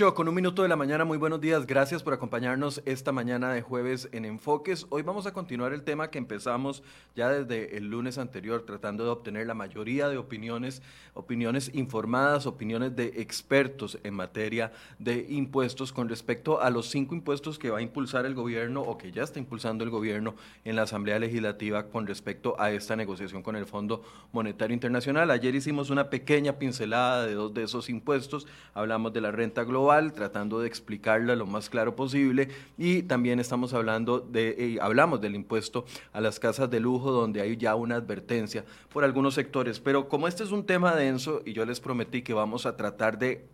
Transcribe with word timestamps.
8 0.00 0.14
con 0.14 0.28
un 0.28 0.34
minuto 0.34 0.62
de 0.62 0.68
la 0.70 0.76
mañana, 0.76 1.04
muy 1.04 1.18
buenos 1.18 1.42
días, 1.42 1.66
gracias 1.66 2.02
por 2.02 2.14
acompañarnos 2.14 2.80
esta 2.86 3.12
mañana 3.12 3.52
de 3.52 3.60
jueves 3.60 4.08
en 4.12 4.24
Enfoques. 4.24 4.86
Hoy 4.88 5.02
vamos 5.02 5.26
a 5.26 5.34
continuar 5.34 5.74
el 5.74 5.82
tema 5.82 6.08
que 6.08 6.16
empezamos 6.16 6.82
ya 7.14 7.28
desde 7.28 7.76
el 7.76 7.90
lunes 7.90 8.16
anterior, 8.16 8.64
tratando 8.64 9.04
de 9.04 9.10
obtener 9.10 9.46
la 9.46 9.52
mayoría 9.52 10.08
de 10.08 10.16
opiniones, 10.16 10.80
opiniones 11.12 11.70
informadas, 11.74 12.46
opiniones 12.46 12.96
de 12.96 13.08
expertos 13.16 13.98
en 14.02 14.14
materia 14.14 14.72
de 14.98 15.26
impuestos 15.28 15.92
con 15.92 16.08
respecto 16.08 16.62
a 16.62 16.70
los 16.70 16.88
cinco 16.88 17.14
impuestos 17.14 17.58
que 17.58 17.68
va 17.68 17.80
a 17.80 17.82
impulsar 17.82 18.24
el 18.24 18.34
gobierno 18.34 18.80
o 18.80 18.96
que 18.96 19.12
ya 19.12 19.22
está 19.22 19.38
impulsando 19.38 19.84
el 19.84 19.90
gobierno 19.90 20.34
en 20.64 20.76
la 20.76 20.82
Asamblea 20.82 21.18
Legislativa 21.18 21.88
con 21.88 22.06
respecto 22.06 22.58
a 22.58 22.70
esta 22.70 22.96
negociación 22.96 23.42
con 23.42 23.54
el 23.54 23.66
Fondo 23.66 24.02
Monetario 24.32 24.72
Internacional. 24.72 25.30
Ayer 25.30 25.54
hicimos 25.54 25.90
una 25.90 26.08
pequeña 26.08 26.54
pincelada 26.54 27.26
de 27.26 27.34
dos 27.34 27.52
de 27.52 27.64
esos 27.64 27.90
impuestos, 27.90 28.46
hablamos 28.72 29.12
de 29.12 29.20
la 29.20 29.30
renta 29.30 29.62
global, 29.64 29.89
tratando 30.12 30.60
de 30.60 30.68
explicarla 30.68 31.36
lo 31.36 31.46
más 31.46 31.68
claro 31.68 31.96
posible. 31.96 32.48
Y 32.78 33.02
también 33.02 33.40
estamos 33.40 33.74
hablando 33.74 34.20
de, 34.20 34.54
eh, 34.58 34.78
hablamos 34.80 35.20
del 35.20 35.34
impuesto 35.34 35.84
a 36.12 36.20
las 36.20 36.38
casas 36.38 36.70
de 36.70 36.80
lujo, 36.80 37.10
donde 37.10 37.40
hay 37.40 37.56
ya 37.56 37.74
una 37.74 37.96
advertencia 37.96 38.64
por 38.92 39.04
algunos 39.04 39.34
sectores. 39.34 39.80
Pero 39.80 40.08
como 40.08 40.28
este 40.28 40.44
es 40.44 40.52
un 40.52 40.64
tema 40.64 40.94
denso 40.94 41.42
y 41.44 41.52
yo 41.52 41.64
les 41.64 41.80
prometí 41.80 42.22
que 42.22 42.32
vamos 42.32 42.66
a 42.66 42.76
tratar 42.76 43.18
de 43.18 43.46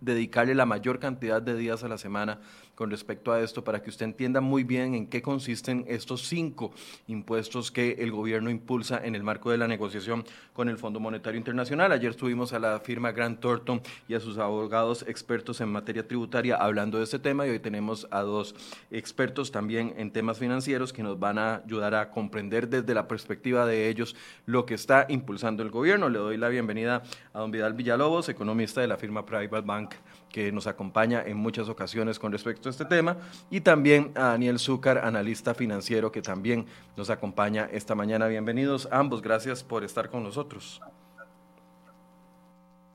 dedicarle 0.00 0.54
la 0.54 0.66
mayor 0.66 0.98
cantidad 0.98 1.40
de 1.40 1.56
días 1.56 1.82
a 1.82 1.88
la 1.88 1.98
semana 1.98 2.40
con 2.74 2.90
respecto 2.90 3.32
a 3.32 3.40
esto 3.40 3.64
para 3.64 3.82
que 3.82 3.90
usted 3.90 4.04
entienda 4.04 4.40
muy 4.40 4.64
bien 4.64 4.94
en 4.94 5.06
qué 5.06 5.22
consisten 5.22 5.84
estos 5.88 6.22
cinco 6.22 6.72
impuestos 7.06 7.70
que 7.70 7.96
el 8.00 8.10
gobierno 8.10 8.50
impulsa 8.50 9.00
en 9.04 9.14
el 9.14 9.22
marco 9.22 9.50
de 9.50 9.58
la 9.58 9.68
negociación 9.68 10.24
con 10.52 10.68
el 10.68 10.78
Fondo 10.78 11.00
Monetario 11.00 11.38
Internacional. 11.38 11.92
Ayer 11.92 12.10
estuvimos 12.10 12.52
a 12.52 12.58
la 12.58 12.80
firma 12.80 13.12
Grant 13.12 13.40
Thornton 13.40 13.80
y 14.08 14.14
a 14.14 14.20
sus 14.20 14.38
abogados 14.38 15.04
expertos 15.08 15.60
en 15.60 15.70
materia 15.70 16.06
tributaria 16.06 16.56
hablando 16.56 16.98
de 16.98 17.04
este 17.04 17.18
tema 17.18 17.46
y 17.46 17.50
hoy 17.50 17.60
tenemos 17.60 18.06
a 18.10 18.22
dos 18.22 18.54
expertos 18.90 19.50
también 19.50 19.94
en 19.96 20.10
temas 20.10 20.38
financieros 20.38 20.92
que 20.92 21.02
nos 21.02 21.18
van 21.18 21.38
a 21.38 21.62
ayudar 21.64 21.94
a 21.94 22.10
comprender 22.10 22.68
desde 22.68 22.94
la 22.94 23.08
perspectiva 23.08 23.66
de 23.66 23.88
ellos 23.88 24.16
lo 24.46 24.66
que 24.66 24.74
está 24.74 25.06
impulsando 25.08 25.62
el 25.62 25.70
gobierno. 25.70 26.08
Le 26.08 26.18
doy 26.18 26.36
la 26.36 26.48
bienvenida 26.48 27.02
a 27.32 27.38
don 27.38 27.50
Vidal 27.50 27.74
Villalobos, 27.74 28.28
economista 28.28 28.80
de 28.80 28.88
la 28.88 28.96
firma 28.96 29.24
Private 29.24 29.66
Bank 29.66 29.94
que 30.34 30.50
nos 30.50 30.66
acompaña 30.66 31.22
en 31.24 31.36
muchas 31.36 31.68
ocasiones 31.68 32.18
con 32.18 32.32
respecto 32.32 32.68
a 32.68 32.70
este 32.70 32.84
tema, 32.84 33.18
y 33.50 33.60
también 33.60 34.10
a 34.16 34.30
Daniel 34.30 34.58
Zúcar, 34.58 34.98
analista 34.98 35.54
financiero, 35.54 36.10
que 36.10 36.22
también 36.22 36.66
nos 36.96 37.08
acompaña 37.08 37.68
esta 37.70 37.94
mañana. 37.94 38.26
Bienvenidos 38.26 38.88
ambos, 38.90 39.22
gracias 39.22 39.62
por 39.62 39.84
estar 39.84 40.10
con 40.10 40.24
nosotros. 40.24 40.82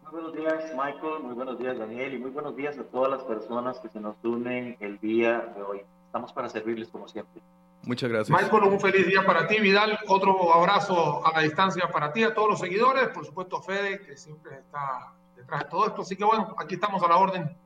Muy 0.03 0.11
buenos 0.11 0.33
días, 0.33 0.63
Michael, 0.73 1.23
muy 1.23 1.33
buenos 1.33 1.57
días, 1.57 1.79
Daniel, 1.79 2.13
y 2.13 2.17
muy 2.17 2.31
buenos 2.31 2.57
días 2.57 2.77
a 2.77 2.83
todas 2.83 3.09
las 3.09 3.23
personas 3.23 3.79
que 3.79 3.87
se 3.87 4.01
nos 4.01 4.17
unen 4.21 4.75
el 4.81 4.99
día 4.99 5.53
de 5.55 5.61
hoy. 5.61 5.81
Estamos 6.07 6.33
para 6.33 6.49
servirles 6.49 6.89
como 6.89 7.07
siempre. 7.07 7.41
Muchas 7.83 8.09
gracias. 8.09 8.37
Michael, 8.37 8.63
un 8.63 8.81
feliz 8.81 9.07
día 9.07 9.25
para 9.25 9.47
ti, 9.47 9.61
Vidal. 9.61 9.97
Otro 10.09 10.53
abrazo 10.53 11.25
a 11.25 11.31
la 11.31 11.43
distancia 11.43 11.89
para 11.89 12.11
ti, 12.11 12.21
a 12.23 12.33
todos 12.33 12.49
los 12.49 12.59
seguidores. 12.59 13.07
Por 13.07 13.25
supuesto, 13.25 13.61
Fede, 13.61 14.01
que 14.01 14.17
siempre 14.17 14.57
está 14.57 15.13
detrás 15.39 15.63
de 15.63 15.69
todo 15.69 15.87
esto. 15.87 16.01
Así 16.01 16.15
que 16.15 16.23
bueno, 16.23 16.55
aquí 16.57 16.75
estamos 16.75 17.01
a 17.03 17.07
la 17.07 17.17
orden. 17.17 17.57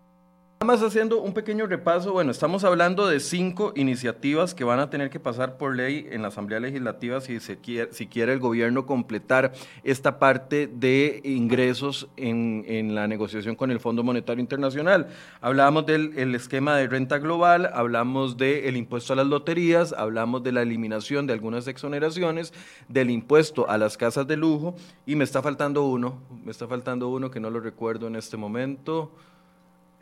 Más 0.64 0.82
haciendo 0.82 1.20
un 1.20 1.34
pequeño 1.34 1.68
repaso, 1.68 2.14
bueno, 2.14 2.32
estamos 2.32 2.64
hablando 2.64 3.06
de 3.06 3.20
cinco 3.20 3.74
iniciativas 3.76 4.56
que 4.56 4.64
van 4.64 4.80
a 4.80 4.90
tener 4.90 5.10
que 5.10 5.20
pasar 5.20 5.58
por 5.58 5.76
ley 5.76 6.08
en 6.10 6.22
la 6.22 6.30
Asamblea 6.30 6.62
Legislativa 6.62 7.20
si, 7.20 7.42
se 7.42 7.58
quiere, 7.58 7.92
si 7.92 8.08
quiere 8.08 8.32
el 8.32 8.40
gobierno 8.40 8.86
completar 8.86 9.52
esta 9.84 10.20
parte 10.20 10.68
de 10.68 11.20
ingresos 11.26 12.08
en, 12.16 12.64
en 12.66 12.96
la 12.96 13.10
negociación 13.10 13.58
con 13.58 13.72
el 13.72 13.82
Fondo 13.82 14.04
Monetario 14.04 14.40
Internacional. 14.40 15.10
Hablamos 15.42 15.86
del 15.86 16.18
el 16.18 16.34
esquema 16.34 16.78
de 16.78 16.88
renta 16.88 17.18
global, 17.18 17.70
hablamos 17.74 18.38
del 18.38 18.78
impuesto 18.78 19.12
a 19.12 19.18
las 19.18 19.28
loterías, 19.28 19.92
hablamos 19.92 20.44
de 20.44 20.54
la 20.54 20.62
eliminación 20.62 21.28
de 21.28 21.34
algunas 21.34 21.68
exoneraciones, 21.68 22.54
del 22.88 23.10
impuesto 23.10 23.70
a 23.70 23.78
las 23.78 23.98
casas 23.98 24.28
de 24.28 24.38
lujo 24.38 24.76
y 25.06 25.18
me 25.18 25.26
está 25.26 25.42
faltando 25.42 25.84
uno, 25.84 26.22
me 26.46 26.52
está 26.52 26.68
faltando 26.68 27.10
uno 27.10 27.30
que 27.30 27.42
no 27.42 27.50
lo 27.50 27.60
recuerdo 27.60 28.08
en 28.08 28.16
este 28.16 28.38
momento. 28.38 29.12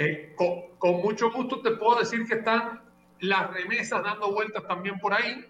Eh, 0.04 0.34
con, 0.36 1.02
mucho 1.02 1.32
gusto 1.32 1.62
te 1.62 1.72
puedo 1.72 2.00
decir 2.00 2.26
que 2.26 2.34
están 2.34 2.82
las 3.20 3.54
remesas 3.54 4.04
dando 4.04 4.32
vueltas 4.32 4.68
también 4.68 4.98
por 4.98 5.14
ahí, 5.14 5.46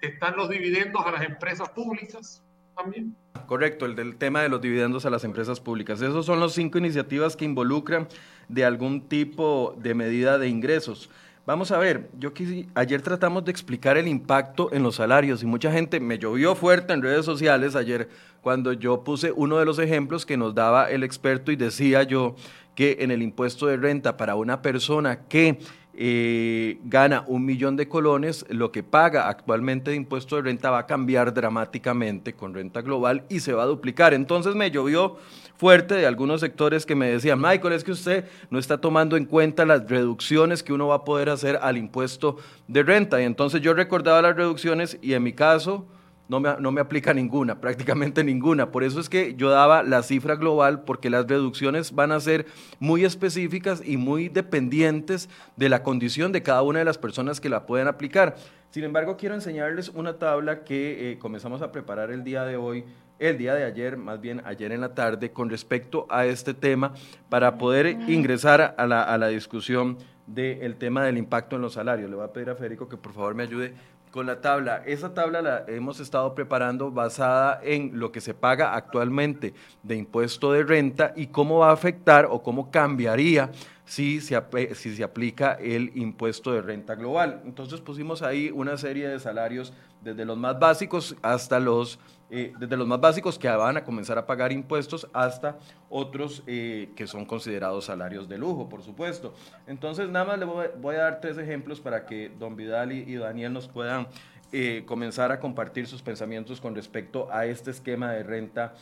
están 0.00 0.36
los 0.36 0.48
dividendos 0.48 1.06
a 1.06 1.12
las 1.12 1.22
empresas 1.22 1.68
públicas 1.68 2.42
también. 2.76 3.16
Correcto, 3.46 3.86
el 3.86 3.94
del 3.94 4.16
tema 4.16 4.42
de 4.42 4.48
los 4.48 4.60
dividendos 4.60 5.06
a 5.06 5.10
las 5.10 5.22
empresas 5.22 5.60
públicas. 5.60 6.02
Esos 6.02 6.26
son 6.26 6.40
los 6.40 6.52
cinco 6.52 6.78
iniciativas 6.78 7.36
que 7.36 7.44
involucran 7.44 8.08
de 8.48 8.64
algún 8.64 9.08
tipo 9.08 9.76
de 9.78 9.94
medida 9.94 10.36
de 10.38 10.48
ingresos. 10.48 11.08
Vamos 11.46 11.70
a 11.72 11.78
ver, 11.78 12.08
yo 12.18 12.32
ayer 12.74 13.02
tratamos 13.02 13.44
de 13.44 13.50
explicar 13.50 13.98
el 13.98 14.08
impacto 14.08 14.72
en 14.72 14.82
los 14.82 14.94
salarios 14.94 15.42
y 15.42 15.46
mucha 15.46 15.70
gente 15.70 16.00
me 16.00 16.18
llovió 16.18 16.54
fuerte 16.54 16.94
en 16.94 17.02
redes 17.02 17.26
sociales 17.26 17.76
ayer 17.76 18.08
cuando 18.40 18.72
yo 18.72 19.04
puse 19.04 19.30
uno 19.30 19.58
de 19.58 19.66
los 19.66 19.78
ejemplos 19.78 20.24
que 20.24 20.38
nos 20.38 20.54
daba 20.54 20.90
el 20.90 21.02
experto 21.02 21.52
y 21.52 21.56
decía 21.56 22.02
yo 22.02 22.34
que 22.74 22.96
en 23.00 23.10
el 23.10 23.20
impuesto 23.20 23.66
de 23.66 23.76
renta 23.76 24.16
para 24.16 24.36
una 24.36 24.62
persona 24.62 25.20
que 25.28 25.58
eh, 25.96 26.78
gana 26.84 27.24
un 27.26 27.44
millón 27.44 27.76
de 27.76 27.88
colones, 27.88 28.44
lo 28.48 28.72
que 28.72 28.82
paga 28.82 29.28
actualmente 29.28 29.90
de 29.90 29.96
impuesto 29.96 30.36
de 30.36 30.42
renta 30.42 30.70
va 30.70 30.80
a 30.80 30.86
cambiar 30.86 31.32
dramáticamente 31.32 32.32
con 32.32 32.52
renta 32.52 32.82
global 32.82 33.24
y 33.28 33.40
se 33.40 33.52
va 33.52 33.62
a 33.62 33.66
duplicar. 33.66 34.12
Entonces 34.12 34.54
me 34.54 34.70
llovió 34.70 35.16
fuerte 35.56 35.94
de 35.94 36.06
algunos 36.06 36.40
sectores 36.40 36.84
que 36.84 36.94
me 36.94 37.08
decían, 37.08 37.40
Michael, 37.40 37.74
es 37.74 37.84
que 37.84 37.92
usted 37.92 38.24
no 38.50 38.58
está 38.58 38.78
tomando 38.78 39.16
en 39.16 39.24
cuenta 39.24 39.64
las 39.64 39.88
reducciones 39.88 40.62
que 40.62 40.72
uno 40.72 40.88
va 40.88 40.96
a 40.96 41.04
poder 41.04 41.30
hacer 41.30 41.58
al 41.62 41.76
impuesto 41.76 42.38
de 42.66 42.82
renta. 42.82 43.20
Y 43.20 43.24
entonces 43.24 43.60
yo 43.60 43.72
recordaba 43.72 44.20
las 44.20 44.36
reducciones 44.36 44.98
y 45.00 45.12
en 45.12 45.22
mi 45.22 45.32
caso 45.32 45.86
no 46.28 46.40
me, 46.40 46.56
no 46.58 46.72
me, 46.72 46.80
aplica 46.80 47.12
ninguna, 47.12 47.60
prácticamente 47.60 48.24
ninguna. 48.24 48.70
Por 48.70 48.84
eso 48.84 49.00
es 49.00 49.08
que 49.08 49.34
yo 49.34 49.50
daba 49.50 49.82
la 49.82 50.02
cifra 50.02 50.36
global, 50.36 50.82
porque 50.82 51.10
las 51.10 51.26
reducciones 51.26 51.94
van 51.94 52.12
a 52.12 52.20
ser 52.20 52.46
muy 52.80 53.04
específicas 53.04 53.82
y 53.84 53.96
muy 53.96 54.28
dependientes 54.28 55.28
de 55.56 55.68
la 55.68 55.82
condición 55.82 56.32
de 56.32 56.42
cada 56.42 56.62
una 56.62 56.78
de 56.78 56.84
las 56.84 56.98
personas 56.98 57.40
que 57.40 57.48
la 57.48 57.66
pueden 57.66 57.88
aplicar. 57.88 58.36
Sin 58.70 58.84
embargo, 58.84 59.16
quiero 59.16 59.34
enseñarles 59.34 59.90
una 59.90 60.18
tabla 60.18 60.64
que 60.64 61.12
eh, 61.12 61.18
comenzamos 61.18 61.62
a 61.62 61.70
preparar 61.70 62.10
el 62.10 62.24
día 62.24 62.44
de 62.44 62.56
hoy, 62.56 62.84
el 63.20 63.38
día 63.38 63.54
de 63.54 63.62
ayer, 63.62 63.96
más 63.96 64.20
bien 64.20 64.42
ayer 64.44 64.72
en 64.72 64.80
la 64.80 64.94
tarde, 64.94 65.30
con 65.30 65.48
respecto 65.48 66.06
a 66.10 66.26
este 66.26 66.54
tema, 66.54 66.92
para 67.28 67.56
poder 67.56 67.86
ingresar 68.08 68.74
a 68.76 68.86
la, 68.86 69.02
a 69.02 69.16
la 69.16 69.28
discusión 69.28 69.98
del 70.26 70.74
tema 70.76 71.04
del 71.04 71.18
impacto 71.18 71.54
en 71.54 71.62
los 71.62 71.74
salarios. 71.74 72.10
Le 72.10 72.16
voy 72.16 72.24
a 72.24 72.32
pedir 72.32 72.50
a 72.50 72.56
Federico 72.56 72.88
que 72.88 72.96
por 72.96 73.12
favor 73.12 73.34
me 73.34 73.44
ayude 73.44 73.74
con 74.14 74.26
la 74.26 74.40
tabla. 74.40 74.84
Esa 74.86 75.12
tabla 75.12 75.42
la 75.42 75.64
hemos 75.66 75.98
estado 75.98 76.36
preparando 76.36 76.92
basada 76.92 77.58
en 77.64 77.98
lo 77.98 78.12
que 78.12 78.20
se 78.20 78.32
paga 78.32 78.76
actualmente 78.76 79.54
de 79.82 79.96
impuesto 79.96 80.52
de 80.52 80.62
renta 80.62 81.12
y 81.16 81.26
cómo 81.26 81.58
va 81.58 81.70
a 81.70 81.72
afectar 81.72 82.28
o 82.30 82.40
cómo 82.40 82.70
cambiaría 82.70 83.50
si 83.84 84.20
se, 84.20 84.36
aplica 84.36 85.54
el 85.54 85.90
impuesto 85.96 86.52
de 86.52 86.62
renta 86.62 86.94
global. 86.94 87.42
Entonces 87.44 87.80
pusimos 87.80 88.22
ahí 88.22 88.52
una 88.54 88.76
serie 88.76 89.08
de 89.08 89.18
salarios 89.18 89.72
desde 90.00 90.24
los 90.24 90.38
más 90.38 90.60
básicos 90.60 91.16
hasta 91.20 91.58
los 91.58 91.98
eh, 92.36 92.52
desde 92.58 92.76
los 92.76 92.88
más 92.88 93.00
básicos 93.00 93.38
que 93.38 93.48
van 93.48 93.76
a 93.76 93.84
comenzar 93.84 94.18
a 94.18 94.26
pagar 94.26 94.50
impuestos 94.50 95.08
hasta 95.12 95.56
otros 95.88 96.42
eh, 96.48 96.90
que 96.96 97.06
son 97.06 97.24
considerados 97.24 97.84
salarios 97.84 98.28
de 98.28 98.38
lujo, 98.38 98.68
por 98.68 98.82
supuesto. 98.82 99.34
Entonces, 99.68 100.08
nada 100.08 100.24
más 100.24 100.38
le 100.40 100.44
voy, 100.44 100.96
a 100.96 100.98
dar 100.98 101.20
tres 101.20 101.38
ejemplos 101.38 101.78
para 101.78 102.06
que 102.06 102.32
don 102.36 102.56
Vidal 102.56 102.90
y, 102.90 103.14
Daniel 103.14 103.52
nos 103.52 103.68
puedan 103.68 104.08
eh, 104.50 104.82
comenzar 104.84 105.30
a 105.30 105.38
compartir 105.38 105.86
sus 105.86 106.02
pensamientos 106.02 106.60
con 106.60 106.74
respecto 106.74 107.28
a 107.30 107.46
este 107.46 107.70
esquema 107.70 108.10
de 108.10 108.24
renta 108.24 108.74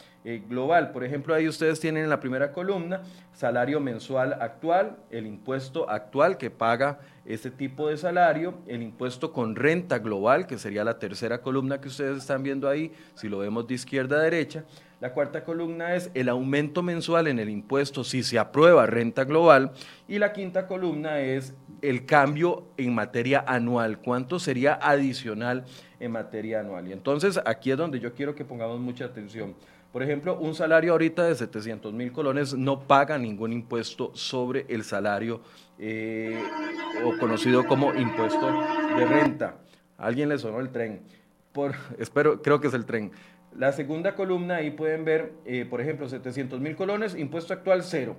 global. 0.49 0.90
Por 0.90 1.04
ejemplo, 1.04 1.34
ahí 1.34 1.46
ustedes 1.46 1.78
tienen 1.78 2.04
en 2.04 2.08
la 2.08 2.20
primera 2.20 2.52
columna 2.52 3.02
salario 3.34 3.81
mensual 3.81 4.32
actual, 4.40 4.96
el 5.10 5.26
impuesto 5.26 5.90
actual 5.90 6.38
que 6.38 6.50
paga 6.50 7.00
este 7.25 7.51
tipo 7.51 7.89
de 7.89 7.97
salario, 7.97 8.55
el 8.67 8.83
impuesto 8.83 9.33
con 9.33 9.55
renta 9.55 9.99
global, 9.99 10.47
que 10.47 10.59
sería 10.59 10.85
la 10.85 10.99
tercera 10.99 11.41
columna 11.41 11.81
que 11.81 11.89
ustedes 11.89 12.19
están 12.19 12.43
viendo 12.43 12.69
ahí, 12.69 12.93
si 13.15 13.29
lo 13.29 13.39
vemos 13.39 13.67
de 13.67 13.75
izquierda 13.75 14.17
a 14.17 14.23
derecha. 14.23 14.65
La 15.01 15.13
cuarta 15.13 15.45
columna 15.45 15.95
es 15.95 16.11
el 16.15 16.29
aumento 16.29 16.83
mensual 16.83 17.27
en 17.27 17.39
el 17.39 17.49
impuesto 17.49 18.05
si 18.05 18.23
se 18.23 18.39
aprueba 18.39 18.87
renta 18.87 19.25
global. 19.25 19.73
Y 20.07 20.19
la 20.19 20.33
quinta 20.33 20.67
columna 20.67 21.21
es 21.21 21.55
el 21.81 22.07
cambio 22.07 22.69
en 22.77 22.95
materia 22.95 23.45
anual, 23.47 23.99
cuánto 23.99 24.39
sería 24.39 24.75
adicional 24.75 25.65
en 25.99 26.13
materia 26.13 26.61
anual. 26.61 26.87
Y 26.87 26.93
entonces 26.93 27.41
aquí 27.45 27.73
es 27.73 27.77
donde 27.77 27.99
yo 27.99 28.15
quiero 28.15 28.35
que 28.35 28.45
pongamos 28.45 28.79
mucha 28.79 29.05
atención. 29.05 29.55
Por 29.93 30.03
ejemplo, 30.03 30.39
un 30.39 30.55
salario 30.55 30.93
ahorita 30.93 31.25
de 31.25 31.35
700 31.35 31.93
mil 31.93 32.12
colones 32.12 32.55
no 32.55 32.81
paga 32.81 33.19
ningún 33.19 33.53
impuesto 33.53 34.11
sobre 34.15 34.65
el 34.71 34.85
salario 34.85 35.43
eh, 35.79 36.43
o 37.05 37.19
conocido 37.19 37.67
como 37.67 37.93
impuesto 37.94 38.47
de 38.97 39.05
renta. 39.05 39.56
¿A 39.99 40.06
alguien 40.06 40.31
le 40.31 40.39
sonó 40.39 40.61
el 40.61 40.71
tren. 40.71 41.03
Por, 41.53 41.75
espero, 41.99 42.41
creo 42.41 42.59
que 42.59 42.69
es 42.69 42.75
el 42.75 42.87
tren. 42.87 43.12
La 43.55 43.73
segunda 43.73 44.15
columna 44.15 44.56
ahí 44.56 44.71
pueden 44.71 45.05
ver, 45.05 45.35
eh, 45.44 45.67
por 45.69 45.83
ejemplo, 45.83 46.09
700 46.09 46.59
mil 46.59 46.75
colones, 46.75 47.15
impuesto 47.15 47.53
actual 47.53 47.83
cero. 47.83 48.17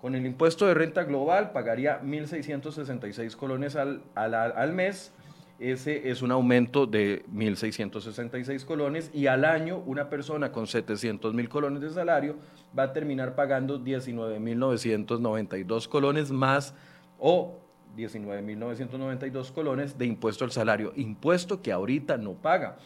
Con 0.00 0.16
el 0.16 0.26
impuesto 0.26 0.66
de 0.66 0.74
renta 0.74 1.04
global 1.04 1.52
pagaría 1.52 2.02
1.666 2.02 3.36
colones 3.36 3.76
al, 3.76 4.02
al, 4.16 4.34
al 4.34 4.72
mes. 4.72 5.12
Ese 5.58 6.10
es 6.10 6.20
un 6.20 6.32
aumento 6.32 6.86
de 6.86 7.24
1.666 7.34 8.66
colones 8.66 9.10
y 9.14 9.26
al 9.26 9.46
año 9.46 9.82
una 9.86 10.10
persona 10.10 10.52
con 10.52 10.66
700 10.66 11.32
mil 11.32 11.48
colones 11.48 11.80
de 11.80 11.88
salario 11.90 12.36
va 12.78 12.82
a 12.84 12.92
terminar 12.92 13.34
pagando 13.34 13.82
19.992 13.82 15.88
colones 15.88 16.30
más 16.30 16.74
o 17.18 17.54
19.992 17.96 19.50
colones 19.52 19.96
de 19.96 20.04
impuesto 20.04 20.44
al 20.44 20.52
salario, 20.52 20.92
impuesto 20.94 21.62
que 21.62 21.72
ahorita 21.72 22.18
no 22.18 22.34
paga. 22.34 22.76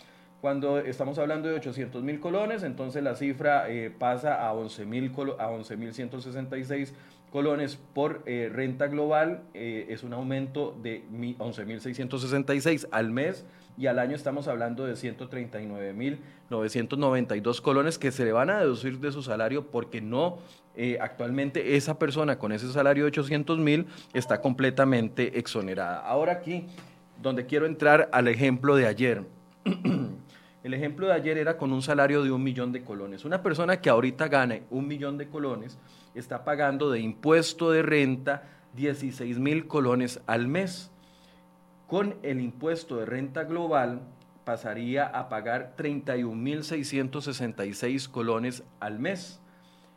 Cuando 0.40 0.78
estamos 0.78 1.18
hablando 1.18 1.48
de 1.48 1.56
800 1.56 2.04
mil 2.04 2.20
colones, 2.20 2.62
entonces 2.62 3.02
la 3.02 3.16
cifra 3.16 3.68
eh, 3.68 3.90
pasa 3.90 4.48
a 4.48 4.54
11.166 4.54 6.68
colones 6.68 6.94
por 7.94 8.22
eh, 8.26 8.50
renta 8.52 8.88
global, 8.88 9.44
eh, 9.54 9.86
es 9.88 10.02
un 10.02 10.12
aumento 10.12 10.76
de 10.82 11.04
11.666 11.10 12.88
al 12.90 13.10
mes 13.10 13.46
y 13.78 13.86
al 13.86 13.98
año 13.98 14.14
estamos 14.16 14.48
hablando 14.48 14.84
de 14.84 14.92
139.992 14.94 17.60
colones 17.60 17.98
que 17.98 18.12
se 18.12 18.24
le 18.24 18.32
van 18.32 18.50
a 18.50 18.60
deducir 18.60 18.98
de 18.98 19.12
su 19.12 19.22
salario 19.22 19.70
porque 19.70 20.00
no, 20.00 20.38
actualmente 21.00 21.76
esa 21.76 21.98
persona 21.98 22.38
con 22.38 22.52
ese 22.52 22.72
salario 22.72 23.04
de 23.04 23.08
800 23.08 23.58
mil 23.58 23.86
está 24.12 24.40
completamente 24.40 25.38
exonerada. 25.38 26.00
Ahora 26.00 26.32
aquí, 26.32 26.66
donde 27.22 27.46
quiero 27.46 27.66
entrar 27.66 28.08
al 28.12 28.28
ejemplo 28.28 28.76
de 28.76 28.86
ayer. 28.86 29.22
El 30.62 30.74
ejemplo 30.74 31.06
de 31.06 31.14
ayer 31.14 31.38
era 31.38 31.56
con 31.56 31.72
un 31.72 31.80
salario 31.80 32.22
de 32.22 32.30
un 32.30 32.42
millón 32.42 32.72
de 32.72 32.82
colones. 32.82 33.24
Una 33.24 33.42
persona 33.42 33.80
que 33.80 33.88
ahorita 33.88 34.28
gane 34.28 34.64
un 34.70 34.86
millón 34.86 35.16
de 35.16 35.28
colones 35.28 35.78
está 36.14 36.44
pagando 36.44 36.90
de 36.90 37.00
impuesto 37.00 37.70
de 37.70 37.82
renta 37.82 38.44
16 38.74 39.38
mil 39.38 39.66
colones 39.66 40.20
al 40.26 40.48
mes. 40.48 40.90
Con 41.86 42.16
el 42.22 42.40
impuesto 42.40 42.96
de 42.96 43.06
renta 43.06 43.44
global 43.44 44.02
pasaría 44.44 45.06
a 45.06 45.28
pagar 45.28 45.74
31 45.76 46.34
mil 46.34 46.64
666 46.64 48.08
colones 48.08 48.62
al 48.78 48.98
mes. 48.98 49.40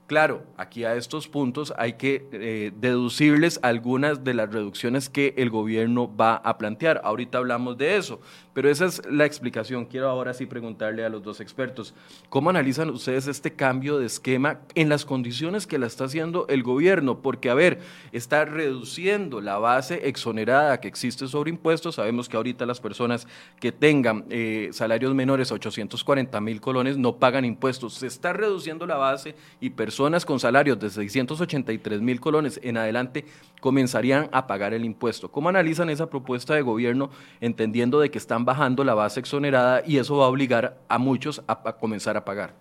Claro, 0.10 0.42
aquí 0.58 0.86
a 0.86 0.96
estos 0.96 1.28
puntos 1.28 1.72
hay 1.78 1.94
que 1.94 2.28
eh, 2.32 2.72
deducirles 2.76 3.60
algunas 3.62 4.24
de 4.24 4.34
las 4.34 4.52
reducciones 4.52 5.08
que 5.08 5.36
el 5.38 5.52
gobierno 5.52 6.12
va 6.16 6.38
a 6.38 6.58
plantear. 6.58 7.00
Ahorita 7.04 7.38
hablamos 7.38 7.78
de 7.78 7.96
eso, 7.96 8.20
pero 8.56 8.72
esa 8.72 8.88
es 8.88 9.04
la 9.06 9.26
explicación. 9.26 9.86
Quiero 9.86 10.10
ahora 10.10 10.34
sí 10.34 10.48
preguntarle 10.48 11.06
a 11.06 11.10
los 11.10 11.22
dos 11.22 11.42
expertos, 11.42 11.94
¿cómo 12.30 12.50
analizan 12.50 12.90
ustedes 12.90 13.28
este 13.28 13.54
cambio 13.54 14.00
de 14.00 14.08
esquema 14.08 14.62
en 14.74 14.90
las 14.90 15.06
condiciones 15.06 15.68
que 15.68 15.78
la 15.78 15.86
está 15.86 16.06
haciendo 16.06 16.48
el 16.48 16.64
gobierno? 16.64 17.22
Porque, 17.22 17.52
a 17.52 17.54
ver, 17.54 17.80
está 18.12 18.46
reduciendo 18.46 19.42
la 19.42 19.60
base 19.60 20.08
exonerada 20.08 20.82
que 20.82 20.88
existe 20.88 21.28
sobre 21.28 21.52
impuestos. 21.52 21.94
Sabemos 21.94 22.28
que 22.28 22.36
ahorita 22.36 22.66
las 22.66 22.82
personas 22.82 23.28
que 23.60 23.72
tengan 23.72 24.26
eh, 24.32 24.70
salarios 24.72 25.14
menores 25.14 25.52
a 25.52 25.54
840 25.54 26.42
mil 26.42 26.60
colones 26.62 26.98
no 26.98 27.18
pagan 27.18 27.46
impuestos. 27.46 27.94
Se 27.94 28.08
está 28.08 28.34
reduciendo 28.34 28.88
la 28.88 28.96
base 28.96 29.36
y 29.62 29.70
personas 29.70 29.99
personas 30.00 30.26
con 30.26 30.40
salarios 30.40 30.80
de 30.80 30.90
683 30.90 32.00
mil 32.00 32.22
colones 32.22 32.58
en 32.64 32.78
adelante 32.78 33.26
comenzarían 33.60 34.30
a 34.32 34.48
pagar 34.48 34.74
el 34.74 34.86
impuesto. 34.86 35.30
¿Cómo 35.30 35.50
analizan 35.50 35.90
esa 35.90 36.10
propuesta 36.10 36.56
de 36.56 36.62
gobierno 36.62 37.10
entendiendo 37.42 38.00
de 38.00 38.10
que 38.10 38.18
están 38.18 38.46
bajando 38.46 38.86
la 38.86 38.94
base 38.94 39.20
exonerada 39.20 39.84
y 39.86 39.98
eso 39.98 40.16
va 40.16 40.24
a 40.24 40.30
obligar 40.30 40.78
a 40.88 40.98
muchos 41.00 41.44
a, 41.48 41.74
comenzar 41.74 42.16
a 42.16 42.24
pagar? 42.24 42.54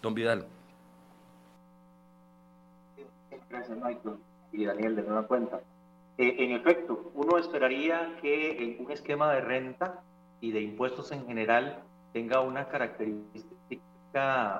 Don 0.00 0.14
Vidal. 0.14 0.46
Gracias, 3.50 3.76
Michael 3.76 4.18
y 4.52 4.64
Daniel, 4.66 4.94
de 4.94 5.02
nueva 5.02 5.26
cuenta. 5.26 5.60
Eh, 6.18 6.36
en 6.38 6.52
efecto, 6.52 7.10
uno 7.14 7.36
esperaría 7.38 8.16
que 8.22 8.76
un 8.78 8.92
esquema 8.92 9.32
de 9.32 9.40
renta 9.40 10.04
y 10.40 10.52
de 10.52 10.60
impuestos 10.60 11.10
en 11.10 11.26
general 11.26 11.82
tenga 12.12 12.42
una 12.42 12.68
característica 12.68 13.56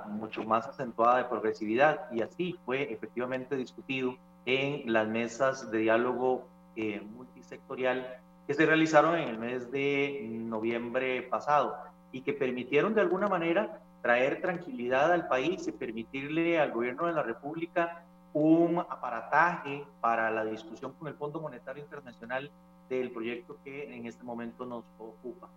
mucho 0.08 0.44
más 0.44 0.66
acentuada 0.66 1.18
de 1.18 1.24
progresividad 1.24 2.10
y 2.12 2.22
así 2.22 2.58
fue 2.64 2.92
efectivamente 2.92 3.56
discutido 3.56 4.16
en 4.44 4.92
las 4.92 5.08
mesas 5.08 5.70
de 5.70 5.78
diálogo 5.78 6.46
eh, 6.76 7.00
multisectorial 7.16 8.18
que 8.46 8.54
se 8.54 8.66
realizaron 8.66 9.16
en 9.16 9.28
el 9.28 9.38
mes 9.38 9.70
de 9.70 10.26
noviembre 10.30 11.22
pasado 11.22 11.76
y 12.12 12.20
que 12.20 12.32
permitieron 12.32 12.94
de 12.94 13.00
alguna 13.00 13.28
manera 13.28 13.80
traer 14.02 14.40
tranquilidad 14.40 15.12
al 15.12 15.26
país 15.26 15.66
y 15.66 15.72
permitirle 15.72 16.60
al 16.60 16.70
gobierno 16.70 17.06
de 17.06 17.12
la 17.12 17.22
República 17.22 18.04
un 18.32 18.78
aparataje 18.78 19.84
para 20.00 20.30
la 20.30 20.44
discusión 20.44 20.92
con 20.92 21.08
el 21.08 21.14
Fondo 21.14 21.40
Monetario 21.40 21.82
Internacional 21.82 22.50
del 22.88 23.10
proyecto 23.10 23.56
que 23.64 23.96
en 23.96 24.06
este 24.06 24.22
momento 24.22 24.64
nos 24.64 24.84
ocupa. 24.98 25.48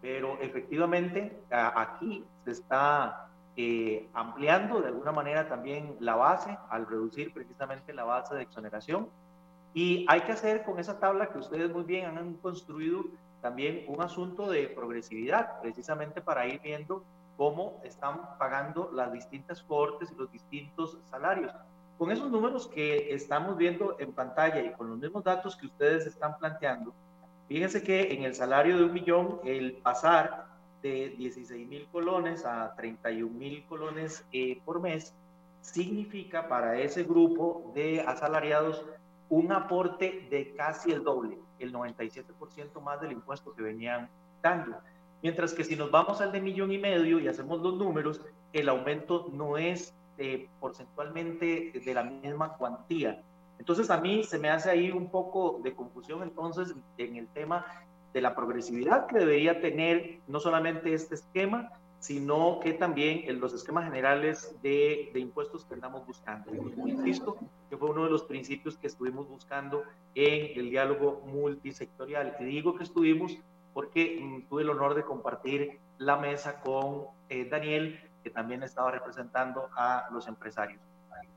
Pero 0.00 0.38
efectivamente 0.40 1.42
aquí 1.50 2.24
se 2.44 2.52
está 2.52 3.28
eh, 3.56 4.08
ampliando 4.14 4.80
de 4.80 4.88
alguna 4.88 5.12
manera 5.12 5.48
también 5.48 5.96
la 6.00 6.14
base 6.14 6.56
al 6.70 6.86
reducir 6.86 7.34
precisamente 7.34 7.92
la 7.92 8.04
base 8.04 8.34
de 8.34 8.42
exoneración. 8.42 9.08
Y 9.74 10.06
hay 10.08 10.22
que 10.22 10.32
hacer 10.32 10.64
con 10.64 10.78
esa 10.78 10.98
tabla 10.98 11.28
que 11.28 11.38
ustedes 11.38 11.70
muy 11.70 11.82
bien 11.82 12.06
han 12.06 12.34
construido 12.34 13.04
también 13.42 13.84
un 13.88 14.00
asunto 14.00 14.48
de 14.48 14.68
progresividad, 14.68 15.60
precisamente 15.60 16.20
para 16.20 16.46
ir 16.46 16.60
viendo 16.62 17.02
cómo 17.36 17.80
están 17.82 18.38
pagando 18.38 18.90
las 18.94 19.12
distintas 19.12 19.62
cortes 19.62 20.10
y 20.10 20.14
los 20.14 20.30
distintos 20.30 20.96
salarios. 21.10 21.52
Con 21.98 22.10
esos 22.10 22.30
números 22.30 22.68
que 22.68 23.12
estamos 23.12 23.56
viendo 23.56 23.96
en 23.98 24.12
pantalla 24.12 24.60
y 24.60 24.72
con 24.72 24.88
los 24.88 24.98
mismos 24.98 25.24
datos 25.24 25.56
que 25.56 25.66
ustedes 25.66 26.06
están 26.06 26.38
planteando, 26.38 26.92
fíjense 27.48 27.82
que 27.82 28.14
en 28.14 28.22
el 28.22 28.34
salario 28.34 28.78
de 28.78 28.84
un 28.84 28.92
millón, 28.92 29.40
el 29.44 29.74
pasar 29.74 30.51
de 30.82 31.10
16 31.16 31.68
mil 31.68 31.86
colones 31.92 32.44
a 32.44 32.74
31 32.76 33.32
mil 33.32 33.64
colones 33.66 34.24
eh, 34.32 34.60
por 34.64 34.80
mes 34.80 35.14
significa 35.60 36.48
para 36.48 36.78
ese 36.80 37.04
grupo 37.04 37.70
de 37.74 38.00
asalariados 38.00 38.84
un 39.28 39.52
aporte 39.52 40.26
de 40.28 40.52
casi 40.54 40.92
el 40.92 41.04
doble, 41.04 41.38
el 41.58 41.72
97% 41.72 42.80
más 42.82 43.00
del 43.00 43.12
impuesto 43.12 43.54
que 43.54 43.62
venían 43.62 44.10
dando. 44.42 44.76
Mientras 45.22 45.54
que 45.54 45.64
si 45.64 45.76
nos 45.76 45.90
vamos 45.90 46.20
al 46.20 46.32
de 46.32 46.40
millón 46.40 46.72
y 46.72 46.78
medio 46.78 47.20
y 47.20 47.28
hacemos 47.28 47.60
los 47.62 47.76
números, 47.76 48.20
el 48.52 48.68
aumento 48.68 49.30
no 49.32 49.56
es 49.56 49.94
eh, 50.18 50.48
porcentualmente 50.60 51.72
de 51.84 51.94
la 51.94 52.02
misma 52.02 52.56
cuantía. 52.56 53.22
Entonces 53.58 53.88
a 53.90 54.00
mí 54.00 54.24
se 54.24 54.38
me 54.38 54.50
hace 54.50 54.68
ahí 54.68 54.90
un 54.90 55.08
poco 55.10 55.60
de 55.62 55.72
confusión 55.74 56.22
entonces 56.24 56.74
en 56.98 57.16
el 57.16 57.28
tema 57.28 57.64
de 58.12 58.20
la 58.20 58.34
progresividad 58.34 59.06
que 59.06 59.18
debería 59.18 59.60
tener 59.60 60.20
no 60.28 60.40
solamente 60.40 60.94
este 60.94 61.14
esquema, 61.14 61.70
sino 61.98 62.58
que 62.60 62.72
también 62.72 63.22
en 63.26 63.38
los 63.38 63.54
esquemas 63.54 63.84
generales 63.84 64.56
de, 64.60 65.10
de 65.14 65.20
impuestos 65.20 65.64
que 65.64 65.74
andamos 65.74 66.04
buscando. 66.04 66.52
Insisto, 66.84 67.38
que 67.70 67.76
fue 67.76 67.90
uno 67.90 68.04
de 68.04 68.10
los 68.10 68.24
principios 68.24 68.76
que 68.76 68.88
estuvimos 68.88 69.28
buscando 69.28 69.84
en 70.16 70.58
el 70.58 70.70
diálogo 70.70 71.22
multisectorial. 71.26 72.36
Y 72.40 72.44
digo 72.44 72.76
que 72.76 72.82
estuvimos 72.82 73.38
porque 73.72 74.18
mm, 74.20 74.48
tuve 74.48 74.62
el 74.62 74.70
honor 74.70 74.94
de 74.94 75.04
compartir 75.04 75.78
la 75.98 76.16
mesa 76.16 76.60
con 76.60 77.06
eh, 77.28 77.48
Daniel, 77.48 78.00
que 78.24 78.30
también 78.30 78.62
estaba 78.62 78.90
representando 78.90 79.68
a 79.76 80.08
los 80.12 80.26
empresarios. 80.26 80.80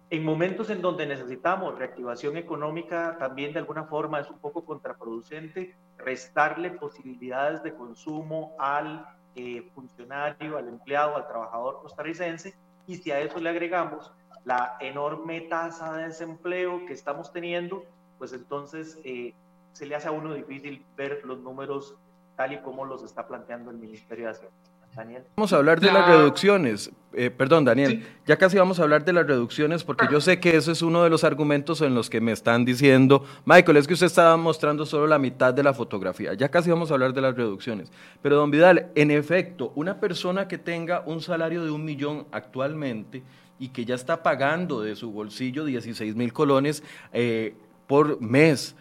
En 0.09 0.23
momentos 0.23 0.69
en 0.69 0.81
donde 0.81 1.07
necesitamos 1.07 1.77
reactivación 1.77 2.37
económica, 2.37 3.17
también 3.17 3.53
de 3.53 3.59
alguna 3.59 3.85
forma 3.85 4.19
es 4.19 4.29
un 4.29 4.37
poco 4.37 4.63
contraproducente 4.63 5.75
restarle 5.97 6.71
posibilidades 6.71 7.63
de 7.63 7.73
consumo 7.73 8.55
al 8.59 9.05
eh, 9.35 9.67
funcionario, 9.73 10.57
al 10.57 10.67
empleado, 10.67 11.15
al 11.15 11.27
trabajador 11.27 11.79
costarricense. 11.81 12.55
Y 12.87 12.97
si 12.97 13.11
a 13.11 13.19
eso 13.19 13.39
le 13.39 13.49
agregamos 13.49 14.11
la 14.43 14.77
enorme 14.79 15.41
tasa 15.41 15.93
de 15.93 16.07
desempleo 16.07 16.85
que 16.85 16.93
estamos 16.93 17.33
teniendo, 17.33 17.83
pues 18.19 18.31
entonces 18.31 18.99
eh, 19.03 19.33
se 19.73 19.87
le 19.87 19.95
hace 19.95 20.07
a 20.07 20.11
uno 20.11 20.33
difícil 20.33 20.85
ver 20.95 21.21
los 21.25 21.39
números 21.39 21.95
tal 22.35 22.53
y 22.53 22.61
como 22.61 22.85
los 22.85 23.03
está 23.03 23.27
planteando 23.27 23.71
el 23.71 23.77
Ministerio 23.77 24.25
de 24.25 24.31
Hacienda. 24.31 24.55
Daniel. 24.95 25.23
Vamos 25.35 25.51
a 25.53 25.57
hablar 25.57 25.79
de 25.79 25.91
las 25.91 26.07
reducciones. 26.07 26.91
Eh, 27.13 27.29
perdón, 27.29 27.63
Daniel, 27.63 28.05
ya 28.25 28.37
casi 28.37 28.57
vamos 28.57 28.79
a 28.79 28.83
hablar 28.83 29.05
de 29.05 29.13
las 29.13 29.25
reducciones 29.25 29.83
porque 29.83 30.05
yo 30.11 30.19
sé 30.19 30.39
que 30.39 30.57
ese 30.57 30.73
es 30.73 30.81
uno 30.81 31.03
de 31.03 31.09
los 31.09 31.23
argumentos 31.23 31.81
en 31.81 31.95
los 31.95 32.09
que 32.09 32.19
me 32.19 32.33
están 32.33 32.65
diciendo, 32.65 33.23
Michael, 33.45 33.77
es 33.77 33.87
que 33.87 33.93
usted 33.93 34.07
estaba 34.07 34.35
mostrando 34.35 34.85
solo 34.85 35.07
la 35.07 35.17
mitad 35.17 35.53
de 35.53 35.63
la 35.63 35.73
fotografía. 35.73 36.33
Ya 36.33 36.49
casi 36.49 36.69
vamos 36.69 36.91
a 36.91 36.95
hablar 36.95 37.13
de 37.13 37.21
las 37.21 37.35
reducciones. 37.35 37.91
Pero, 38.21 38.35
don 38.35 38.51
Vidal, 38.51 38.91
en 38.95 39.11
efecto, 39.11 39.71
una 39.75 39.99
persona 39.99 40.47
que 40.47 40.57
tenga 40.57 41.03
un 41.05 41.21
salario 41.21 41.63
de 41.63 41.71
un 41.71 41.85
millón 41.85 42.27
actualmente 42.31 43.23
y 43.59 43.69
que 43.69 43.85
ya 43.85 43.95
está 43.95 44.23
pagando 44.23 44.81
de 44.81 44.95
su 44.95 45.11
bolsillo 45.11 45.63
16 45.65 46.15
mil 46.15 46.33
colones 46.33 46.83
eh, 47.13 47.55
por 47.87 48.19
mes, 48.21 48.75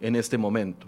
en 0.00 0.16
este 0.16 0.38
momento. 0.38 0.86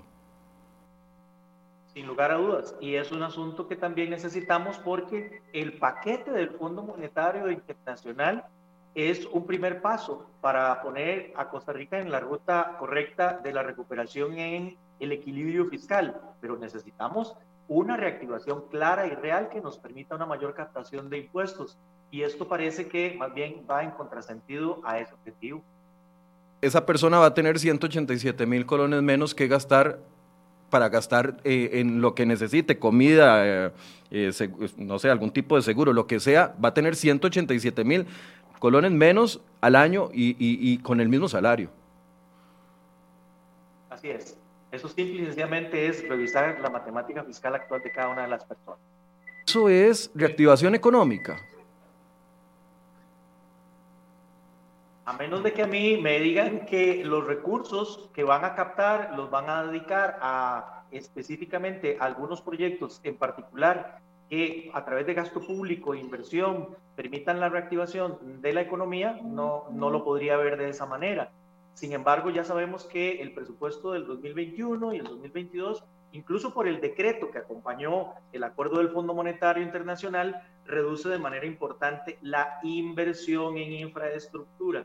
Sin 1.92 2.06
lugar 2.06 2.30
a 2.32 2.36
dudas. 2.36 2.74
Y 2.80 2.94
es 2.94 3.12
un 3.12 3.22
asunto 3.22 3.68
que 3.68 3.76
también 3.76 4.08
necesitamos 4.10 4.78
porque 4.78 5.42
el 5.52 5.74
paquete 5.74 6.32
del 6.32 6.48
Fondo 6.50 6.82
Monetario 6.82 7.50
Internacional 7.50 8.44
es 8.94 9.26
un 9.26 9.46
primer 9.46 9.82
paso 9.82 10.26
para 10.40 10.80
poner 10.82 11.32
a 11.36 11.48
Costa 11.48 11.72
Rica 11.72 11.98
en 11.98 12.12
la 12.12 12.20
ruta 12.20 12.76
correcta 12.78 13.40
de 13.42 13.52
la 13.52 13.62
recuperación 13.62 14.38
en 14.38 14.76
el 15.00 15.12
equilibrio 15.12 15.66
fiscal, 15.66 16.20
pero 16.40 16.56
necesitamos 16.56 17.36
una 17.66 17.96
reactivación 17.96 18.64
clara 18.70 19.06
y 19.06 19.10
real 19.10 19.48
que 19.48 19.60
nos 19.60 19.78
permita 19.78 20.14
una 20.14 20.26
mayor 20.26 20.54
captación 20.54 21.10
de 21.10 21.18
impuestos. 21.18 21.78
Y 22.10 22.22
esto 22.22 22.46
parece 22.46 22.86
que 22.86 23.16
más 23.18 23.34
bien 23.34 23.64
va 23.68 23.82
en 23.82 23.90
contrasentido 23.90 24.80
a 24.84 24.98
ese 24.98 25.14
objetivo. 25.14 25.62
Esa 26.60 26.86
persona 26.86 27.18
va 27.18 27.26
a 27.26 27.34
tener 27.34 27.58
187 27.58 28.46
mil 28.46 28.64
colones 28.66 29.02
menos 29.02 29.34
que 29.34 29.48
gastar 29.48 29.98
para 30.70 30.88
gastar 30.88 31.36
eh, 31.44 31.70
en 31.74 32.00
lo 32.00 32.14
que 32.14 32.26
necesite, 32.26 32.78
comida, 32.78 33.46
eh, 33.46 33.70
eh, 34.10 34.32
no 34.76 34.98
sé, 34.98 35.10
algún 35.10 35.30
tipo 35.30 35.56
de 35.56 35.62
seguro, 35.62 35.92
lo 35.92 36.06
que 36.06 36.20
sea, 36.20 36.54
va 36.62 36.70
a 36.70 36.74
tener 36.74 36.96
187 36.96 37.84
mil 37.84 38.06
colones 38.64 38.92
menos 38.92 39.42
al 39.60 39.76
año 39.76 40.08
y, 40.10 40.78
con 40.78 40.98
el 40.98 41.10
mismo 41.10 41.28
salario. 41.28 41.68
Así 43.90 44.08
es. 44.08 44.38
Eso 44.72 44.88
simple 44.88 45.20
y 45.20 45.24
sencillamente 45.26 45.86
es 45.86 46.08
revisar 46.08 46.58
la 46.62 46.70
matemática 46.70 47.22
fiscal 47.24 47.54
actual 47.56 47.82
de 47.82 47.92
cada 47.92 48.08
una 48.08 48.22
de 48.22 48.28
las 48.28 48.42
personas. 48.42 48.80
Eso 49.46 49.68
es 49.68 50.10
reactivación 50.14 50.74
económica. 50.74 51.36
A 55.04 55.12
menos 55.12 55.42
de 55.42 55.52
que 55.52 55.62
a 55.62 55.66
mí 55.66 55.98
me 56.00 56.18
digan 56.20 56.64
que 56.64 57.04
los 57.04 57.26
recursos 57.26 58.08
que 58.14 58.24
van 58.24 58.46
a 58.46 58.54
captar 58.54 59.12
los 59.14 59.30
van 59.30 59.50
a 59.50 59.64
dedicar 59.64 60.18
a 60.22 60.84
específicamente 60.90 61.98
algunos 62.00 62.40
proyectos 62.40 63.02
en 63.04 63.18
particular 63.18 64.00
que 64.34 64.68
a 64.74 64.84
través 64.84 65.06
de 65.06 65.14
gasto 65.14 65.40
público 65.40 65.94
e 65.94 66.00
inversión 66.00 66.70
permitan 66.96 67.38
la 67.38 67.48
reactivación 67.48 68.18
de 68.42 68.52
la 68.52 68.62
economía, 68.62 69.20
no, 69.22 69.66
no 69.70 69.90
lo 69.90 70.02
podría 70.02 70.36
ver 70.36 70.56
de 70.56 70.68
esa 70.68 70.86
manera. 70.86 71.30
Sin 71.74 71.92
embargo, 71.92 72.30
ya 72.30 72.42
sabemos 72.42 72.82
que 72.84 73.22
el 73.22 73.32
presupuesto 73.32 73.92
del 73.92 74.06
2021 74.08 74.92
y 74.92 74.98
el 74.98 75.04
2022, 75.04 75.84
incluso 76.10 76.52
por 76.52 76.66
el 76.66 76.80
decreto 76.80 77.30
que 77.30 77.38
acompañó 77.38 78.14
el 78.32 78.42
acuerdo 78.42 78.78
del 78.78 78.88
Fondo 78.88 79.14
Monetario 79.14 79.62
Internacional, 79.62 80.42
reduce 80.66 81.08
de 81.08 81.18
manera 81.20 81.46
importante 81.46 82.18
la 82.20 82.58
inversión 82.64 83.56
en 83.56 83.72
infraestructura. 83.72 84.84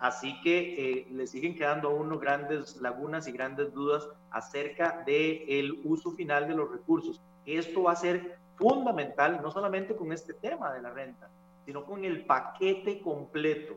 Así 0.00 0.38
que 0.42 0.56
eh, 0.76 1.06
le 1.10 1.26
siguen 1.26 1.54
quedando 1.54 1.88
a 1.88 1.94
uno 1.94 2.18
grandes 2.18 2.76
lagunas 2.76 3.26
y 3.26 3.32
grandes 3.32 3.72
dudas 3.72 4.06
acerca 4.30 5.02
del 5.06 5.44
el 5.48 5.80
uso 5.82 6.10
final 6.10 6.46
de 6.46 6.56
los 6.56 6.70
recursos. 6.70 7.22
Esto 7.46 7.84
va 7.84 7.92
a 7.92 7.96
ser 7.96 8.42
fundamental, 8.62 9.40
no 9.42 9.50
solamente 9.50 9.96
con 9.96 10.12
este 10.12 10.34
tema 10.34 10.72
de 10.72 10.80
la 10.80 10.90
renta, 10.90 11.28
sino 11.66 11.84
con 11.84 12.04
el 12.04 12.24
paquete 12.24 13.00
completo. 13.00 13.74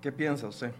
¿Qué 0.00 0.10
piensa 0.10 0.48
usted? 0.48 0.72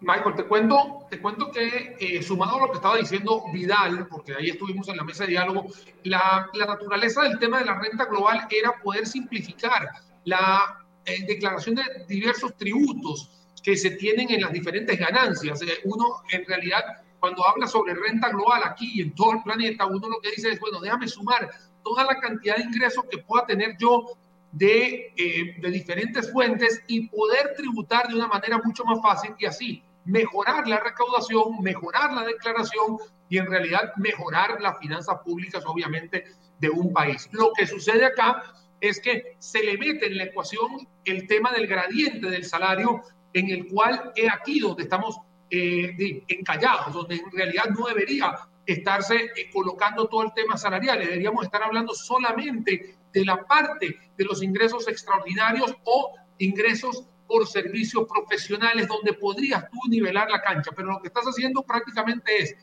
Michael, 0.00 0.34
te 0.34 0.44
cuento, 0.46 1.06
te 1.10 1.20
cuento 1.20 1.50
que 1.50 1.96
eh, 2.00 2.22
sumado 2.22 2.56
a 2.56 2.60
lo 2.60 2.70
que 2.70 2.76
estaba 2.76 2.96
diciendo 2.96 3.44
Vidal, 3.52 4.06
porque 4.08 4.34
ahí 4.34 4.48
estuvimos 4.48 4.88
en 4.88 4.96
la 4.96 5.04
mesa 5.04 5.24
de 5.24 5.30
diálogo, 5.30 5.66
la, 6.04 6.48
la 6.54 6.66
naturaleza 6.66 7.22
del 7.22 7.38
tema 7.38 7.58
de 7.58 7.66
la 7.66 7.78
renta 7.78 8.06
global 8.06 8.46
era 8.50 8.72
poder 8.82 9.06
simplificar 9.06 9.88
la 10.24 10.86
eh, 11.04 11.26
declaración 11.26 11.74
de 11.74 11.82
diversos 12.08 12.54
tributos 12.56 13.30
que 13.62 13.76
se 13.76 13.92
tienen 13.92 14.30
en 14.30 14.40
las 14.40 14.52
diferentes 14.52 14.98
ganancias. 14.98 15.60
Eh, 15.62 15.80
uno 15.84 16.22
en 16.30 16.44
realidad 16.46 17.03
cuando 17.24 17.48
habla 17.48 17.66
sobre 17.66 17.94
renta 17.94 18.28
global 18.28 18.60
aquí 18.66 18.92
y 18.96 19.00
en 19.00 19.14
todo 19.14 19.32
el 19.32 19.42
planeta, 19.42 19.86
uno 19.86 20.10
lo 20.10 20.20
que 20.20 20.32
dice 20.32 20.50
es, 20.50 20.60
bueno, 20.60 20.78
déjame 20.78 21.08
sumar 21.08 21.48
toda 21.82 22.04
la 22.04 22.20
cantidad 22.20 22.56
de 22.56 22.64
ingresos 22.64 23.06
que 23.10 23.16
pueda 23.16 23.46
tener 23.46 23.78
yo 23.78 24.04
de, 24.52 25.10
eh, 25.16 25.56
de 25.58 25.70
diferentes 25.70 26.30
fuentes 26.30 26.82
y 26.86 27.08
poder 27.08 27.54
tributar 27.56 28.08
de 28.08 28.16
una 28.16 28.28
manera 28.28 28.60
mucho 28.62 28.84
más 28.84 29.00
fácil 29.00 29.34
y 29.38 29.46
así 29.46 29.82
mejorar 30.04 30.68
la 30.68 30.80
recaudación, 30.80 31.62
mejorar 31.62 32.12
la 32.12 32.26
declaración 32.26 32.98
y 33.30 33.38
en 33.38 33.46
realidad 33.46 33.94
mejorar 33.96 34.60
las 34.60 34.78
finanzas 34.78 35.16
públicas, 35.24 35.64
obviamente, 35.64 36.26
de 36.60 36.68
un 36.68 36.92
país. 36.92 37.30
Lo 37.32 37.52
que 37.56 37.66
sucede 37.66 38.04
acá 38.04 38.42
es 38.82 39.00
que 39.00 39.36
se 39.38 39.62
le 39.62 39.78
mete 39.78 40.08
en 40.08 40.18
la 40.18 40.24
ecuación 40.24 40.86
el 41.06 41.26
tema 41.26 41.52
del 41.52 41.68
gradiente 41.68 42.28
del 42.28 42.44
salario, 42.44 43.00
en 43.32 43.48
el 43.48 43.66
cual 43.66 44.12
es 44.14 44.30
aquí 44.30 44.60
donde 44.60 44.82
estamos 44.82 45.16
eh, 45.56 46.24
encallados, 46.28 46.92
donde 46.92 47.16
en 47.16 47.30
realidad 47.30 47.66
no 47.76 47.86
debería 47.86 48.34
estarse 48.66 49.14
eh, 49.14 49.50
colocando 49.52 50.08
todo 50.08 50.22
el 50.22 50.32
tema 50.34 50.56
salarial. 50.56 50.98
Deberíamos 50.98 51.44
estar 51.44 51.62
hablando 51.62 51.94
solamente 51.94 52.96
de 53.12 53.24
la 53.24 53.44
parte 53.44 53.96
de 54.16 54.24
los 54.24 54.42
ingresos 54.42 54.88
extraordinarios 54.88 55.76
o 55.84 56.14
ingresos 56.38 57.04
por 57.28 57.46
servicios 57.46 58.06
profesionales, 58.08 58.88
donde 58.88 59.12
podrías 59.12 59.70
tú 59.70 59.78
nivelar 59.88 60.28
la 60.30 60.42
cancha. 60.42 60.72
Pero 60.74 60.92
lo 60.92 61.00
que 61.00 61.08
estás 61.08 61.24
haciendo 61.24 61.62
prácticamente 61.62 62.42
es, 62.42 62.56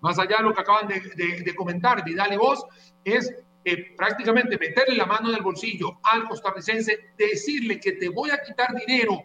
más 0.00 0.18
allá 0.18 0.38
de 0.38 0.42
lo 0.42 0.54
que 0.54 0.60
acaban 0.60 0.88
de, 0.88 1.54
comentar 1.54 2.04
Vidal 2.04 2.32
y 2.32 2.36
vos, 2.36 2.64
es 3.04 3.32
eh, 3.64 3.94
prácticamente 3.96 4.58
meterle 4.58 4.96
la 4.96 5.06
mano 5.06 5.30
en 5.30 5.36
el 5.36 5.42
bolsillo 5.42 5.98
al 6.02 6.28
costarricense, 6.28 7.12
decirle 7.16 7.78
que 7.78 7.92
te 7.92 8.08
voy 8.08 8.30
a 8.30 8.42
quitar 8.42 8.74
dinero 8.74 9.22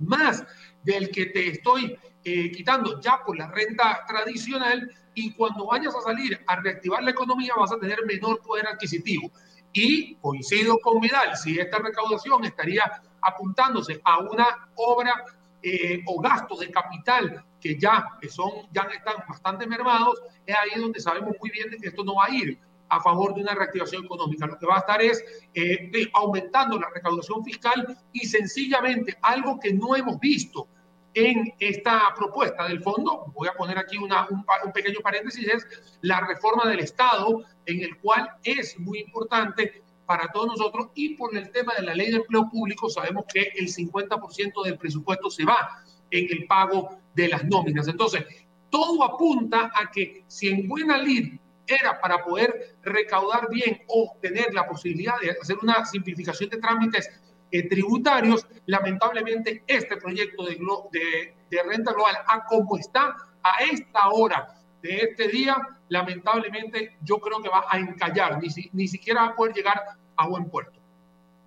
más 0.00 0.44
del 0.82 1.10
que 1.10 1.26
te 1.26 1.48
estoy 1.48 1.96
eh, 2.24 2.50
quitando 2.52 3.00
ya 3.00 3.22
por 3.24 3.36
la 3.36 3.48
renta 3.48 4.04
tradicional 4.06 4.90
y 5.14 5.32
cuando 5.32 5.66
vayas 5.66 5.94
a 5.94 6.00
salir 6.00 6.40
a 6.46 6.56
reactivar 6.56 7.02
la 7.02 7.10
economía 7.10 7.52
vas 7.58 7.72
a 7.72 7.78
tener 7.78 7.98
menor 8.06 8.40
poder 8.40 8.66
adquisitivo. 8.66 9.30
Y 9.72 10.16
coincido 10.16 10.78
con 10.78 11.00
Vidal, 11.00 11.36
si 11.36 11.58
esta 11.58 11.78
recaudación 11.78 12.44
estaría 12.44 12.84
apuntándose 13.22 14.00
a 14.04 14.18
una 14.18 14.68
obra 14.76 15.24
eh, 15.62 16.02
o 16.06 16.20
gasto 16.20 16.56
de 16.56 16.70
capital 16.70 17.44
que 17.60 17.78
ya, 17.78 18.04
son, 18.28 18.50
ya 18.72 18.82
están 18.82 19.16
bastante 19.28 19.66
mermados, 19.66 20.20
es 20.44 20.54
ahí 20.56 20.80
donde 20.80 21.00
sabemos 21.00 21.34
muy 21.40 21.50
bien 21.50 21.70
que 21.80 21.88
esto 21.88 22.04
no 22.04 22.16
va 22.16 22.26
a 22.26 22.30
ir 22.30 22.58
a 22.88 23.00
favor 23.00 23.34
de 23.34 23.40
una 23.40 23.54
reactivación 23.54 24.04
económica. 24.04 24.46
Lo 24.46 24.58
que 24.58 24.66
va 24.66 24.76
a 24.76 24.80
estar 24.80 25.00
es 25.00 25.24
eh, 25.54 25.90
aumentando 26.12 26.78
la 26.78 26.90
recaudación 26.94 27.42
fiscal 27.42 27.96
y 28.12 28.26
sencillamente 28.26 29.16
algo 29.22 29.58
que 29.58 29.72
no 29.72 29.96
hemos 29.96 30.18
visto 30.20 30.68
en 31.14 31.52
esta 31.58 32.12
propuesta 32.16 32.66
del 32.68 32.82
fondo, 32.82 33.32
voy 33.34 33.48
a 33.48 33.52
poner 33.52 33.78
aquí 33.78 33.98
una, 33.98 34.26
un, 34.28 34.44
un, 34.64 34.72
pequeño 34.72 35.00
paréntesis, 35.00 35.46
es 35.46 35.66
la 36.00 36.20
reforma 36.20 36.68
del 36.68 36.80
Estado, 36.80 37.42
en 37.66 37.82
el 37.82 37.98
cual 37.98 38.30
es 38.42 38.78
muy 38.78 39.00
importante 39.00 39.82
para 40.06 40.28
todos 40.28 40.46
nosotros 40.48 40.88
y 40.94 41.14
por 41.16 41.36
el 41.36 41.50
tema 41.50 41.74
de 41.74 41.82
la 41.82 41.94
ley 41.94 42.10
de 42.10 42.16
empleo 42.16 42.48
público 42.50 42.90
sabemos 42.90 43.24
que 43.32 43.52
el 43.56 43.68
50% 43.68 44.64
del 44.64 44.76
presupuesto 44.76 45.30
se 45.30 45.44
va 45.44 45.82
en 46.10 46.26
el 46.30 46.46
pago 46.46 46.98
de 47.14 47.28
las 47.28 47.44
nóminas. 47.44 47.88
Entonces, 47.88 48.24
todo 48.70 49.02
apunta 49.04 49.70
a 49.74 49.90
que 49.90 50.24
si 50.26 50.48
en 50.48 50.68
buena 50.68 50.98
lid 50.98 51.38
era 51.66 52.00
para 52.00 52.24
poder 52.24 52.76
recaudar 52.82 53.48
bien 53.50 53.82
o 53.88 54.16
tener 54.20 54.52
la 54.52 54.66
posibilidad 54.66 55.14
de 55.20 55.30
hacer 55.30 55.56
una 55.62 55.84
simplificación 55.86 56.50
de 56.50 56.58
trámites 56.58 57.08
eh, 57.52 57.68
tributarios, 57.68 58.46
lamentablemente 58.66 59.62
este 59.66 59.98
proyecto 59.98 60.44
de, 60.44 61.34
de, 61.50 61.62
renta 61.62 61.92
global, 61.92 62.16
a 62.26 62.44
como 62.46 62.78
está 62.78 63.14
a 63.42 63.62
esta 63.70 64.08
hora 64.08 64.48
de 64.80 64.96
este 64.96 65.28
día, 65.28 65.56
lamentablemente 65.88 66.96
yo 67.02 67.18
creo 67.18 67.42
que 67.42 67.48
va 67.48 67.66
a 67.68 67.78
encallar, 67.78 68.40
ni, 68.40 68.48
ni 68.72 68.88
siquiera 68.88 69.22
va 69.22 69.28
a 69.28 69.36
poder 69.36 69.54
llegar 69.54 69.82
a 70.16 70.26
buen 70.26 70.48
puerto. 70.48 70.80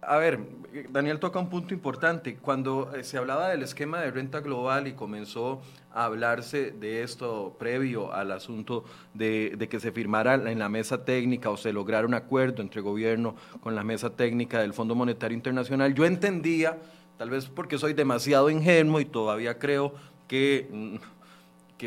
A 0.02 0.18
ver, 0.18 0.40
Daniel 0.90 1.20
toca 1.20 1.40
un 1.40 1.50
punto 1.50 1.74
importante. 1.74 2.36
Cuando 2.36 2.94
eh, 2.96 3.04
se 3.04 3.18
hablaba 3.18 3.50
del 3.50 3.64
esquema 3.64 4.02
de 4.02 4.12
renta 4.12 4.42
global 4.42 4.88
y 4.88 4.94
comenzó 4.94 5.62
a 5.94 6.06
hablarse 6.06 6.72
de 6.72 7.04
esto 7.04 7.56
previo 7.58 8.14
al 8.14 8.32
asunto 8.32 8.84
de, 9.14 9.68
que 9.70 9.80
se 9.80 9.92
firmara 9.92 10.36
en 10.36 10.60
la 10.60 10.68
mesa 10.70 11.06
técnica 11.06 11.50
o 11.50 11.58
se 11.58 11.72
lograra 11.72 12.06
un 12.06 12.14
acuerdo 12.14 12.62
entre 12.62 12.82
gobierno 12.82 13.36
con 13.62 13.76
la 13.76 13.84
mesa 13.84 14.10
técnica 14.10 14.60
del 14.60 14.74
Fondo 14.74 14.96
Monetario 14.96 15.36
Internacional, 15.36 15.94
yo 15.94 16.06
entendía, 16.06 16.78
tal 17.18 17.30
vez 17.30 17.48
porque 17.48 17.78
soy 17.78 17.94
demasiado 17.94 18.50
ingenuo 18.50 19.00
y 19.00 19.06
todavía 19.06 19.58
creo 19.58 19.94
que 20.28 20.68
mm, 20.70 20.96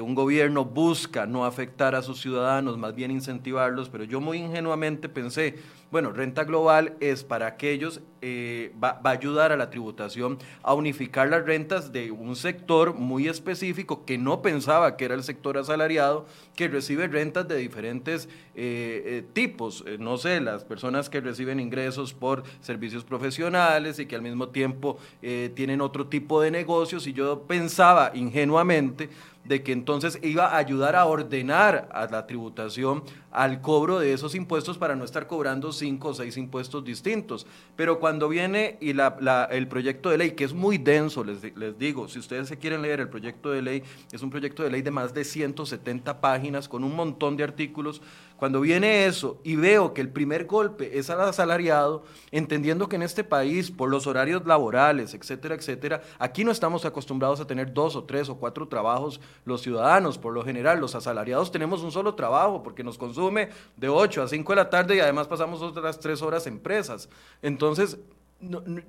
un 0.00 0.14
gobierno 0.14 0.64
busca 0.64 1.26
no 1.26 1.44
afectar 1.44 1.94
a 1.94 2.02
sus 2.02 2.20
ciudadanos, 2.20 2.78
más 2.78 2.94
bien 2.94 3.10
incentivarlos, 3.10 3.88
pero 3.88 4.04
yo 4.04 4.20
muy 4.20 4.38
ingenuamente 4.38 5.08
pensé, 5.08 5.56
bueno, 5.90 6.12
renta 6.12 6.44
global 6.44 6.94
es 7.00 7.24
para 7.24 7.46
aquellos, 7.46 8.00
eh, 8.20 8.72
va, 8.82 9.00
a 9.02 9.10
ayudar 9.10 9.52
a 9.52 9.56
la 9.56 9.70
tributación 9.70 10.38
a 10.62 10.74
unificar 10.74 11.28
las 11.28 11.44
rentas 11.44 11.92
de 11.92 12.10
un 12.10 12.36
sector 12.36 12.94
muy 12.94 13.28
específico 13.28 14.04
que 14.04 14.18
no 14.18 14.42
pensaba 14.42 14.96
que 14.96 15.04
era 15.04 15.14
el 15.14 15.22
sector 15.22 15.56
asalariado, 15.56 16.26
que 16.54 16.68
recibe 16.68 17.06
rentas 17.06 17.46
de 17.46 17.56
diferentes 17.56 18.28
eh, 18.60 19.02
eh, 19.06 19.24
tipos, 19.32 19.84
eh, 19.86 19.98
no 20.00 20.18
sé, 20.18 20.40
las 20.40 20.64
personas 20.64 21.08
que 21.08 21.20
reciben 21.20 21.60
ingresos 21.60 22.12
por 22.12 22.42
servicios 22.60 23.04
profesionales 23.04 24.00
y 24.00 24.06
que 24.06 24.16
al 24.16 24.22
mismo 24.22 24.48
tiempo 24.48 24.98
tienen 25.20 25.80
otro 25.80 26.08
tipo 26.08 26.40
de 26.40 26.50
negocios, 26.50 27.06
y 27.06 27.12
yo 27.12 27.42
pensaba 27.42 28.10
ingenuamente, 28.14 29.10
de 29.48 29.62
que 29.62 29.72
entonces 29.72 30.18
iba 30.22 30.46
a 30.46 30.58
ayudar 30.58 30.94
a 30.94 31.06
ordenar 31.06 31.88
a 31.90 32.06
la 32.06 32.26
tributación 32.26 33.02
al 33.30 33.62
cobro 33.62 33.98
de 33.98 34.12
esos 34.12 34.34
impuestos 34.34 34.76
para 34.76 34.94
no 34.94 35.04
estar 35.04 35.26
cobrando 35.26 35.72
cinco 35.72 36.08
o 36.08 36.14
seis 36.14 36.36
impuestos 36.36 36.84
distintos. 36.84 37.46
Pero 37.74 37.98
cuando 37.98 38.28
viene 38.28 38.76
y 38.80 38.92
la, 38.92 39.48
el 39.50 39.66
proyecto 39.66 40.10
de 40.10 40.18
ley, 40.18 40.30
que 40.32 40.44
es 40.44 40.52
muy 40.52 40.76
denso, 40.76 41.24
les, 41.24 41.56
les, 41.56 41.78
digo, 41.78 42.08
si 42.08 42.18
ustedes 42.18 42.48
se 42.48 42.58
quieren 42.58 42.82
leer 42.82 43.00
el 43.00 43.08
proyecto 43.08 43.50
de 43.50 43.62
ley, 43.62 43.82
es 44.12 44.22
un 44.22 44.30
proyecto 44.30 44.62
de 44.62 44.70
ley 44.70 44.82
de 44.82 44.90
más 44.90 45.14
de 45.14 45.24
170 45.24 46.20
páginas 46.20 46.68
con 46.68 46.84
un 46.84 46.94
montón 46.94 47.36
de 47.36 47.44
artículos 47.44 48.02
cuando 48.38 48.60
viene 48.60 49.06
eso 49.06 49.40
y 49.42 49.56
veo 49.56 49.92
que 49.92 50.00
el 50.00 50.10
primer 50.10 50.46
golpe 50.46 50.96
es 50.96 51.10
al 51.10 51.20
asalariado, 51.20 52.04
entendiendo 52.30 52.88
que 52.88 52.94
en 52.94 53.02
este 53.02 53.24
país, 53.24 53.72
por 53.72 53.90
los 53.90 54.06
horarios 54.06 54.46
laborales, 54.46 55.12
etcétera, 55.12 55.56
etcétera, 55.56 56.02
aquí 56.20 56.44
no 56.44 56.52
estamos 56.52 56.84
acostumbrados 56.84 57.40
a 57.40 57.48
tener 57.48 57.74
dos 57.74 57.96
o 57.96 58.04
tres 58.04 58.28
o 58.28 58.36
cuatro 58.36 58.68
trabajos 58.68 59.20
los 59.44 59.62
ciudadanos. 59.62 60.18
Por 60.18 60.32
lo 60.32 60.44
general, 60.44 60.78
los 60.78 60.94
asalariados 60.94 61.50
tenemos 61.50 61.82
un 61.82 61.90
solo 61.90 62.14
trabajo 62.14 62.62
porque 62.62 62.84
nos 62.84 62.96
consume 62.96 63.48
de 63.76 63.88
8 63.88 64.22
a 64.22 64.28
5 64.28 64.52
de 64.52 64.56
la 64.56 64.70
tarde 64.70 64.94
y 64.94 65.00
además 65.00 65.26
pasamos 65.26 65.60
otras 65.60 65.98
tres 65.98 66.22
horas 66.22 66.46
en 66.46 66.60
presas. 66.60 67.08
Entonces, 67.42 67.98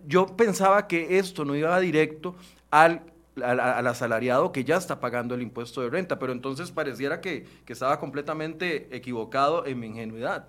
yo 0.05 0.27
pensaba 0.27 0.85
que 0.85 1.17
esto 1.17 1.43
no 1.43 1.55
iba 1.55 1.79
directo 1.79 2.35
al 2.69 3.01
al, 3.43 3.59
al, 3.59 3.87
asalariado 3.87 4.51
que 4.51 4.63
ya 4.63 4.77
está 4.77 4.99
pagando 4.99 5.35
el 5.35 5.41
impuesto 5.41 5.81
de 5.81 5.89
renta, 5.89 6.19
pero 6.19 6.31
entonces 6.31 6.71
pareciera 6.71 7.21
que, 7.21 7.45
que 7.65 7.73
estaba 7.73 7.99
completamente 7.99 8.95
equivocado 8.95 9.65
en 9.65 9.79
mi 9.79 9.87
ingenuidad. 9.87 10.47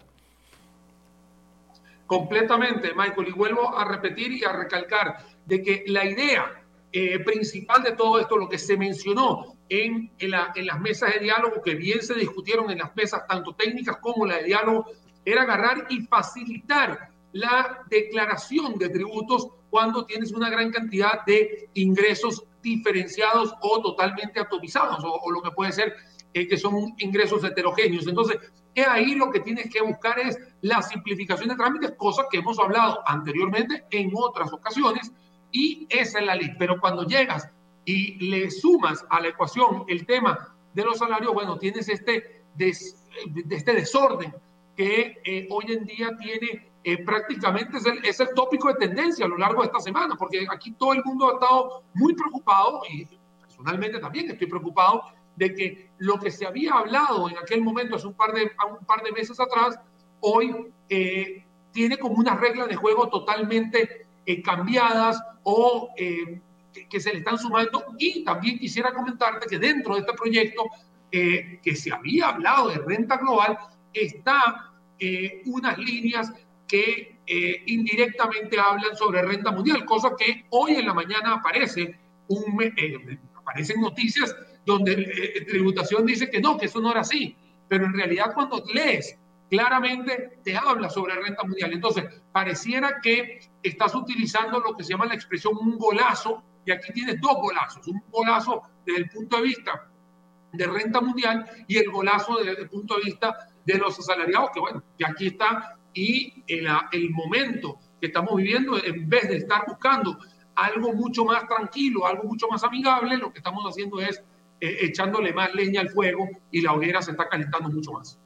Completamente, 2.07 2.92
Michael, 2.94 3.29
y 3.29 3.33
vuelvo 3.33 3.76
a 3.76 3.85
repetir 3.85 4.33
y 4.33 4.44
a 4.44 4.53
recalcar 4.53 5.18
de 5.46 5.62
que 5.62 5.85
la 5.87 6.05
idea 6.05 6.64
eh, 6.92 7.20
principal 7.20 7.85
de 7.85 7.92
todo 7.92 8.18
esto, 8.18 8.37
lo 8.37 8.48
que 8.48 8.59
se 8.59 8.76
mencionó 8.76 9.57
en, 9.68 10.11
en, 10.18 10.31
la, 10.33 10.53
en, 10.57 10.66
las 10.66 10.81
mesas 10.81 11.14
de 11.14 11.20
diálogo, 11.20 11.62
que 11.62 11.76
bien 11.76 12.03
se 12.03 12.14
discutieron 12.14 12.68
en 12.70 12.79
las 12.79 12.96
mesas 12.96 13.26
tanto 13.29 13.55
técnicas 13.55 13.98
como 13.98 14.26
la 14.26 14.38
de 14.38 14.44
diálogo, 14.44 14.87
era 15.24 15.42
agarrar 15.42 15.87
y 15.88 16.00
facilitar 16.00 17.11
la 17.33 17.85
declaración 17.88 18.76
de 18.76 18.88
tributos 18.88 19.48
cuando 19.70 20.05
tienes 20.05 20.33
una 20.33 20.50
gran 20.50 20.72
cantidad 20.72 21.24
de 21.24 21.68
ingresos 21.74 22.44
diferenciados 22.62 23.55
o 23.61 23.81
totalmente 23.81 24.40
atomizados, 24.40 25.05
o, 25.05 25.31
lo 25.31 25.42
que 25.42 25.51
puede 25.51 25.73
ser 25.73 25.94
eh, 26.33 26.46
que 26.46 26.57
son 26.57 26.94
ingresos 26.99 27.42
heterogéneos. 27.44 28.07
Entonces, 28.07 28.38
es 28.75 28.87
ahí 28.87 29.14
lo 29.14 29.31
que 29.31 29.40
tienes 29.40 29.70
que 29.70 29.83
buscar 29.83 30.18
es 30.18 30.38
la 30.61 30.81
simplificación 30.83 31.49
de 31.49 31.57
trámites, 31.57 31.92
cosa 31.96 32.27
que 32.31 32.38
hemos 32.38 32.59
hablado 32.59 33.01
anteriormente 33.07 33.85
en 33.90 34.11
otras 34.14 34.53
ocasiones, 34.53 35.12
y 35.53 35.87
esa 35.90 36.20
es 36.20 36.27
la 36.27 36.37
ley. 36.37 36.51
Pero 36.59 36.81
cuando 36.81 37.05
llegas 37.05 37.49
y 37.85 38.14
le 38.31 38.51
sumas 38.51 39.05
a 39.11 39.20
la 39.20 39.29
ecuación 39.29 39.85
el 39.88 40.07
tema 40.07 40.55
de 40.75 40.85
los 40.85 40.99
salarios, 40.99 41.35
bueno, 41.35 41.59
tienes 41.59 41.88
este, 41.88 42.44
des, 42.55 43.05
este 43.51 43.73
desorden 43.73 44.33
que 44.77 45.20
eh, 45.25 45.49
hoy 45.51 45.64
en 45.68 45.85
día 45.85 46.11
tiene 46.18 46.69
eh, 46.83 47.05
prácticamente 47.05 47.79
es 47.79 47.87
el, 47.87 48.05
es 48.05 48.21
el 48.21 48.29
tópico 48.35 48.69
de 48.69 48.75
tendencia 48.75 49.27
a 49.27 49.29
lo 49.29 49.37
largo 49.37 49.62
de 49.62 49.66
esta 49.66 49.81
semana, 49.81 50.14
porque 50.16 50.47
aquí 50.51 50.73
todo 50.73 50.93
el 50.93 51.03
mundo 51.05 51.31
ha 51.31 51.35
estado 51.35 51.83
muy 51.95 52.14
preocupado 52.14 52.83
y 52.90 53.07
personalmente 53.40 53.99
también 53.99 54.31
estoy 54.31 54.47
preocupado 54.47 55.03
de 55.37 55.55
que 55.55 55.90
lo 55.99 56.19
que 56.19 56.31
se 56.31 56.47
había 56.47 56.75
hablado 56.75 57.29
en 57.29 57.38
aquel 57.38 57.62
momento, 57.62 57.97
hace 57.97 58.07
un 58.07 58.14
par 58.14 58.33
de, 58.33 58.51
un 58.79 58.85
par 58.87 59.03
de 59.03 59.12
meses 59.12 59.38
atrás, 59.38 59.79
hoy 60.21 60.73
eh, 60.88 61.45
tiene 61.73 61.99
como 61.99 62.16
unas 62.16 62.38
reglas 62.40 62.69
de 62.69 62.77
juego 62.77 63.09
totalmente 63.09 64.07
eh, 64.27 64.43
cambiadas 64.43 65.23
o 65.45 65.90
eh, 65.97 66.40
que, 66.73 66.88
que, 66.88 67.01
se 67.01 67.12
le 67.12 67.19
están 67.19 67.38
sumando. 67.38 67.85
Y 67.99 68.25
también 68.25 68.59
quisiera 68.59 68.93
comentarte 68.93 69.47
que 69.47 69.59
dentro 69.59 69.95
de 69.95 70.01
este 70.01 70.12
proyecto 70.12 70.64
eh, 71.12 71.59
que 71.61 71.75
se 71.75 71.93
había 71.93 72.29
hablado 72.29 72.69
de 72.69 72.77
renta 72.79 73.16
global, 73.16 73.59
está 73.93 74.71
eh, 74.97 75.43
unas 75.47 75.77
líneas 75.77 76.33
que 76.70 77.18
eh, 77.26 77.62
indirectamente 77.66 78.59
hablan 78.59 78.96
sobre 78.96 79.22
renta 79.22 79.50
mundial, 79.50 79.85
cosa 79.85 80.12
que 80.16 80.46
hoy 80.50 80.76
en 80.76 80.87
la 80.87 80.94
mañana 80.94 81.35
aparece, 81.35 81.98
un, 82.28 82.62
eh, 82.62 83.18
aparecen 83.35 83.80
noticias 83.80 84.37
donde 84.64 84.92
eh, 84.92 85.44
tributación 85.48 86.06
dice 86.06 86.30
que 86.30 86.40
no, 86.40 86.56
que 86.56 86.66
eso 86.66 86.80
no 86.80 86.92
era 86.92 87.00
así, 87.00 87.37
pero 87.68 87.87
en 87.87 87.92
realidad 87.92 88.33
cuando 88.35 88.62
lees 88.72 89.18
claramente 89.50 90.38
te 90.44 90.56
habla 90.56 90.88
sobre 90.88 91.16
renta 91.16 91.42
mundial. 91.42 91.72
Entonces, 91.72 92.04
pareciera 92.30 93.00
que 93.02 93.40
estás 93.64 93.92
utilizando 93.96 94.61
lo 94.61 94.76
que 94.76 94.85
se 94.85 94.90
llama 94.90 95.06
la 95.06 95.14
expresión 95.14 95.56
un 95.61 95.76
golazo, 95.76 96.44
y 96.64 96.70
aquí 96.70 96.92
tienes 96.92 97.20
dos 97.20 97.35
golazos, 97.40 97.85
un 97.88 98.00
golazo 98.11 98.62
desde 98.87 99.00
el 99.00 99.11
punto 99.11 99.38
de 99.38 99.42
vista 99.42 99.90
de 100.52 100.66
renta 100.68 101.00
mundial 101.00 101.44
y 101.66 101.78
el 101.78 101.90
golazo 101.90 102.37
desde 102.37 102.62
el 102.62 102.68
punto 102.68 102.96
de 102.96 103.02
vista 103.06 103.48
de 103.64 103.78
los 103.78 103.98
asalariados, 103.98 104.50
que 104.52 104.61
bueno, 104.61 104.85
que 104.96 105.04
aquí 105.04 105.26
está 105.28 105.80
y 105.94 106.42
el, 106.46 106.66
el 106.92 107.11
momento 107.11 107.79
que 108.00 108.07
estamos 108.07 108.37
viviendo, 108.37 108.83
en 108.83 109.09
vez 109.09 109.29
de 109.29 109.37
estar 109.37 109.64
buscando 109.66 110.18
algo 110.55 110.92
mucho 110.92 111.24
más 111.24 111.46
tranquilo, 111.46 112.07
algo 112.07 112.24
mucho 112.24 112.48
más 112.48 112.62
amigable, 112.64 113.16
lo 113.16 113.33
que 113.33 113.38
estamos 113.38 113.64
haciendo 113.64 114.00
es 114.00 114.22
eh, 114.61 114.79
echándole 114.83 115.33
más 115.33 115.55
leña 115.55 115.81
al 115.81 115.88
fuego 115.88 116.29
y 116.50 116.61
la 116.61 116.72
hoguera 116.72 117.00
se 117.03 117.12
está 117.12 117.29
calentando 117.29 117.68
mucho 117.70 117.92
más. 117.92 118.18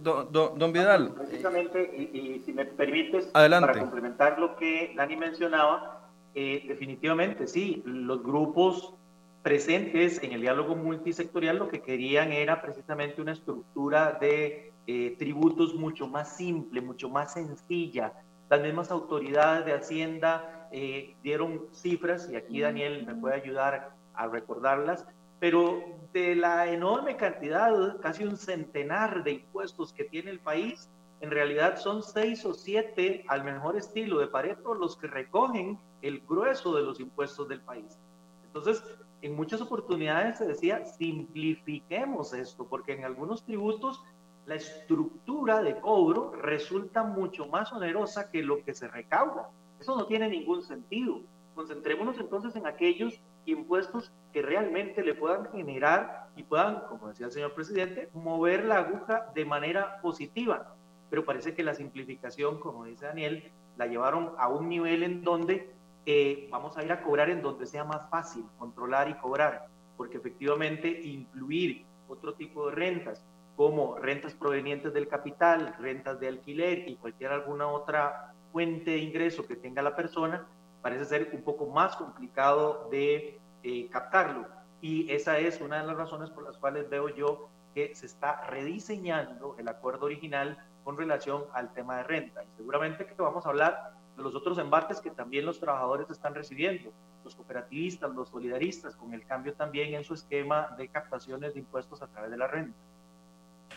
Don, 0.00 0.30
don, 0.30 0.56
don 0.56 0.72
Vidal. 0.72 1.14
Precisamente, 1.14 1.90
y, 1.96 2.18
y, 2.18 2.38
si 2.40 2.52
me 2.52 2.64
permites, 2.64 3.28
Adelante. 3.34 3.68
para 3.68 3.80
complementar 3.80 4.38
lo 4.38 4.54
que 4.54 4.92
Dani 4.94 5.16
mencionaba, 5.16 6.10
eh, 6.34 6.64
definitivamente 6.68 7.48
sí, 7.48 7.82
los 7.84 8.22
grupos 8.22 8.94
presentes 9.42 10.22
en 10.22 10.32
el 10.32 10.42
diálogo 10.42 10.76
multisectorial 10.76 11.58
lo 11.58 11.68
que 11.68 11.82
querían 11.82 12.30
era 12.30 12.62
precisamente 12.62 13.20
una 13.20 13.32
estructura 13.32 14.16
de 14.20 14.72
eh, 14.86 15.16
tributos 15.18 15.74
mucho 15.74 16.06
más 16.06 16.36
simple, 16.36 16.80
mucho 16.80 17.08
más 17.08 17.32
sencilla. 17.32 18.12
Las 18.50 18.60
mismas 18.60 18.90
autoridades 18.90 19.64
de 19.64 19.72
Hacienda 19.72 20.68
eh, 20.70 21.16
dieron 21.22 21.66
cifras, 21.72 22.28
y 22.30 22.36
aquí 22.36 22.60
Daniel 22.60 23.06
me 23.06 23.14
puede 23.14 23.34
ayudar 23.34 23.94
a 24.14 24.26
recordarlas, 24.28 25.06
pero 25.40 25.82
de 26.12 26.36
la 26.36 26.70
enorme 26.70 27.16
cantidad, 27.16 27.98
casi 28.00 28.24
un 28.24 28.36
centenar 28.36 29.24
de 29.24 29.32
impuestos 29.32 29.92
que 29.92 30.04
tiene 30.04 30.30
el 30.30 30.40
país, 30.40 30.88
en 31.20 31.30
realidad 31.30 31.78
son 31.78 32.02
seis 32.02 32.44
o 32.44 32.54
siete 32.54 33.24
al 33.28 33.44
mejor 33.44 33.76
estilo 33.76 34.18
de 34.18 34.26
Pareto 34.26 34.74
los 34.74 34.96
que 34.96 35.06
recogen 35.06 35.78
el 36.02 36.20
grueso 36.20 36.74
de 36.76 36.82
los 36.82 37.00
impuestos 37.00 37.48
del 37.48 37.62
país. 37.62 37.98
Entonces, 38.44 38.82
en 39.22 39.34
muchas 39.34 39.60
oportunidades 39.62 40.38
se 40.38 40.46
decía, 40.46 40.84
simplifiquemos 40.84 42.34
esto, 42.34 42.66
porque 42.68 42.92
en 42.92 43.04
algunos 43.04 43.42
tributos 43.42 44.04
la 44.46 44.56
estructura 44.56 45.62
de 45.62 45.80
cobro 45.80 46.32
resulta 46.32 47.02
mucho 47.02 47.46
más 47.46 47.72
onerosa 47.72 48.30
que 48.30 48.42
lo 48.42 48.62
que 48.64 48.74
se 48.74 48.88
recauda. 48.88 49.50
Eso 49.80 49.96
no 49.96 50.06
tiene 50.06 50.28
ningún 50.28 50.62
sentido. 50.62 51.20
Concentrémonos 51.54 52.18
entonces 52.18 52.54
en 52.56 52.66
aquellos 52.66 53.20
impuestos 53.46 54.12
que 54.32 54.42
realmente 54.42 55.02
le 55.02 55.14
puedan 55.14 55.50
generar 55.52 56.28
y 56.36 56.42
puedan, 56.42 56.80
como 56.88 57.08
decía 57.08 57.26
el 57.26 57.32
señor 57.32 57.54
presidente, 57.54 58.10
mover 58.12 58.64
la 58.64 58.78
aguja 58.78 59.30
de 59.34 59.44
manera 59.44 60.00
positiva. 60.00 60.74
Pero 61.10 61.24
parece 61.24 61.54
que 61.54 61.62
la 61.62 61.74
simplificación, 61.74 62.58
como 62.58 62.84
dice 62.84 63.06
Daniel, 63.06 63.52
la 63.76 63.86
llevaron 63.86 64.32
a 64.38 64.48
un 64.48 64.68
nivel 64.68 65.02
en 65.02 65.22
donde 65.22 65.70
eh, 66.06 66.48
vamos 66.50 66.76
a 66.76 66.84
ir 66.84 66.92
a 66.92 67.02
cobrar 67.02 67.30
en 67.30 67.40
donde 67.40 67.66
sea 67.66 67.84
más 67.84 68.10
fácil 68.10 68.44
controlar 68.58 69.08
y 69.08 69.14
cobrar, 69.14 69.68
porque 69.96 70.18
efectivamente 70.18 70.88
incluir 70.88 71.86
otro 72.08 72.34
tipo 72.34 72.68
de 72.68 72.74
rentas, 72.74 73.24
como 73.56 73.96
rentas 73.98 74.34
provenientes 74.34 74.92
del 74.92 75.08
capital, 75.08 75.74
rentas 75.78 76.18
de 76.20 76.28
alquiler 76.28 76.88
y 76.88 76.96
cualquier 76.96 77.32
alguna 77.32 77.68
otra 77.68 78.34
fuente 78.52 78.92
de 78.92 78.98
ingreso 78.98 79.46
que 79.46 79.56
tenga 79.56 79.82
la 79.82 79.94
persona, 79.94 80.46
parece 80.82 81.04
ser 81.04 81.30
un 81.32 81.42
poco 81.42 81.66
más 81.66 81.96
complicado 81.96 82.88
de 82.90 83.40
eh, 83.62 83.88
captarlo. 83.90 84.46
Y 84.80 85.10
esa 85.10 85.38
es 85.38 85.60
una 85.60 85.80
de 85.80 85.86
las 85.86 85.96
razones 85.96 86.30
por 86.30 86.44
las 86.44 86.58
cuales 86.58 86.88
veo 86.90 87.08
yo 87.08 87.48
que 87.74 87.94
se 87.94 88.06
está 88.06 88.46
rediseñando 88.48 89.56
el 89.58 89.68
acuerdo 89.68 90.06
original 90.06 90.58
con 90.84 90.96
relación 90.96 91.44
al 91.52 91.72
tema 91.72 91.96
de 91.96 92.02
renta. 92.04 92.44
Y 92.44 92.48
seguramente 92.56 93.06
que 93.06 93.14
vamos 93.16 93.46
a 93.46 93.48
hablar 93.48 93.94
de 94.16 94.22
los 94.22 94.34
otros 94.34 94.58
embates 94.58 95.00
que 95.00 95.10
también 95.10 95.46
los 95.46 95.58
trabajadores 95.58 96.08
están 96.10 96.34
recibiendo, 96.34 96.92
los 97.24 97.34
cooperativistas, 97.34 98.14
los 98.14 98.28
solidaristas, 98.28 98.94
con 98.94 99.14
el 99.14 99.24
cambio 99.26 99.54
también 99.54 99.94
en 99.94 100.04
su 100.04 100.14
esquema 100.14 100.74
de 100.76 100.88
captaciones 100.88 101.54
de 101.54 101.60
impuestos 101.60 102.02
a 102.02 102.06
través 102.06 102.30
de 102.30 102.36
la 102.36 102.46
renta. 102.46 102.78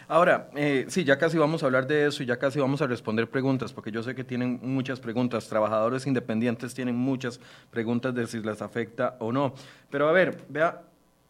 Ahora, 0.10 0.50
eh, 0.56 0.86
sí, 0.88 1.04
ya 1.04 1.18
casi 1.18 1.38
vamos 1.38 1.64
a 1.64 1.66
hablar 1.66 1.86
de 1.86 2.08
eso 2.08 2.24
y 2.24 2.26
ya 2.26 2.38
casi 2.38 2.60
vamos 2.60 2.82
a 2.82 2.88
responder 2.88 3.30
preguntas, 3.30 3.74
porque 3.74 3.92
yo 3.92 4.02
sé 4.02 4.16
que 4.16 4.24
tienen 4.24 4.58
muchas 4.62 5.02
preguntas. 5.02 5.50
Trabajadores 5.50 6.08
independientes 6.08 6.74
tienen 6.74 6.96
muchas 6.96 7.42
preguntas 7.72 8.16
de 8.16 8.26
si 8.26 8.40
les 8.40 8.62
afecta 8.62 9.18
o 9.20 9.34
no. 9.34 9.54
Pero 9.90 10.08
a 10.08 10.14
ver, 10.14 10.46
vea, 10.48 10.82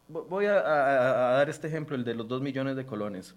voy 0.08 0.46
a, 0.46 0.62
dar 0.62 1.50
este 1.50 1.68
ejemplo, 1.68 1.96
el 1.96 2.04
de 2.04 2.14
los 2.14 2.28
dos 2.28 2.40
millones 2.40 2.76
de 2.76 2.86
colones. 2.86 3.34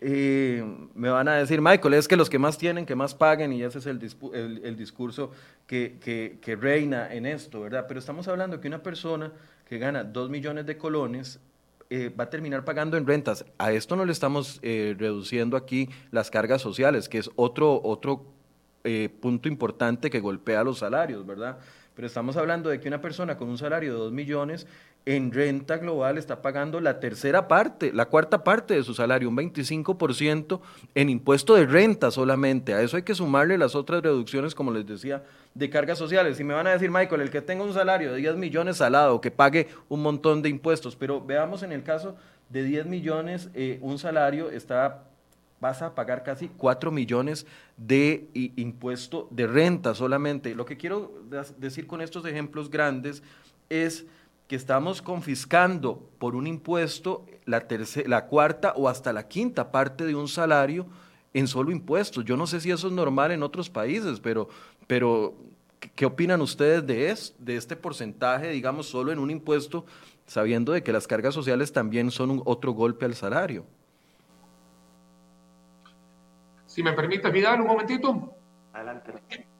Me 0.00 1.10
van 1.10 1.28
a 1.28 1.34
decir, 1.34 1.60
Michael, 1.60 1.92
es 1.92 2.08
que 2.08 2.16
los 2.16 2.30
que 2.30 2.38
más 2.38 2.56
tienen, 2.56 2.86
que 2.86 2.94
más 2.94 3.14
paguen, 3.14 3.52
y 3.52 3.62
ese 3.62 3.80
es 3.80 3.86
el, 3.86 3.98
discurso 3.98 5.32
que, 5.66 6.58
reina 6.58 7.12
en 7.12 7.26
esto, 7.26 7.60
¿verdad? 7.60 7.84
Pero 7.86 8.00
estamos 8.00 8.26
hablando 8.26 8.58
que 8.58 8.68
una 8.68 8.82
persona 8.82 9.32
que 9.68 9.76
gana 9.76 10.02
dos 10.02 10.30
millones 10.30 10.64
de 10.64 10.78
colones 10.78 11.40
eh, 11.90 12.10
va 12.10 12.24
a 12.24 12.30
terminar 12.30 12.64
pagando 12.64 12.96
en 12.96 13.06
rentas. 13.06 13.44
A 13.56 13.72
esto 13.72 13.96
no 13.96 14.04
le 14.04 14.12
estamos 14.12 14.58
eh, 14.62 14.94
reduciendo 14.98 15.56
aquí 15.56 15.88
las 16.10 16.30
cargas 16.30 16.60
sociales, 16.60 17.08
que 17.08 17.18
es 17.18 17.30
otro, 17.36 17.80
otro 17.82 18.26
eh, 18.84 19.08
punto 19.20 19.48
importante 19.48 20.10
que 20.10 20.20
golpea 20.20 20.64
los 20.64 20.78
salarios, 20.78 21.26
¿verdad? 21.26 21.58
Pero 21.98 22.06
estamos 22.06 22.36
hablando 22.36 22.70
de 22.70 22.78
que 22.78 22.86
una 22.86 23.00
persona 23.00 23.36
con 23.36 23.48
un 23.48 23.58
salario 23.58 23.92
de 23.92 23.98
dos 23.98 24.12
millones 24.12 24.68
en 25.04 25.32
renta 25.32 25.78
global 25.78 26.16
está 26.16 26.42
pagando 26.42 26.78
la 26.78 27.00
tercera 27.00 27.48
parte, 27.48 27.92
la 27.92 28.04
cuarta 28.04 28.44
parte 28.44 28.74
de 28.74 28.84
su 28.84 28.94
salario, 28.94 29.28
un 29.28 29.36
25% 29.36 30.60
en 30.94 31.10
impuesto 31.10 31.56
de 31.56 31.66
renta 31.66 32.12
solamente. 32.12 32.72
A 32.72 32.82
eso 32.82 32.96
hay 32.96 33.02
que 33.02 33.16
sumarle 33.16 33.58
las 33.58 33.74
otras 33.74 34.00
reducciones, 34.00 34.54
como 34.54 34.70
les 34.70 34.86
decía, 34.86 35.24
de 35.54 35.70
cargas 35.70 35.98
sociales. 35.98 36.38
Y 36.38 36.44
me 36.44 36.54
van 36.54 36.68
a 36.68 36.70
decir, 36.70 36.88
Michael, 36.88 37.20
el 37.20 37.30
que 37.30 37.42
tenga 37.42 37.64
un 37.64 37.74
salario 37.74 38.12
de 38.12 38.18
10 38.18 38.36
millones 38.36 38.76
salado, 38.76 39.20
que 39.20 39.32
pague 39.32 39.66
un 39.88 40.00
montón 40.00 40.40
de 40.40 40.50
impuestos, 40.50 40.94
pero 40.94 41.20
veamos 41.20 41.64
en 41.64 41.72
el 41.72 41.82
caso 41.82 42.14
de 42.48 42.62
10 42.62 42.86
millones, 42.86 43.50
eh, 43.54 43.80
un 43.82 43.98
salario 43.98 44.50
está 44.50 45.07
vas 45.60 45.82
a 45.82 45.94
pagar 45.94 46.22
casi 46.22 46.48
4 46.48 46.90
millones 46.90 47.46
de 47.76 48.28
impuesto 48.56 49.28
de 49.30 49.46
renta 49.46 49.94
solamente. 49.94 50.54
Lo 50.54 50.64
que 50.64 50.76
quiero 50.76 51.12
decir 51.58 51.86
con 51.86 52.00
estos 52.00 52.24
ejemplos 52.26 52.70
grandes 52.70 53.22
es 53.68 54.06
que 54.46 54.56
estamos 54.56 55.02
confiscando 55.02 56.08
por 56.18 56.34
un 56.34 56.46
impuesto 56.46 57.26
la, 57.44 57.66
la 58.06 58.26
cuarta 58.26 58.72
o 58.76 58.88
hasta 58.88 59.12
la 59.12 59.28
quinta 59.28 59.70
parte 59.70 60.06
de 60.06 60.14
un 60.14 60.28
salario 60.28 60.86
en 61.34 61.46
solo 61.46 61.70
impuestos. 61.70 62.24
Yo 62.24 62.36
no 62.36 62.46
sé 62.46 62.60
si 62.60 62.70
eso 62.70 62.86
es 62.86 62.92
normal 62.92 63.30
en 63.32 63.42
otros 63.42 63.68
países, 63.68 64.20
pero, 64.20 64.48
pero 64.86 65.34
¿qué 65.94 66.06
opinan 66.06 66.40
ustedes 66.40 66.86
de, 66.86 67.10
es, 67.10 67.34
de 67.38 67.56
este 67.56 67.76
porcentaje, 67.76 68.50
digamos, 68.50 68.86
solo 68.86 69.12
en 69.12 69.18
un 69.18 69.30
impuesto, 69.30 69.84
sabiendo 70.26 70.72
de 70.72 70.82
que 70.82 70.92
las 70.92 71.06
cargas 71.06 71.34
sociales 71.34 71.72
también 71.72 72.10
son 72.10 72.30
un, 72.30 72.42
otro 72.46 72.72
golpe 72.72 73.04
al 73.04 73.14
salario? 73.14 73.66
Si 76.78 76.84
me 76.84 76.92
permite, 76.92 77.28
Vidal, 77.32 77.60
un 77.60 77.66
momentito. 77.66 78.36
Adelante. 78.72 79.12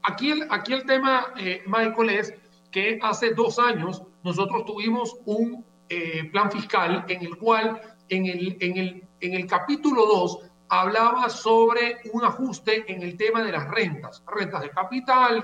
Aquí 0.04 0.31
el, 0.31 0.46
aquí 0.50 0.72
el 0.72 0.87
tema, 0.87 1.35
eh, 1.37 1.64
Michael, 1.66 2.11
es 2.11 2.33
que 2.70 3.00
hace 3.02 3.35
dos 3.35 3.59
años 3.59 4.04
nosotros 4.22 4.64
tuvimos 4.64 5.16
un 5.24 5.64
eh, 5.88 6.31
plan 6.31 6.48
fiscal 6.48 7.04
en 7.09 7.22
el 7.22 7.37
cual 7.37 7.81
en 8.09 8.26
el, 8.26 8.57
en 8.61 8.76
el, 8.76 9.09
en 9.18 9.35
el 9.35 9.48
capítulo 9.48 10.07
2 10.07 10.38
hablaba 10.68 11.28
sobre 11.28 11.96
un 12.12 12.22
ajuste 12.22 12.85
en 12.87 13.02
el 13.02 13.16
tema 13.16 13.42
de 13.42 13.50
las 13.50 13.68
rentas, 13.68 14.22
rentas 14.24 14.62
de 14.62 14.70
capital, 14.70 15.42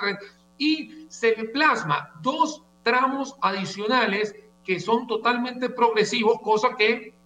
y 0.57 1.09
se 1.09 1.35
le 1.35 1.49
plasma 1.49 2.13
dos 2.23 2.63
tramos 2.85 3.35
adicionales 3.43 4.33
que 4.63 4.79
son 4.79 5.09
totalmente 5.09 5.71
progresivos, 5.71 6.39
cosa 6.41 6.77
que 6.79 7.17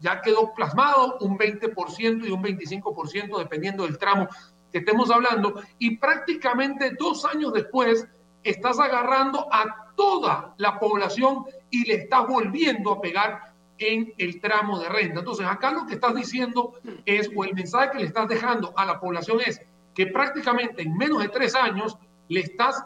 ya 0.00 0.20
quedó 0.20 0.52
plasmado 0.54 1.16
un 1.20 1.38
20% 1.38 2.26
y 2.26 2.30
un 2.30 2.42
25% 2.42 3.38
dependiendo 3.38 3.84
del 3.84 3.98
tramo 3.98 4.28
que 4.72 4.78
estemos 4.78 5.10
hablando, 5.10 5.62
y 5.78 5.96
prácticamente 5.96 6.96
dos 6.98 7.24
años 7.24 7.52
después 7.52 8.06
estás 8.42 8.78
agarrando 8.78 9.48
a 9.52 9.92
toda 9.96 10.54
la 10.58 10.78
población 10.78 11.44
y 11.70 11.84
le 11.84 11.94
estás 11.94 12.26
volviendo 12.26 12.92
a 12.92 13.00
pegar 13.00 13.54
en 13.78 14.12
el 14.18 14.40
tramo 14.40 14.78
de 14.78 14.88
renta. 14.88 15.20
Entonces, 15.20 15.46
acá 15.46 15.72
lo 15.72 15.86
que 15.86 15.94
estás 15.94 16.14
diciendo 16.14 16.74
es, 17.04 17.30
o 17.34 17.44
el 17.44 17.54
mensaje 17.54 17.90
que 17.92 17.98
le 17.98 18.04
estás 18.06 18.28
dejando 18.28 18.72
a 18.76 18.84
la 18.84 19.00
población 19.00 19.40
es 19.44 19.60
que 19.94 20.06
prácticamente 20.06 20.82
en 20.82 20.96
menos 20.96 21.22
de 21.22 21.28
tres 21.28 21.54
años 21.54 21.96
le 22.28 22.40
estás 22.40 22.84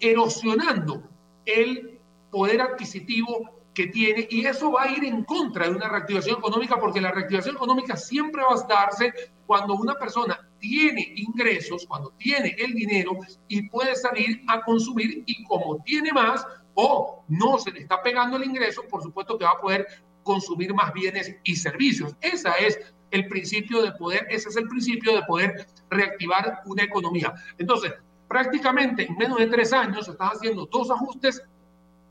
erosionando 0.00 1.02
el 1.44 1.98
poder 2.30 2.62
adquisitivo 2.62 3.59
que 3.80 3.86
tiene 3.86 4.28
y 4.30 4.44
eso 4.44 4.72
va 4.72 4.82
a 4.82 4.90
ir 4.90 5.02
en 5.04 5.24
contra 5.24 5.64
de 5.66 5.74
una 5.74 5.88
reactivación 5.88 6.38
económica 6.38 6.78
porque 6.78 7.00
la 7.00 7.12
reactivación 7.12 7.56
económica 7.56 7.96
siempre 7.96 8.42
va 8.42 8.52
a 8.52 8.66
darse 8.66 9.10
cuando 9.46 9.74
una 9.74 9.94
persona 9.94 10.38
tiene 10.58 11.14
ingresos, 11.16 11.86
cuando 11.86 12.10
tiene 12.18 12.54
el 12.58 12.74
dinero 12.74 13.12
y 13.48 13.70
puede 13.70 13.96
salir 13.96 14.42
a 14.48 14.60
consumir 14.60 15.22
y 15.24 15.44
como 15.44 15.82
tiene 15.82 16.12
más 16.12 16.46
o 16.74 17.24
no 17.28 17.58
se 17.58 17.72
le 17.72 17.80
está 17.80 18.02
pegando 18.02 18.36
el 18.36 18.44
ingreso, 18.44 18.82
por 18.90 19.02
supuesto 19.02 19.38
que 19.38 19.46
va 19.46 19.52
a 19.52 19.60
poder 19.60 19.86
consumir 20.24 20.74
más 20.74 20.92
bienes 20.92 21.34
y 21.42 21.56
servicios. 21.56 22.14
Ese 22.20 22.50
es 22.60 22.78
el 23.10 23.28
principio 23.28 23.80
de 23.80 23.92
poder, 23.92 24.26
ese 24.28 24.50
es 24.50 24.56
el 24.56 24.68
principio 24.68 25.14
de 25.14 25.22
poder 25.22 25.66
reactivar 25.88 26.60
una 26.66 26.84
economía. 26.84 27.32
Entonces, 27.56 27.94
prácticamente 28.28 29.06
en 29.06 29.16
menos 29.16 29.38
de 29.38 29.46
tres 29.46 29.72
años 29.72 30.06
estás 30.06 30.32
haciendo 30.34 30.66
dos 30.66 30.90
ajustes 30.90 31.42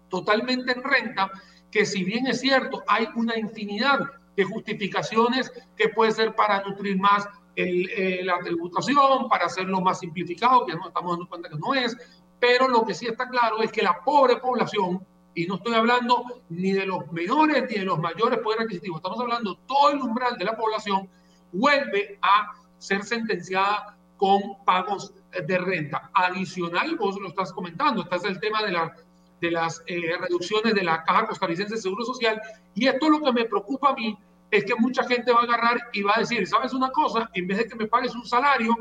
totalmente 0.09 0.71
en 0.71 0.83
renta, 0.83 1.31
que 1.71 1.85
si 1.85 2.03
bien 2.03 2.27
es 2.27 2.41
cierto, 2.41 2.83
hay 2.87 3.07
una 3.15 3.37
infinidad 3.37 3.99
de 4.35 4.43
justificaciones 4.43 5.51
que 5.75 5.89
puede 5.89 6.11
ser 6.11 6.33
para 6.35 6.63
nutrir 6.63 6.97
más 6.97 7.27
eh, 7.55 8.21
la 8.23 8.39
tributación, 8.39 9.27
para 9.27 9.45
hacerlo 9.45 9.81
más 9.81 9.99
simplificado, 9.99 10.65
que 10.65 10.75
no 10.75 10.87
estamos 10.87 11.11
dando 11.11 11.27
cuenta 11.27 11.49
que 11.49 11.57
no 11.57 11.73
es, 11.73 11.97
pero 12.39 12.67
lo 12.69 12.85
que 12.85 12.93
sí 12.93 13.07
está 13.07 13.27
claro 13.27 13.61
es 13.61 13.71
que 13.71 13.81
la 13.81 14.01
pobre 14.03 14.37
población, 14.37 15.05
y 15.35 15.45
no 15.45 15.55
estoy 15.55 15.73
hablando 15.73 16.23
ni 16.49 16.71
de 16.71 16.85
los 16.85 17.11
menores 17.11 17.65
ni 17.69 17.79
de 17.79 17.85
los 17.85 17.99
mayores 17.99 18.39
poderes 18.39 18.65
adquisitivos, 18.65 18.99
estamos 18.99 19.19
hablando 19.19 19.57
todo 19.67 19.91
el 19.91 20.01
umbral 20.01 20.37
de 20.37 20.45
la 20.45 20.55
población, 20.55 21.09
vuelve 21.51 22.17
a 22.21 22.53
ser 22.77 23.03
sentenciada 23.03 23.97
con 24.15 24.41
pagos 24.65 25.13
de 25.31 25.57
renta. 25.57 26.09
Adicional, 26.13 26.95
vos 26.95 27.19
lo 27.19 27.27
estás 27.27 27.51
comentando, 27.51 28.03
este 28.03 28.15
es 28.15 28.23
el 28.23 28.39
tema 28.39 28.63
de, 28.63 28.71
la, 28.71 28.95
de 29.41 29.51
las 29.51 29.81
eh, 29.87 30.15
reducciones 30.19 30.73
de 30.73 30.83
la 30.83 31.03
Caja 31.03 31.27
Costarricense 31.27 31.75
de 31.75 31.81
Seguro 31.81 32.05
Social, 32.05 32.41
y 32.75 32.87
esto 32.87 33.05
es 33.05 33.11
lo 33.11 33.21
que 33.21 33.31
me 33.31 33.45
preocupa 33.45 33.89
a 33.89 33.93
mí, 33.93 34.17
es 34.51 34.65
que 34.65 34.75
mucha 34.75 35.03
gente 35.03 35.31
va 35.31 35.41
a 35.41 35.43
agarrar 35.43 35.77
y 35.93 36.01
va 36.01 36.13
a 36.15 36.19
decir, 36.19 36.47
¿sabes 36.47 36.73
una 36.73 36.91
cosa? 36.91 37.29
En 37.33 37.47
vez 37.47 37.59
de 37.59 37.67
que 37.67 37.75
me 37.75 37.87
pagues 37.87 38.15
un 38.15 38.25
salario, 38.25 38.75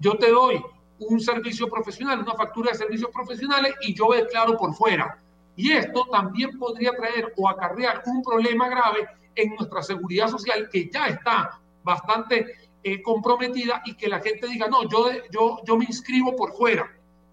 yo 0.00 0.14
te 0.16 0.30
doy 0.30 0.60
un 0.98 1.20
servicio 1.20 1.68
profesional, 1.68 2.20
una 2.20 2.34
factura 2.34 2.72
de 2.72 2.78
servicios 2.78 3.10
profesionales 3.12 3.74
y 3.82 3.94
yo 3.94 4.10
declaro 4.10 4.56
por 4.56 4.74
fuera. 4.74 5.18
Y 5.56 5.72
esto 5.72 6.06
también 6.10 6.58
podría 6.58 6.92
traer 6.92 7.32
o 7.36 7.48
acarrear 7.48 8.02
un 8.06 8.22
problema 8.22 8.68
grave 8.68 9.06
en 9.34 9.54
nuestra 9.54 9.82
seguridad 9.82 10.28
social 10.28 10.68
que 10.70 10.90
ya 10.90 11.06
está 11.06 11.60
bastante 11.82 12.46
eh, 12.82 13.02
comprometida 13.02 13.82
y 13.84 13.94
que 13.94 14.08
la 14.08 14.20
gente 14.20 14.46
diga, 14.46 14.66
no, 14.68 14.88
yo, 14.88 15.08
yo, 15.30 15.60
yo 15.64 15.76
me 15.76 15.84
inscribo 15.84 16.34
por 16.34 16.52
fuera. 16.52 16.90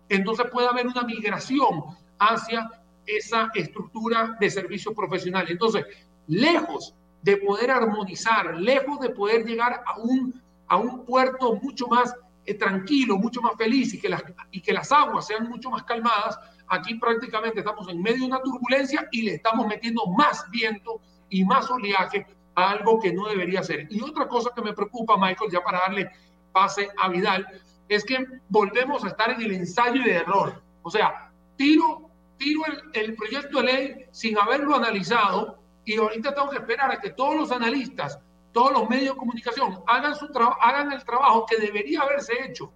Entonces 0.09 0.47
puede 0.51 0.67
haber 0.67 0.87
una 0.87 1.03
migración 1.03 1.83
hacia 2.19 2.69
esa 3.05 3.49
estructura 3.55 4.37
de 4.39 4.49
servicio 4.49 4.93
profesional. 4.93 5.45
Entonces, 5.49 5.85
lejos 6.27 6.93
de 7.21 7.37
poder 7.37 7.71
armonizar, 7.71 8.55
lejos 8.55 8.99
de 8.99 9.09
poder 9.09 9.45
llegar 9.45 9.81
a 9.85 9.97
un, 9.99 10.41
a 10.67 10.77
un 10.77 11.05
puerto 11.05 11.55
mucho 11.55 11.87
más 11.87 12.13
eh, 12.45 12.53
tranquilo, 12.53 13.17
mucho 13.17 13.41
más 13.41 13.55
feliz 13.57 13.93
y 13.93 13.99
que, 13.99 14.09
las, 14.09 14.23
y 14.51 14.61
que 14.61 14.73
las 14.73 14.91
aguas 14.91 15.27
sean 15.27 15.49
mucho 15.49 15.69
más 15.69 15.83
calmadas, 15.83 16.37
aquí 16.67 16.95
prácticamente 16.95 17.59
estamos 17.59 17.89
en 17.89 18.01
medio 18.01 18.19
de 18.19 18.25
una 18.25 18.41
turbulencia 18.41 19.07
y 19.11 19.23
le 19.23 19.35
estamos 19.35 19.67
metiendo 19.67 20.05
más 20.07 20.49
viento 20.49 21.01
y 21.29 21.43
más 21.43 21.69
oleaje 21.69 22.25
a 22.55 22.71
algo 22.71 22.99
que 22.99 23.13
no 23.13 23.27
debería 23.27 23.63
ser. 23.63 23.87
Y 23.89 24.01
otra 24.01 24.27
cosa 24.27 24.51
que 24.55 24.61
me 24.61 24.73
preocupa, 24.73 25.17
Michael, 25.17 25.51
ya 25.51 25.61
para 25.61 25.79
darle 25.79 26.09
pase 26.51 26.89
a 26.97 27.09
Vidal, 27.09 27.47
es 27.87 28.03
que 28.03 28.25
volvemos 28.49 29.03
a 29.03 29.09
estar 29.09 29.31
en 29.31 29.41
el 29.41 29.51
ensayo 29.51 30.03
de 30.03 30.15
error. 30.15 30.61
O 30.81 30.89
sea, 30.89 31.31
tiro, 31.55 32.08
tiro 32.39 32.63
el, 32.65 32.81
el 32.93 33.15
proyecto 33.15 33.59
de 33.59 33.63
ley 33.63 34.05
sin 34.11 34.35
haberlo 34.39 34.75
analizado 34.75 35.59
y 35.85 35.97
ahorita 35.97 36.33
tengo 36.33 36.49
que 36.49 36.57
esperar 36.57 36.91
a 36.91 36.99
que 36.99 37.11
todos 37.11 37.35
los 37.35 37.51
analistas, 37.51 38.19
todos 38.51 38.71
los 38.71 38.89
medios 38.89 39.13
de 39.13 39.19
comunicación 39.19 39.83
hagan, 39.87 40.15
su 40.15 40.27
hagan 40.61 40.91
el 40.91 41.03
trabajo 41.03 41.45
que 41.45 41.57
debería 41.57 42.01
haberse 42.01 42.33
hecho 42.45 42.71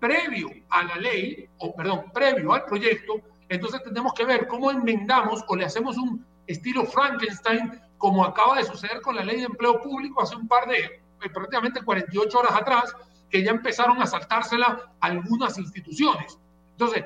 previo 0.00 0.48
a 0.68 0.82
la 0.82 0.96
ley, 0.96 1.48
o 1.58 1.74
perdón, 1.74 2.10
previo 2.12 2.52
al 2.52 2.64
proyecto, 2.64 3.20
entonces 3.48 3.82
tenemos 3.84 4.12
que 4.14 4.24
ver 4.24 4.48
cómo 4.48 4.70
enmendamos 4.70 5.44
o 5.46 5.56
le 5.56 5.64
hacemos 5.64 5.96
un 5.96 6.26
estilo 6.46 6.84
Frankenstein, 6.86 7.80
como 7.98 8.24
acaba 8.24 8.56
de 8.56 8.64
suceder 8.64 9.00
con 9.00 9.14
la 9.14 9.24
ley 9.24 9.38
de 9.38 9.44
empleo 9.44 9.80
público 9.80 10.22
hace 10.22 10.34
un 10.34 10.48
par 10.48 10.66
de, 10.66 10.78
eh, 10.78 11.30
prácticamente 11.32 11.82
48 11.82 12.38
horas 12.38 12.54
atrás, 12.54 12.96
que 13.30 13.44
ya 13.44 13.52
empezaron 13.52 14.02
a 14.02 14.06
saltársela 14.06 14.92
algunas 15.00 15.56
instituciones. 15.58 16.38
Entonces, 16.72 17.04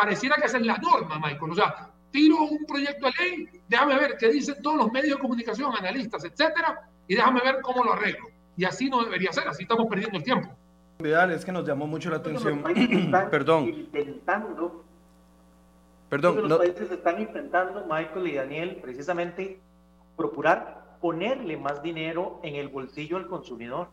pareciera 0.00 0.36
que 0.36 0.46
esa 0.46 0.56
es 0.56 0.66
la 0.66 0.78
norma, 0.78 1.18
Michael. 1.18 1.50
O 1.50 1.54
sea, 1.54 1.90
tiro 2.10 2.42
un 2.42 2.64
proyecto 2.66 3.06
de 3.06 3.12
ley, 3.18 3.48
déjame 3.68 3.98
ver 3.98 4.16
qué 4.18 4.30
dicen 4.30 4.56
todos 4.62 4.78
los 4.78 4.92
medios 4.92 5.16
de 5.16 5.20
comunicación, 5.20 5.72
analistas, 5.76 6.24
etcétera, 6.24 6.88
y 7.06 7.14
déjame 7.14 7.40
ver 7.42 7.60
cómo 7.60 7.84
lo 7.84 7.92
arreglo. 7.92 8.28
Y 8.56 8.64
así 8.64 8.88
no 8.88 9.02
debería 9.04 9.32
ser, 9.32 9.46
así 9.46 9.64
estamos 9.64 9.86
perdiendo 9.88 10.16
el 10.16 10.24
tiempo. 10.24 10.48
Vidal, 11.00 11.32
es 11.32 11.44
que 11.44 11.52
nos 11.52 11.66
llamó 11.66 11.86
mucho 11.86 12.10
la 12.10 12.16
atención. 12.16 12.62
Perdón. 13.30 13.68
Intentando, 13.68 14.84
Perdón. 16.08 16.48
Los 16.48 16.58
países 16.58 16.90
están 16.90 17.20
intentando, 17.20 17.84
Michael 17.84 18.26
y 18.26 18.34
Daniel, 18.34 18.78
precisamente 18.82 19.60
procurar 20.16 20.96
ponerle 21.00 21.56
más 21.56 21.82
dinero 21.82 22.40
en 22.42 22.56
el 22.56 22.68
bolsillo 22.68 23.16
al 23.16 23.26
consumidor. 23.28 23.88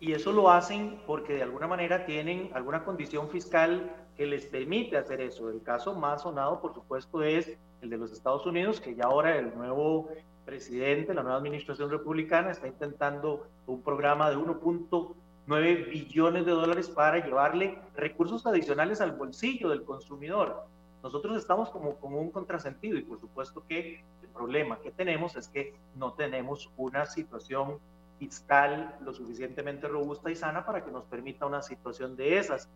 Y 0.00 0.12
eso 0.12 0.32
lo 0.32 0.50
hacen 0.50 1.00
porque 1.06 1.34
de 1.34 1.42
alguna 1.42 1.66
manera 1.66 2.06
tienen 2.06 2.50
alguna 2.54 2.84
condición 2.84 3.28
fiscal 3.30 3.94
que 4.16 4.26
les 4.26 4.46
permite 4.46 4.96
hacer 4.96 5.20
eso. 5.20 5.50
El 5.50 5.62
caso 5.62 5.94
más 5.94 6.22
sonado, 6.22 6.60
por 6.60 6.74
supuesto, 6.74 7.22
es 7.22 7.56
el 7.82 7.90
de 7.90 7.98
los 7.98 8.12
Estados 8.12 8.46
Unidos, 8.46 8.80
que 8.80 8.94
ya 8.94 9.04
ahora 9.04 9.36
el 9.36 9.54
nuevo 9.56 10.08
presidente, 10.44 11.14
la 11.14 11.22
nueva 11.22 11.38
administración 11.38 11.90
republicana 11.90 12.50
está 12.50 12.66
intentando 12.66 13.46
un 13.66 13.82
programa 13.82 14.30
de 14.30 14.36
1.9 14.36 15.90
billones 15.90 16.46
de 16.46 16.52
dólares 16.52 16.88
para 16.88 17.24
llevarle 17.24 17.78
recursos 17.96 18.46
adicionales 18.46 19.00
al 19.00 19.12
bolsillo 19.12 19.68
del 19.68 19.84
consumidor. 19.84 20.66
Nosotros 21.02 21.36
estamos 21.36 21.70
como, 21.70 21.96
como 21.96 22.20
un 22.20 22.30
contrasentido 22.30 22.96
y 22.96 23.02
por 23.02 23.20
supuesto 23.20 23.62
que 23.68 24.02
el 24.22 24.28
problema 24.28 24.78
que 24.80 24.90
tenemos 24.90 25.36
es 25.36 25.48
que 25.48 25.74
no 25.96 26.12
tenemos 26.12 26.70
una 26.76 27.06
situación 27.06 27.78
fiscal 28.18 28.96
lo 29.02 29.12
suficientemente 29.12 29.88
robusta 29.88 30.30
y 30.30 30.36
sana 30.36 30.64
para 30.64 30.84
que 30.84 30.90
nos 30.90 31.04
permita 31.04 31.46
una 31.46 31.62
situación 31.62 32.16
de 32.16 32.38
esas. 32.38 32.68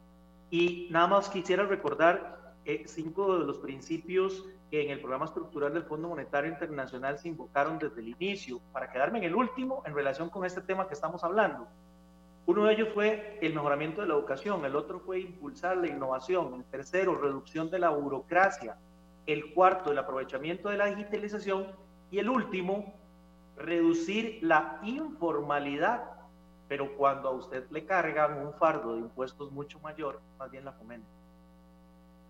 Y 0.50 0.88
nada 0.90 1.06
más 1.06 1.28
quisiera 1.28 1.64
recordar 1.64 2.54
eh, 2.64 2.84
cinco 2.87 3.38
de 3.38 3.46
los 3.46 3.58
principios 3.58 4.44
que 4.70 4.82
en 4.82 4.90
el 4.90 5.00
programa 5.00 5.24
estructural 5.24 5.72
del 5.72 5.84
Fondo 5.84 6.08
Monetario 6.08 6.50
Internacional 6.50 7.18
se 7.18 7.28
invocaron 7.28 7.78
desde 7.78 8.00
el 8.00 8.08
inicio, 8.08 8.61
para 8.72 8.90
quedarme 8.90 9.18
en 9.18 9.24
el 9.24 9.34
último 9.34 9.82
en 9.87 9.94
relación 9.94 10.28
con 10.28 10.44
este 10.44 10.61
tema 10.61 10.87
que 10.87 10.94
estamos 10.94 11.24
hablando. 11.24 11.66
Uno 12.46 12.64
de 12.64 12.74
ellos 12.74 12.88
fue 12.94 13.38
el 13.42 13.54
mejoramiento 13.54 14.00
de 14.00 14.08
la 14.08 14.14
educación, 14.14 14.64
el 14.64 14.76
otro 14.76 15.00
fue 15.00 15.20
impulsar 15.20 15.76
la 15.76 15.88
innovación, 15.88 16.54
el 16.54 16.64
tercero, 16.64 17.14
reducción 17.14 17.70
de 17.70 17.78
la 17.78 17.90
burocracia, 17.90 18.76
el 19.26 19.52
cuarto, 19.52 19.92
el 19.92 19.98
aprovechamiento 19.98 20.70
de 20.70 20.78
la 20.78 20.87
digitalización 20.87 21.66
y 22.11 22.18
el 22.18 22.30
último, 22.30 22.94
reducir 23.56 24.38
la 24.42 24.80
informalidad 24.82 26.17
pero 26.68 26.96
cuando 26.96 27.28
a 27.28 27.33
usted 27.33 27.64
le 27.70 27.85
cargan 27.85 28.46
un 28.46 28.52
fardo 28.54 28.94
de 28.94 29.00
impuestos 29.00 29.50
mucho 29.50 29.81
mayor, 29.81 30.20
más 30.38 30.50
bien 30.50 30.64
la 30.64 30.72
fomenta. 30.72 31.09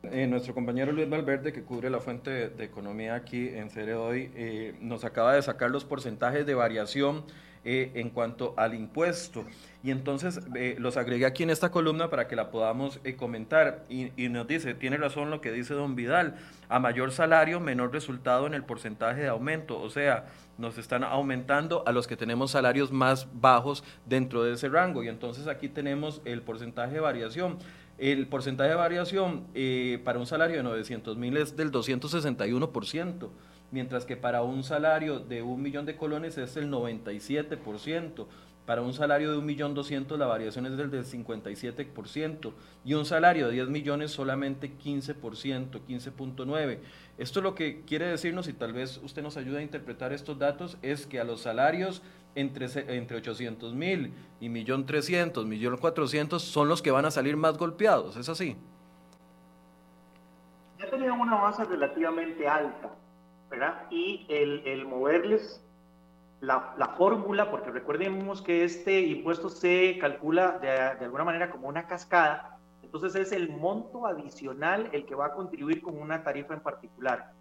Eh, 0.05 0.29
nuestro 0.29 0.55
compañero 0.55 0.93
Luis 0.93 1.11
Valverde, 1.11 1.53
que 1.53 1.65
cubre 1.65 1.91
la 1.91 1.99
fuente 1.99 2.51
de, 2.51 2.65
economía 2.65 3.17
aquí 3.17 3.49
en 3.49 3.69
Cere 3.69 3.97
Hoy, 3.97 4.31
eh, 4.37 4.77
nos 4.81 5.05
acaba 5.05 5.35
de 5.35 5.43
sacar 5.43 5.71
los 5.71 5.85
porcentajes 5.85 6.47
de 6.47 6.55
variación 6.55 7.25
eh, 7.65 7.93
en 7.95 8.11
cuanto 8.11 8.55
al 8.57 8.75
impuesto. 8.75 9.45
Y 9.83 9.91
entonces 9.91 10.41
los 10.79 10.97
agregué 10.97 11.25
aquí 11.25 11.45
en 11.45 11.51
esta 11.51 11.71
columna 11.71 12.11
para 12.11 12.27
que 12.27 12.35
la 12.35 12.51
podamos 12.51 13.01
comentar. 13.17 13.85
Y, 13.89 14.29
nos 14.29 14.47
dice, 14.47 14.75
tiene 14.75 14.97
razón 14.97 15.31
lo 15.31 15.41
que 15.41 15.53
dice 15.53 15.75
don 15.75 15.95
Vidal, 15.95 16.37
a 16.69 16.81
mayor 16.81 17.13
salario, 17.13 17.61
menor 17.61 17.93
resultado 17.93 18.47
en 18.47 18.55
el 18.55 18.65
porcentaje 18.65 19.23
de 19.23 19.29
aumento. 19.29 19.81
O 19.81 19.89
sea, 19.89 20.27
nos 20.59 20.77
están 20.79 21.05
aumentando 21.05 21.85
a 21.87 21.93
los 21.93 22.09
que 22.09 22.17
tenemos 22.17 22.51
salarios 22.51 22.91
más 22.91 23.29
bajos 23.41 23.85
dentro 24.05 24.43
de 24.43 24.55
ese 24.55 24.69
rango. 24.69 25.05
Y 25.05 25.09
entonces 25.09 25.47
aquí 25.47 25.69
tenemos 25.69 26.21
el 26.25 26.43
porcentaje 26.43 26.95
de 26.95 27.01
variación. 27.01 27.59
El 27.99 28.29
porcentaje 28.29 28.71
de 28.71 28.77
variación 28.77 29.45
eh, 29.55 30.01
para 30.05 30.21
un 30.21 30.27
salario 30.27 30.57
de 30.57 30.63
900 30.63 31.17
mil 31.17 31.37
es 31.37 31.57
del 31.57 31.73
261%, 31.73 33.29
mientras 33.71 34.05
que 34.05 34.17
para 34.17 34.43
un 34.43 34.63
salario 34.63 35.19
de 35.19 35.43
un 35.43 35.63
millón 35.63 35.87
de 35.87 35.97
colones 35.97 36.39
es 36.39 36.57
el 36.57 36.71
97%. 36.71 38.27
Para 38.69 38.83
un 38.83 38.93
salario 38.93 39.33
de 39.33 39.39
1.200.000 39.39 40.19
la 40.19 40.27
variación 40.27 40.67
es 40.67 40.77
del, 40.77 40.91
del 40.91 41.07
57% 41.07 42.53
y 42.85 42.93
un 42.93 43.07
salario 43.07 43.47
de 43.47 43.55
10 43.55 43.69
millones 43.71 44.11
solamente 44.11 44.71
15%, 44.71 45.81
15.9%. 45.89 46.79
Esto 47.17 47.41
lo 47.41 47.55
que 47.55 47.81
quiere 47.87 48.05
decirnos, 48.05 48.47
y 48.47 48.53
tal 48.53 48.75
vez 48.75 48.99
usted 49.03 49.23
nos 49.23 49.39
ayude 49.39 49.61
a 49.61 49.63
interpretar 49.63 50.13
estos 50.13 50.39
datos, 50.39 50.77
es 50.83 51.07
que 51.07 51.19
a 51.19 51.25
los 51.25 51.41
salarios 51.41 52.03
entre, 52.35 52.67
entre 52.95 53.17
800 53.17 53.75
mil 53.75 54.13
y 54.39 54.51
1.300.000, 54.51 55.33
1.400.000 55.33 56.39
son 56.39 56.69
los 56.69 56.83
que 56.83 56.91
van 56.91 57.07
a 57.07 57.11
salir 57.11 57.39
más 57.39 57.57
golpeados, 57.57 58.19
¿es 58.19 58.29
así? 58.29 58.55
Ya 60.79 60.91
tenían 60.91 61.19
una 61.19 61.37
base 61.37 61.65
relativamente 61.65 62.47
alta, 62.47 62.91
¿verdad? 63.51 63.87
Y 63.91 64.27
el, 64.29 64.63
el 64.67 64.87
moverles 64.87 65.65
la, 66.41 66.75
la 66.77 66.89
fórmula, 66.89 67.51
porque 67.51 67.71
recordemos 67.71 68.43
que 68.43 68.65
este 68.65 69.01
impuesto 69.01 69.49
se 69.49 69.99
calcula 69.99 70.59
de, 70.59 70.69
de, 70.69 71.05
alguna 71.05 71.25
manera 71.25 71.51
como 71.51 71.69
una 71.69 71.87
cascada, 71.87 72.59
entonces 72.83 73.15
es 73.17 73.33
el 73.33 73.51
monto 73.51 74.07
adicional 74.07 74.89
el 74.93 75.05
que 75.05 75.15
va 75.15 75.27
a 75.27 75.35
contribuir 75.35 75.83
con 75.83 76.01
una 76.01 76.23
tarifa 76.23 76.55
en 76.55 76.61
particular. 76.61 77.33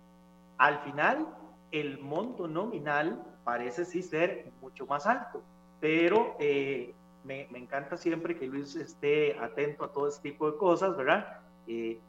Al 0.57 0.79
final, 0.79 1.27
el 1.71 1.99
monto 1.99 2.47
nominal 2.47 3.23
parece 3.43 3.85
sí 3.85 4.01
ser 4.01 4.51
mucho 4.61 4.85
más 4.87 5.05
alto, 5.05 5.41
pero 5.79 6.35
eh, 6.39 6.93
me, 7.23 7.47
me, 7.51 7.59
encanta 7.59 7.97
siempre 7.97 8.35
que 8.35 8.47
Luis 8.47 8.75
esté 8.75 9.37
atento 9.39 9.85
a 9.85 9.91
todo 9.91 10.07
este 10.07 10.31
tipo 10.31 10.51
de 10.51 10.57
cosas, 10.57 10.97
¿verdad? 10.97 11.39
Eh, 11.67 11.99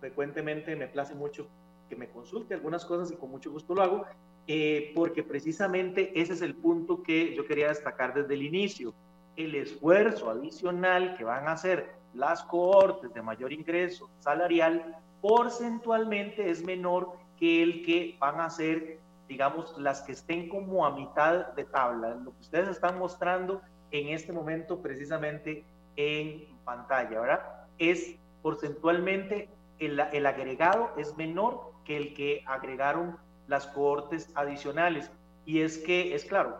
frecuentemente 0.00 0.74
me 0.74 0.88
place 0.88 1.14
mucho 1.14 1.46
que 1.92 1.96
me 1.98 2.08
consulte 2.08 2.54
algunas 2.54 2.86
cosas 2.86 3.12
y 3.12 3.16
con 3.16 3.30
mucho 3.30 3.52
gusto 3.52 3.74
lo 3.74 3.82
hago, 3.82 4.06
eh, 4.46 4.92
porque 4.94 5.22
precisamente 5.22 6.18
ese 6.18 6.32
es 6.32 6.40
el 6.40 6.54
punto 6.54 7.02
que 7.02 7.34
yo 7.34 7.44
quería 7.44 7.68
destacar 7.68 8.14
desde 8.14 8.32
el 8.32 8.44
inicio. 8.44 8.94
El 9.36 9.54
esfuerzo 9.54 10.30
adicional 10.30 11.16
que 11.18 11.24
van 11.24 11.48
a 11.48 11.52
hacer 11.52 11.92
las 12.14 12.44
cohortes 12.44 13.12
de 13.12 13.20
mayor 13.20 13.52
ingreso 13.52 14.08
salarial 14.20 14.96
porcentualmente 15.20 16.48
es 16.48 16.64
menor 16.64 17.12
que 17.38 17.62
el 17.62 17.84
que 17.84 18.16
van 18.18 18.40
a 18.40 18.46
hacer, 18.46 18.98
digamos, 19.28 19.76
las 19.76 20.00
que 20.00 20.12
estén 20.12 20.48
como 20.48 20.86
a 20.86 20.92
mitad 20.92 21.48
de 21.48 21.64
tabla. 21.64 22.14
Lo 22.14 22.32
que 22.32 22.40
ustedes 22.40 22.70
están 22.70 22.98
mostrando 22.98 23.60
en 23.90 24.08
este 24.08 24.32
momento 24.32 24.80
precisamente 24.80 25.66
en 25.96 26.56
pantalla, 26.64 27.20
¿verdad? 27.20 27.66
Es 27.76 28.16
porcentualmente 28.40 29.50
el, 29.78 30.00
el 30.00 30.24
agregado 30.24 30.90
es 30.96 31.14
menor 31.18 31.71
que 31.84 31.96
el 31.96 32.14
que 32.14 32.42
agregaron 32.46 33.16
las 33.48 33.66
cohortes 33.66 34.30
adicionales. 34.34 35.10
Y 35.44 35.60
es 35.60 35.78
que, 35.78 36.14
es 36.14 36.24
claro, 36.24 36.56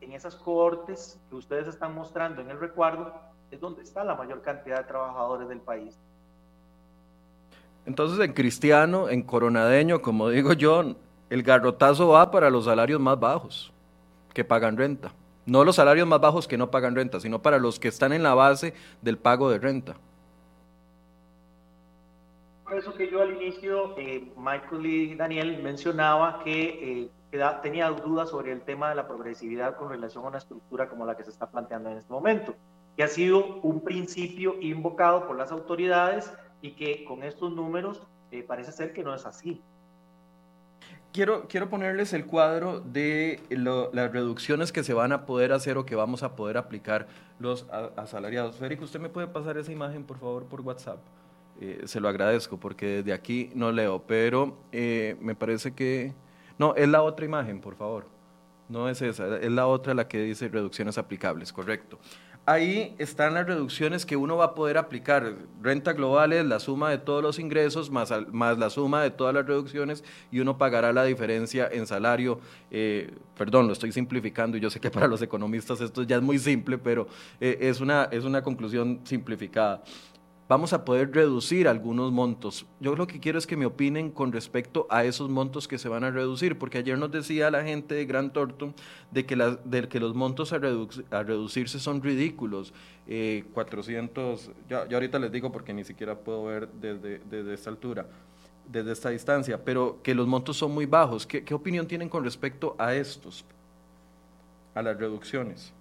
en 0.00 0.12
esas 0.12 0.34
cohortes 0.36 1.20
que 1.28 1.36
ustedes 1.36 1.66
están 1.66 1.94
mostrando 1.94 2.40
en 2.40 2.50
el 2.50 2.58
recuadro, 2.58 3.12
es 3.50 3.60
donde 3.60 3.82
está 3.82 4.04
la 4.04 4.14
mayor 4.14 4.42
cantidad 4.42 4.78
de 4.78 4.84
trabajadores 4.84 5.48
del 5.48 5.60
país. 5.60 5.96
Entonces, 7.86 8.18
en 8.20 8.32
cristiano, 8.34 9.08
en 9.08 9.22
coronadeño, 9.22 10.02
como 10.02 10.28
digo 10.28 10.52
yo, 10.52 10.94
el 11.30 11.42
garrotazo 11.42 12.08
va 12.08 12.30
para 12.30 12.50
los 12.50 12.66
salarios 12.66 13.00
más 13.00 13.18
bajos, 13.18 13.72
que 14.34 14.44
pagan 14.44 14.76
renta, 14.76 15.12
No 15.46 15.64
los 15.64 15.76
salarios 15.76 16.06
más 16.06 16.20
bajos 16.20 16.46
que 16.46 16.58
no 16.58 16.70
pagan 16.70 16.94
renta, 16.94 17.18
sino 17.20 17.40
para 17.40 17.58
los 17.58 17.80
que 17.80 17.88
están 17.88 18.12
en 18.12 18.22
la 18.22 18.34
base 18.34 18.74
del 19.00 19.16
pago 19.16 19.50
de 19.50 19.58
renta. 19.58 19.96
Por 22.68 22.76
eso 22.76 22.92
que 22.92 23.10
yo 23.10 23.22
al 23.22 23.32
inicio, 23.32 23.94
eh, 23.96 24.30
Michael 24.36 24.84
y 24.84 25.14
Daniel 25.14 25.62
mencionaba 25.62 26.44
que 26.44 27.08
eh, 27.32 27.40
tenía 27.62 27.88
dudas 27.88 28.28
sobre 28.28 28.52
el 28.52 28.60
tema 28.60 28.90
de 28.90 28.94
la 28.94 29.08
progresividad 29.08 29.76
con 29.76 29.88
relación 29.88 30.22
a 30.26 30.28
una 30.28 30.38
estructura 30.38 30.86
como 30.86 31.06
la 31.06 31.16
que 31.16 31.24
se 31.24 31.30
está 31.30 31.50
planteando 31.50 31.90
en 31.90 31.96
este 31.96 32.12
momento, 32.12 32.54
que 32.94 33.04
ha 33.04 33.08
sido 33.08 33.60
un 33.62 33.80
principio 33.80 34.56
invocado 34.60 35.26
por 35.26 35.38
las 35.38 35.50
autoridades 35.50 36.30
y 36.60 36.72
que 36.72 37.06
con 37.06 37.22
estos 37.22 37.52
números 37.52 38.06
eh, 38.32 38.42
parece 38.42 38.72
ser 38.72 38.92
que 38.92 39.02
no 39.02 39.14
es 39.14 39.24
así. 39.24 39.62
Quiero, 41.14 41.48
quiero 41.48 41.70
ponerles 41.70 42.12
el 42.12 42.26
cuadro 42.26 42.80
de 42.80 43.40
las 43.48 44.12
reducciones 44.12 44.72
que 44.72 44.84
se 44.84 44.92
van 44.92 45.12
a 45.12 45.24
poder 45.24 45.52
hacer 45.52 45.78
o 45.78 45.86
que 45.86 45.94
vamos 45.94 46.22
a 46.22 46.36
poder 46.36 46.58
aplicar 46.58 47.06
los 47.38 47.66
asalariados. 47.96 48.56
Federico, 48.56 48.84
¿usted 48.84 49.00
me 49.00 49.08
puede 49.08 49.26
pasar 49.26 49.56
esa 49.56 49.72
imagen, 49.72 50.04
por 50.04 50.18
favor, 50.18 50.44
por 50.44 50.60
WhatsApp? 50.60 50.98
Eh, 51.60 51.82
se 51.86 52.00
lo 52.00 52.08
agradezco 52.08 52.58
porque 52.58 52.86
desde 52.86 53.12
aquí 53.12 53.50
no 53.54 53.72
leo, 53.72 54.04
pero 54.06 54.58
eh, 54.72 55.16
me 55.20 55.34
parece 55.34 55.74
que... 55.74 56.14
No, 56.58 56.74
es 56.74 56.88
la 56.88 57.02
otra 57.02 57.24
imagen, 57.24 57.60
por 57.60 57.76
favor. 57.76 58.06
No 58.68 58.88
es 58.88 59.00
esa, 59.00 59.38
es 59.38 59.50
la 59.50 59.66
otra 59.66 59.94
la 59.94 60.08
que 60.08 60.20
dice 60.22 60.48
reducciones 60.48 60.98
aplicables, 60.98 61.52
correcto 61.52 61.98
ahí 62.48 62.94
están 62.96 63.34
las 63.34 63.46
reducciones 63.46 64.06
que 64.06 64.16
uno 64.16 64.38
va 64.38 64.46
a 64.46 64.54
poder 64.54 64.78
aplicar. 64.78 65.34
Renta 65.60 65.92
global 65.92 66.32
es 66.32 66.46
la 66.46 66.58
suma 66.58 66.88
de 66.88 66.96
todos 66.96 67.22
los 67.22 67.38
ingresos 67.38 67.90
más, 67.90 68.10
más 68.32 68.58
la 68.58 68.70
suma 68.70 69.02
de 69.02 69.10
todas 69.10 69.34
las 69.34 69.46
reducciones 69.46 70.02
y 70.30 70.40
uno 70.40 70.56
pagará 70.56 70.92
la 70.94 71.04
diferencia 71.04 71.68
en 71.70 71.86
salario. 71.86 72.40
Eh, 72.70 73.14
perdón, 73.36 73.66
lo 73.66 73.74
estoy 73.74 73.92
simplificando 73.92 74.56
y 74.56 74.60
yo 74.60 74.70
sé 74.70 74.80
que 74.80 74.90
para 74.90 75.06
los 75.06 75.20
economistas 75.20 75.82
esto 75.82 76.04
ya 76.04 76.16
es 76.16 76.22
muy 76.22 76.38
simple, 76.38 76.78
pero 76.78 77.06
es, 77.38 77.82
una, 77.82 78.04
es 78.10 78.24
una 78.24 78.40
conclusión 78.42 79.00
simplificada 79.04 79.82
vamos 80.48 80.72
a 80.72 80.84
poder 80.84 81.12
reducir 81.14 81.68
algunos 81.68 82.10
montos. 82.10 82.66
Yo 82.80 82.96
lo 82.96 83.06
que 83.06 83.20
quiero 83.20 83.38
es 83.38 83.46
que 83.46 83.56
me 83.56 83.66
opinen 83.66 84.10
con 84.10 84.32
respecto 84.32 84.86
a 84.90 85.04
esos 85.04 85.28
montos 85.28 85.68
que 85.68 85.78
se 85.78 85.88
van 85.88 86.04
a 86.04 86.10
reducir, 86.10 86.58
porque 86.58 86.78
ayer 86.78 86.96
nos 86.98 87.12
decía 87.12 87.50
la 87.50 87.62
gente 87.62 87.94
de 87.94 88.06
Gran 88.06 88.32
Tortum 88.32 88.72
de 89.10 89.26
que, 89.26 89.36
los 90.00 90.14
montos 90.14 90.52
a, 90.52 90.58
reducirse 90.58 91.78
son 91.78 92.02
ridículos. 92.02 92.72
400, 93.52 94.48
eh, 94.48 94.52
ya, 94.68 94.86
ahorita 94.90 95.18
les 95.18 95.30
digo 95.30 95.52
porque 95.52 95.72
ni 95.72 95.84
siquiera 95.84 96.16
puedo 96.16 96.44
ver 96.44 96.68
desde, 96.68 97.54
esta 97.54 97.70
altura 97.70 98.06
desde 98.70 98.92
esta 98.92 99.08
distancia, 99.08 99.64
pero 99.64 99.98
que 100.02 100.14
los 100.14 100.26
montos 100.26 100.58
son 100.58 100.72
muy 100.72 100.84
bajos. 100.84 101.26
¿Qué, 101.26 101.42
¿Qué 101.42 101.54
opinión 101.54 101.86
tienen 101.86 102.10
con 102.10 102.22
respecto 102.22 102.76
a 102.78 102.94
estos, 102.94 103.42
a 104.74 104.82
las 104.82 104.98
reducciones? 104.98 105.72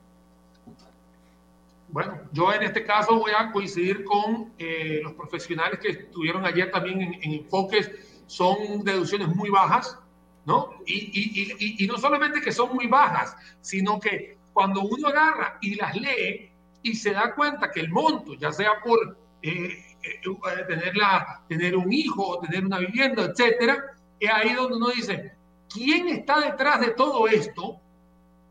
Bueno, 1.90 2.20
yo 2.34 2.52
en 2.54 2.64
este 2.64 2.84
caso 2.84 3.18
voy 3.18 3.32
a 3.38 3.52
coincidir 3.52 4.04
con 4.04 4.54
eh, 4.58 5.00
los 5.02 5.14
profesionales 5.14 5.80
que 5.80 5.90
estuvieron 5.90 6.46
ayer 6.46 6.70
también 6.70 7.02
en, 7.02 7.34
enfoques, 7.34 7.90
son 8.26 8.84
deducciones 8.84 9.30
muy 9.30 9.50
bajas, 9.50 9.98
¿no? 10.46 10.72
Y, 10.86 11.82
y, 11.82 11.88
no 11.88 11.98
solamente 11.98 12.42
que 12.42 12.52
son 12.52 12.76
muy 12.76 12.88
bajas, 12.88 13.36
sino 13.62 14.00
que 14.00 14.38
cuando 14.52 14.82
uno 14.82 15.08
agarra 15.08 15.58
y 15.62 15.76
las 15.76 15.96
lee 15.96 16.52
y 16.84 16.94
se 16.96 17.12
da 17.12 17.34
cuenta 17.34 17.72
que 17.72 17.80
el 17.80 17.90
monto, 17.90 18.34
ya 18.34 18.52
sea 18.52 18.82
por 18.84 19.18
eh, 19.42 19.78
eh, 20.04 20.22
tener, 20.68 20.94
tener 21.48 21.76
un 21.76 21.92
hijo, 21.92 22.40
tener 22.40 22.66
una 22.66 22.80
vivienda, 22.80 23.24
etcétera, 23.24 23.96
es 24.20 24.30
ahí 24.30 24.54
donde 24.54 24.78
uno 24.78 24.90
dice, 24.90 25.34
¿quién 25.70 26.10
está 26.10 26.40
detrás 26.42 26.82
de 26.82 26.92
todo 26.92 27.28
esto 27.28 27.80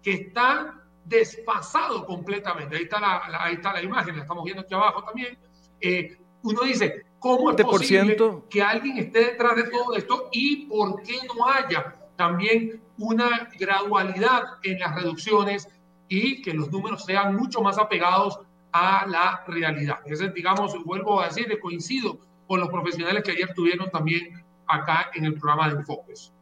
que 0.03 0.13
está 0.13 0.86
desfasado 1.07 2.05
completamente. 2.05 2.77
Ahí 2.77 2.83
está 2.85 3.01
la, 3.01 3.23
ahí 3.41 3.55
está 3.55 3.73
la 3.73 3.83
imagen, 3.83 4.17
la 4.17 4.23
estamos 4.23 4.45
viendo 4.45 4.63
aquí 4.63 4.75
abajo 4.75 5.05
también. 5.05 5.39
Eh, 5.81 6.17
uno 6.43 6.63
dice, 6.63 7.07
¿cómo 7.19 7.51
es 7.51 7.63
posible 7.63 8.17
que 8.51 8.63
alguien 8.63 8.99
esté 8.99 9.21
detrás 9.21 9.57
de 9.57 9.65
todo 9.65 9.95
esto 9.95 10.29
y 10.33 10.67
por 10.67 11.03
qué 11.03 11.19
no 11.35 11.49
haya 11.49 11.95
también 12.17 12.83
una 12.99 13.49
gradualidad 13.59 14.43
en 14.63 14.79
las 14.79 14.95
reducciones 14.95 15.69
y 16.09 16.43
que 16.43 16.55
los 16.55 16.71
números 16.71 17.05
sean 17.05 17.37
mucho 17.37 17.61
más 17.61 17.79
apegados 17.79 18.41
a 18.73 19.07
la 19.07 19.45
realidad? 19.47 19.99
Ese, 20.07 20.29
digamos, 20.31 20.73
vuelvo 20.85 21.21
a 21.21 21.27
decir, 21.27 21.59
coincido 21.61 22.19
con 22.47 22.61
los 22.61 22.69
profesionales 22.69 23.23
que 23.23 23.33
ayer 23.33 23.53
tuvieron 23.55 23.91
también 23.91 24.45
acá 24.69 25.11
en 25.15 25.25
el 25.25 25.35
programa 25.35 25.69
de 25.69 25.77
Enfoques. 25.77 26.33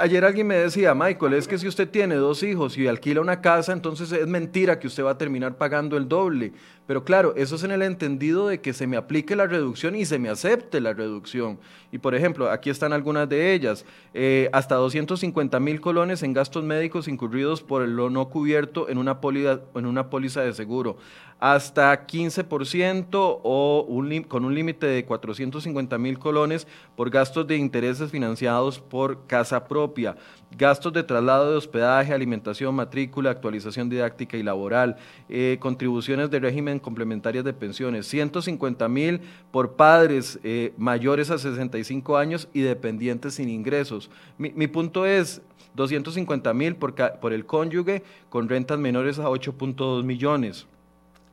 ayer 0.00 0.24
alguien 0.24 0.46
me 0.46 0.56
decía, 0.56 0.94
Michael, 0.94 1.34
es 1.34 1.48
que 1.48 1.58
si 1.58 1.66
usted 1.66 1.88
tiene 1.88 2.16
dos 2.16 2.42
hijos 2.42 2.76
y 2.76 2.86
alquila 2.86 3.20
una 3.20 3.40
casa, 3.40 3.72
entonces 3.72 4.12
es 4.12 4.26
mentira 4.26 4.78
que 4.78 4.86
usted 4.86 5.04
va 5.04 5.12
a 5.12 5.18
terminar 5.18 5.56
pagando 5.56 5.96
el 5.96 6.08
doble. 6.08 6.52
Pero 6.86 7.04
claro, 7.04 7.34
eso 7.36 7.56
es 7.56 7.64
en 7.64 7.70
el 7.70 7.82
entendido 7.82 8.48
de 8.48 8.60
que 8.60 8.72
se 8.72 8.86
me 8.86 8.96
aplique 8.96 9.36
la 9.36 9.46
reducción 9.46 9.94
y 9.96 10.04
se 10.04 10.18
me 10.18 10.28
acepte 10.28 10.80
la 10.80 10.92
reducción. 10.92 11.58
Y 11.94 11.98
por 11.98 12.16
ejemplo, 12.16 12.50
aquí 12.50 12.70
están 12.70 12.92
algunas 12.92 13.28
de 13.28 13.54
ellas. 13.54 13.86
Eh, 14.14 14.50
hasta 14.52 14.74
250 14.74 15.60
mil 15.60 15.80
colones 15.80 16.24
en 16.24 16.32
gastos 16.32 16.64
médicos 16.64 17.06
incurridos 17.06 17.62
por 17.62 17.86
lo 17.86 18.10
no 18.10 18.30
cubierto 18.30 18.88
en 18.88 18.98
una, 18.98 19.20
póliza 19.20 20.40
de 20.40 20.52
seguro. 20.54 20.96
Hasta 21.38 22.04
15% 22.04 23.08
o 23.12 23.86
con 24.26 24.44
un 24.44 24.54
límite 24.54 24.86
de 24.86 25.04
450 25.04 25.98
mil 25.98 26.18
colones 26.18 26.66
por 26.96 27.10
gastos 27.10 27.46
de 27.46 27.58
intereses 27.58 28.10
financiados 28.10 28.80
por 28.80 29.26
casa 29.26 29.64
propia, 29.64 30.16
gastos 30.56 30.92
de 30.92 31.02
traslado 31.02 31.50
de 31.50 31.56
hospedaje, 31.56 32.12
alimentación, 32.12 32.74
matrícula, 32.74 33.30
actualización 33.30 33.88
didáctica 33.88 34.36
y 34.36 34.42
laboral, 34.42 34.96
eh, 35.28 35.58
contribuciones 35.60 36.30
de 36.30 36.40
régimen 36.40 36.78
complementarias 36.78 37.44
de 37.44 37.52
pensiones, 37.52 38.06
150 38.06 38.88
mil 38.88 39.20
por 39.50 39.74
padres 39.74 40.38
eh, 40.44 40.72
mayores 40.76 41.30
a 41.30 41.38
65 41.84 42.16
años 42.16 42.48
y 42.52 42.60
dependientes 42.60 43.34
sin 43.34 43.48
ingresos. 43.48 44.10
Mi, 44.38 44.50
mi 44.50 44.66
punto 44.66 45.06
es, 45.06 45.42
250 45.74 46.54
mil 46.54 46.76
por, 46.76 46.94
por 46.94 47.32
el 47.32 47.46
cónyuge 47.46 48.02
con 48.28 48.48
rentas 48.48 48.78
menores 48.78 49.18
a 49.18 49.24
8.2 49.24 50.04
millones. 50.04 50.66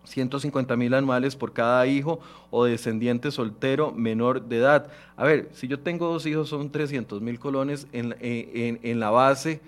150 0.04 0.76
mil 0.76 0.94
anuales 0.96 1.36
por 1.36 1.54
cada 1.54 1.86
hijo 1.86 2.20
o 2.50 2.66
descendiente 2.66 3.30
soltero 3.32 3.92
menor 3.92 4.42
de 4.42 4.58
edad. 4.58 4.92
A 5.16 5.26
ver, 5.26 5.50
si 5.54 5.68
yo 5.68 5.80
tengo 5.80 6.12
dos 6.12 6.26
hijos 6.26 6.50
son 6.50 6.72
300 6.72 7.22
mil 7.22 7.40
colones 7.40 7.88
en, 7.92 8.16
en, 8.20 9.00
la 9.00 9.12
base 9.12 9.62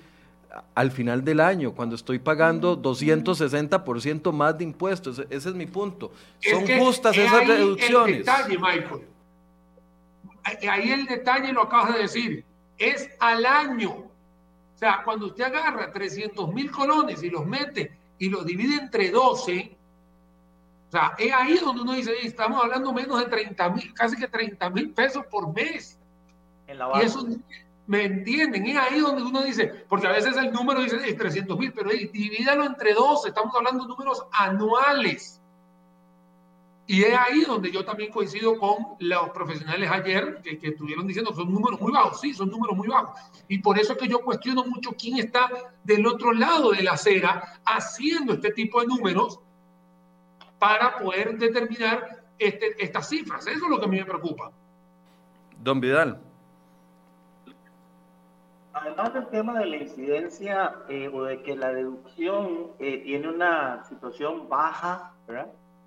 al 0.73 0.91
final 0.91 1.23
del 1.23 1.39
año, 1.39 1.73
cuando 1.73 1.95
estoy 1.95 2.17
pagando 2.17 2.81
260% 2.81 4.31
más 4.31 4.57
de 4.57 4.63
impuestos. 4.63 5.19
Ese 5.29 5.49
es 5.49 5.55
mi 5.55 5.67
punto. 5.67 6.11
Son 6.39 6.65
justas 6.79 7.15
esas 7.15 7.47
reducciones. 7.47 8.17
El 8.17 8.25
detalle, 8.25 8.57
Michael. 8.57 9.12
Ahí 10.43 10.91
el 10.91 11.05
detalle 11.05 11.53
lo 11.53 11.63
acabas 11.63 11.93
de 11.93 12.01
decir. 12.01 12.45
Es 12.77 13.09
al 13.19 13.45
año. 13.45 13.91
O 13.91 14.77
sea, 14.77 15.01
cuando 15.03 15.27
usted 15.27 15.45
agarra 15.45 15.91
300 15.91 16.51
mil 16.53 16.71
colones 16.71 17.23
y 17.23 17.29
los 17.29 17.45
mete 17.45 17.97
y 18.17 18.29
los 18.29 18.45
divide 18.45 18.75
entre 18.75 19.11
12, 19.11 19.77
o 20.87 20.91
sea, 20.91 21.15
es 21.17 21.33
ahí 21.33 21.57
donde 21.57 21.81
uno 21.81 21.93
dice, 21.93 22.13
estamos 22.21 22.63
hablando 22.63 22.93
menos 22.93 23.19
de 23.19 23.25
30 23.25 23.69
mil, 23.69 23.93
casi 23.95 24.15
que 24.15 24.27
30 24.27 24.69
mil 24.69 24.91
pesos 24.91 25.25
por 25.25 25.51
mes. 25.51 25.97
y 26.67 27.01
eso, 27.01 27.25
¿me 27.87 28.03
entienden? 28.03 28.67
Es 28.67 28.77
ahí 28.77 28.99
donde 28.99 29.23
uno 29.23 29.41
dice, 29.41 29.85
porque 29.89 30.05
a 30.07 30.11
veces 30.11 30.37
el 30.37 30.51
número 30.51 30.81
dice 30.81 30.97
300 30.97 31.57
mil, 31.57 31.73
pero 31.73 31.89
divídalo 31.89 32.65
entre 32.65 32.93
12, 32.93 33.29
estamos 33.29 33.55
hablando 33.55 33.83
de 33.83 33.89
números 33.89 34.23
anuales. 34.31 35.41
Y 36.85 37.03
es 37.03 37.17
ahí 37.17 37.41
donde 37.41 37.71
yo 37.71 37.85
también 37.85 38.11
coincido 38.11 38.57
con 38.57 38.75
los 38.99 39.29
profesionales 39.29 39.89
ayer 39.89 40.41
que, 40.43 40.57
que, 40.57 40.67
estuvieron 40.69 41.07
diciendo 41.07 41.33
son 41.33 41.51
números 41.51 41.79
muy 41.79 41.93
bajos. 41.93 42.19
Sí, 42.19 42.33
son 42.33 42.49
números 42.49 42.75
muy 42.75 42.87
bajos. 42.87 43.17
Y 43.47 43.59
por 43.59 43.79
eso 43.79 43.93
es 43.93 43.99
que 43.99 44.07
yo 44.07 44.19
cuestiono 44.19 44.65
mucho 44.65 44.91
quién 44.91 45.17
está 45.17 45.49
del 45.83 46.05
otro 46.05 46.33
lado 46.33 46.71
de 46.71 46.83
la 46.83 46.93
acera 46.93 47.61
haciendo 47.65 48.33
este 48.33 48.51
tipo 48.51 48.81
de 48.81 48.87
números 48.87 49.39
para 50.59 50.97
poder 50.97 51.37
determinar 51.37 52.25
este, 52.37 52.83
estas 52.83 53.07
cifras. 53.07 53.47
Eso 53.47 53.65
es 53.65 53.69
lo 53.69 53.79
que 53.79 53.85
a 53.85 53.87
mí 53.87 53.97
me 53.97 54.05
preocupa. 54.05 54.51
Don 55.59 55.79
Vidal. 55.79 56.19
Además 58.73 59.13
del 59.13 59.27
tema 59.27 59.59
de 59.59 59.65
la 59.67 59.77
incidencia 59.77 60.75
eh, 60.89 61.07
o 61.07 61.23
de 61.23 61.41
que 61.43 61.55
la 61.55 61.71
deducción 61.71 62.71
eh, 62.79 63.03
tiene 63.03 63.29
una 63.29 63.83
situación 63.85 64.49
baja, 64.49 65.13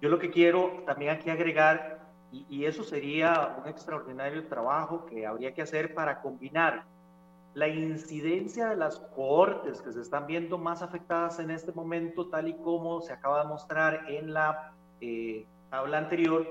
yo 0.01 0.09
lo 0.09 0.19
que 0.19 0.31
quiero 0.31 0.83
también 0.87 1.13
aquí 1.13 1.31
agregar, 1.31 2.01
y, 2.33 2.47
y 2.49 2.65
eso 2.65 2.83
sería 2.83 3.57
un 3.63 3.69
extraordinario 3.69 4.47
trabajo 4.47 5.07
que 5.07 5.27
habría 5.27 5.55
que 5.55 5.63
hacer 5.63 5.95
para 5.95 6.21
combinar 6.21 6.85
la 7.57 7.69
incidencia 7.69 8.69
de 8.69 8.77
las 8.77 8.99
cohortes 8.99 9.81
que 9.81 9.91
se 9.91 10.03
están 10.03 10.27
viendo 10.27 10.59
más 10.59 10.83
afectadas 10.83 11.39
en 11.39 11.51
este 11.51 11.73
momento, 11.73 12.29
tal 12.29 12.49
y 12.49 12.55
como 12.59 13.01
se 13.01 13.15
acaba 13.15 13.43
de 13.43 13.49
mostrar 13.49 14.11
en 14.11 14.35
la 14.35 14.75
eh, 15.01 15.47
tabla 15.71 15.97
anterior, 15.97 16.47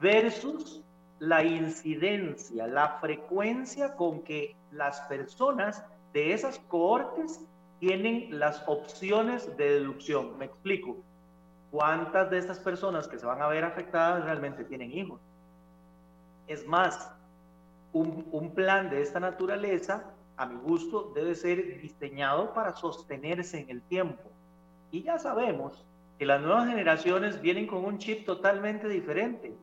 versus 0.00 0.82
la 1.18 1.44
incidencia, 1.44 2.66
la 2.66 2.98
frecuencia 2.98 3.94
con 3.94 4.22
que 4.22 4.56
las 4.70 5.02
personas 5.02 5.84
de 6.14 6.32
esas 6.32 6.58
cohortes 6.60 7.44
tienen 7.78 8.38
las 8.38 8.64
opciones 8.66 9.54
de 9.58 9.80
deducción. 9.80 10.38
Me 10.38 10.46
explico. 10.46 10.96
¿Cuántas 11.72 12.30
de 12.30 12.36
estas 12.36 12.60
personas 12.60 13.08
que 13.08 13.18
se 13.18 13.24
van 13.24 13.40
a 13.40 13.48
ver 13.48 13.64
afectadas 13.64 14.24
realmente 14.24 14.62
tienen 14.62 14.92
hijos? 14.92 15.20
Es 16.46 16.66
más, 16.66 17.10
un, 17.94 18.28
un 18.30 18.54
plan 18.54 18.90
de 18.90 19.00
esta 19.00 19.18
naturaleza, 19.18 20.04
a 20.36 20.44
mi 20.44 20.56
gusto, 20.56 21.12
debe 21.14 21.34
ser 21.34 21.80
diseñado 21.80 22.52
para 22.52 22.76
sostenerse 22.76 23.58
en 23.58 23.70
el 23.70 23.80
tiempo. 23.82 24.22
Y 24.90 25.02
ya 25.02 25.18
sabemos 25.18 25.82
que 26.18 26.26
las 26.26 26.42
nuevas 26.42 26.68
generaciones 26.68 27.40
vienen 27.40 27.66
con 27.66 27.86
un 27.86 27.96
chip 27.96 28.26
totalmente 28.26 28.86
diferente. 28.86 29.56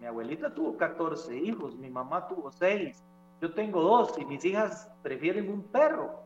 Mi 0.00 0.06
abuelita 0.06 0.54
tuvo 0.54 0.78
14 0.78 1.36
hijos, 1.36 1.76
mi 1.76 1.90
mamá 1.90 2.26
tuvo 2.26 2.50
6, 2.50 3.04
yo 3.42 3.52
tengo 3.52 3.82
dos 3.82 4.18
y 4.18 4.24
mis 4.24 4.42
hijas 4.46 4.88
prefieren 5.02 5.50
un 5.50 5.62
perro 5.62 6.22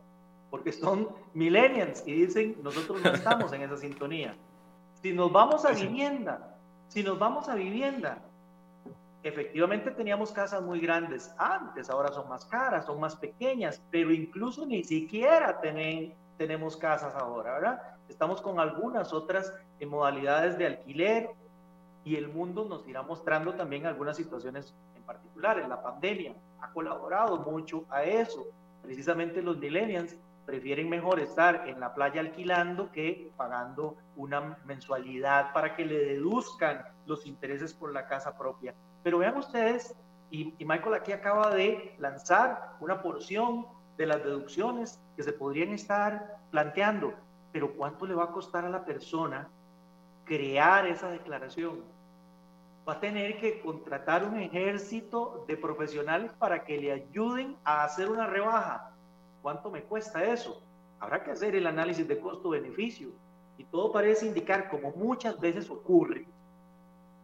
porque 0.49 0.71
son 0.71 1.09
millennials 1.33 2.03
y 2.07 2.13
dicen 2.13 2.55
nosotros 2.63 3.01
no 3.03 3.11
estamos 3.11 3.51
en 3.51 3.63
esa 3.63 3.75
sintonía. 3.75 4.33
Si 5.01 5.13
nos 5.13 5.31
vamos 5.31 5.63
a 5.65 5.71
vivienda, 5.71 6.55
si 6.87 7.03
nos 7.03 7.19
vamos 7.19 7.47
a 7.49 7.55
vivienda, 7.55 8.17
efectivamente 9.23 9.91
teníamos 9.91 10.31
casas 10.31 10.61
muy 10.63 10.79
grandes 10.79 11.33
antes, 11.37 11.89
ahora 11.89 12.11
son 12.11 12.27
más 12.29 12.45
caras, 12.45 12.85
son 12.85 12.99
más 12.99 13.15
pequeñas, 13.15 13.81
pero 13.91 14.11
incluso 14.11 14.65
ni 14.65 14.83
siquiera 14.83 15.61
tenemos 16.37 16.77
casas 16.77 17.13
ahora, 17.15 17.53
¿verdad? 17.53 17.81
Estamos 18.09 18.41
con 18.41 18.59
algunas 18.59 19.13
otras 19.13 19.53
modalidades 19.85 20.57
de 20.57 20.65
alquiler 20.65 21.29
y 22.03 22.15
el 22.15 22.29
mundo 22.29 22.65
nos 22.65 22.87
irá 22.87 23.03
mostrando 23.03 23.53
también 23.53 23.85
algunas 23.85 24.17
situaciones 24.17 24.73
en 24.95 25.03
particular. 25.03 25.59
En 25.59 25.69
la 25.69 25.83
pandemia 25.83 26.33
ha 26.61 26.71
colaborado 26.71 27.37
mucho 27.39 27.85
a 27.89 28.03
eso. 28.03 28.47
Precisamente 28.81 29.41
los 29.41 29.57
millennials 29.57 30.15
prefieren 30.47 30.87
mejor 30.87 31.19
estar 31.19 31.67
en 31.67 31.81
la 31.81 31.93
playa 31.93 32.21
alquilando 32.21 32.89
que 32.89 33.33
pagando 33.35 33.97
una 34.15 34.57
mensualidad 34.63 35.51
para 35.51 35.75
que 35.75 35.85
le 35.85 35.99
deduzcan 35.99 36.85
los 37.05 37.27
intereses 37.27 37.73
por 37.73 37.91
la 37.91 38.07
casa 38.07 38.37
propia. 38.37 38.73
Pero 39.03 39.17
vean 39.17 39.35
ustedes, 39.35 39.93
y, 40.31 40.53
Michael 40.59 40.95
aquí 40.95 41.11
acaba 41.11 41.53
de 41.53 41.93
lanzar 41.99 42.77
una 42.79 43.01
porción 43.01 43.67
de 43.97 44.05
las 44.05 44.23
deducciones 44.23 45.01
que 45.17 45.23
se 45.23 45.33
podrían 45.33 45.73
estar 45.73 46.37
planteando, 46.49 47.13
pero 47.51 47.73
¿cuánto 47.73 48.05
le 48.05 48.15
va 48.15 48.25
a 48.25 48.31
costar 48.31 48.63
a 48.63 48.69
la 48.69 48.85
persona 48.85 49.49
crear 50.23 50.87
esa 50.87 51.09
declaración? 51.09 51.83
Va 52.87 52.93
a 52.93 52.99
tener 53.01 53.37
que 53.37 53.59
contratar 53.59 54.23
un 54.23 54.39
ejército 54.39 55.43
de 55.45 55.57
profesionales 55.57 56.31
para 56.39 56.63
que 56.63 56.77
le 56.77 56.93
ayuden 56.93 57.57
a 57.65 57.83
hacer 57.83 58.09
una 58.09 58.27
rebaja. 58.27 58.93
¿Cuánto 59.47 59.71
me 59.71 59.83
cuesta 59.83 60.25
eso? 60.25 60.61
Habrá 60.99 61.23
que 61.23 61.31
hacer 61.31 61.55
el 61.55 61.67
análisis 61.67 62.05
de 62.05 62.19
costo-beneficio. 62.19 63.11
Y 63.57 63.63
todo 63.63 63.93
parece 63.93 64.25
indicar, 64.25 64.69
como 64.69 64.91
muchas 64.91 65.39
veces 65.39 65.69
ocurre, 65.69 66.25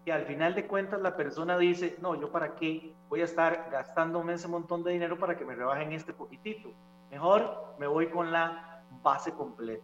que 0.06 0.14
al 0.14 0.24
final 0.24 0.56
de 0.56 0.66
cuentas 0.66 1.02
la 1.02 1.18
persona 1.18 1.58
dice, 1.58 1.98
no, 2.02 2.18
yo 2.18 2.32
para 2.32 2.56
qué 2.56 2.94
voy 3.10 3.20
a 3.20 3.26
estar 3.26 3.68
gastándome 3.70 4.36
ese 4.36 4.48
montón 4.48 4.86
de 4.86 4.94
dinero 4.94 5.20
para 5.20 5.36
que 5.36 5.44
me 5.44 5.54
rebajen 5.54 5.92
este 5.92 6.14
poquitito. 6.14 6.72
Mejor 7.12 7.76
me 7.78 7.88
voy 7.88 8.08
con 8.08 8.32
la 8.32 8.86
base 9.04 9.34
completa. 9.34 9.84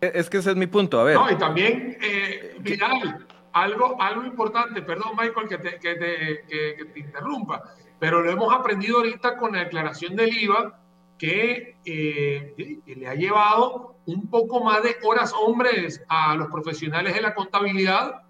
Es 0.00 0.30
que 0.30 0.36
ese 0.36 0.52
es 0.52 0.56
mi 0.56 0.68
punto, 0.68 1.00
a 1.00 1.02
ver. 1.02 1.16
No, 1.16 1.32
y 1.32 1.34
también, 1.34 1.98
eh, 2.00 2.58
Vidal, 2.60 3.26
algo, 3.54 4.00
algo 4.00 4.24
importante, 4.24 4.82
perdón 4.82 5.16
Michael 5.18 5.48
que 5.48 5.58
te, 5.58 5.80
que, 5.80 5.96
te, 5.96 6.44
que, 6.46 6.84
te 6.92 7.00
interrumpa, 7.00 7.74
pero 7.98 8.22
lo 8.22 8.30
hemos 8.30 8.54
aprendido 8.54 8.98
ahorita 8.98 9.36
con 9.36 9.54
la 9.54 9.64
declaración 9.64 10.14
del 10.14 10.32
IVA, 10.32 10.78
que, 11.22 11.76
eh, 11.84 12.80
le 12.84 13.06
ha 13.06 13.14
llevado 13.14 13.94
un 14.06 14.28
poco 14.28 14.64
más 14.64 14.82
de 14.82 14.96
horas 15.04 15.32
hombres 15.32 16.02
a 16.08 16.34
los 16.34 16.48
profesionales 16.48 17.14
de 17.14 17.20
la 17.20 17.32
contabilidad 17.32 18.22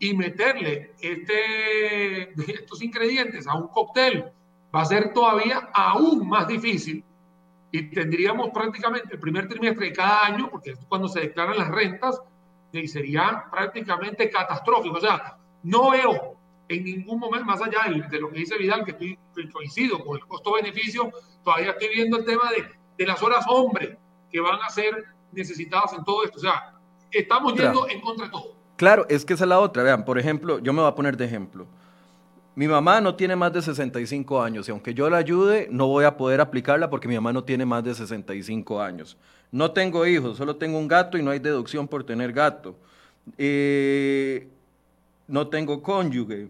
y 0.00 0.16
meterle 0.16 0.90
este, 1.00 2.32
estos 2.52 2.82
ingredientes 2.82 3.46
a 3.46 3.54
un 3.54 3.68
cóctel 3.68 4.32
va 4.74 4.80
a 4.80 4.84
ser 4.84 5.12
todavía 5.12 5.70
aún 5.72 6.28
más 6.28 6.48
difícil 6.48 7.04
y 7.70 7.88
tendríamos 7.90 8.50
prácticamente 8.50 9.14
el 9.14 9.20
primer 9.20 9.46
trimestre 9.46 9.86
de 9.86 9.92
cada 9.92 10.26
año, 10.26 10.50
porque 10.50 10.70
es 10.70 10.78
cuando 10.88 11.06
se 11.06 11.20
declaran 11.20 11.56
las 11.56 11.68
rentas, 11.68 12.20
y 12.72 12.88
sería 12.88 13.44
prácticamente 13.48 14.28
catastrófico. 14.28 14.96
O 14.96 15.00
sea, 15.00 15.38
no 15.62 15.90
veo 15.90 16.36
en 16.70 16.84
ningún 16.84 17.18
momento, 17.18 17.44
más 17.44 17.60
allá 17.60 17.80
de, 17.88 18.20
lo 18.20 18.30
que 18.30 18.38
dice 18.38 18.56
Vidal, 18.56 18.84
que 18.84 18.92
estoy 18.92 19.18
coincido 19.52 20.04
con 20.04 20.16
el 20.16 20.24
costo-beneficio, 20.26 21.10
todavía 21.42 21.70
estoy 21.72 21.88
viendo 21.94 22.18
el 22.18 22.24
tema 22.24 22.50
de, 22.50 22.64
de, 22.96 23.06
las 23.06 23.20
horas 23.22 23.44
hombre 23.48 23.98
que 24.30 24.40
van 24.40 24.60
a 24.62 24.68
ser 24.68 25.04
necesitadas 25.32 25.92
en 25.94 26.04
todo 26.04 26.24
esto. 26.24 26.38
O 26.38 26.40
sea, 26.40 26.74
estamos 27.10 27.54
yendo 27.54 27.88
en 27.88 28.00
contra 28.00 28.26
de 28.26 28.32
todo. 28.32 28.54
Claro, 28.76 29.04
es 29.08 29.24
que 29.24 29.34
esa 29.34 29.44
es 29.44 29.48
la 29.48 29.58
otra. 29.58 29.82
Vean, 29.82 30.04
por 30.04 30.18
ejemplo, 30.18 30.60
yo 30.60 30.72
me 30.72 30.80
voy 30.80 30.88
a 30.88 30.94
poner 30.94 31.16
de 31.16 31.24
ejemplo. 31.24 31.66
Mi 32.54 32.68
mamá 32.68 33.00
no 33.00 33.14
tiene 33.14 33.36
más 33.36 33.52
de 33.52 33.62
65 33.62 34.42
años 34.42 34.68
y 34.68 34.70
aunque 34.70 34.92
yo 34.92 35.08
la 35.08 35.18
ayude, 35.18 35.68
no 35.70 35.86
voy 35.86 36.04
a 36.04 36.16
poder 36.16 36.40
aplicarla 36.40 36.90
porque 36.90 37.08
mi 37.08 37.14
mamá 37.14 37.32
no 37.32 37.44
tiene 37.44 37.64
más 37.64 37.82
de 37.84 37.94
65 37.94 38.80
años. 38.80 39.16
No 39.50 39.72
tengo 39.72 40.06
hijos, 40.06 40.36
solo 40.36 40.56
tengo 40.56 40.78
un 40.78 40.88
gato 40.88 41.16
y 41.16 41.22
no 41.22 41.30
hay 41.30 41.38
deducción 41.38 41.88
por 41.88 42.04
tener 42.04 42.32
gato. 42.32 42.76
Eh, 43.38 44.48
no 45.26 45.48
tengo 45.48 45.82
cónyuge. 45.82 46.48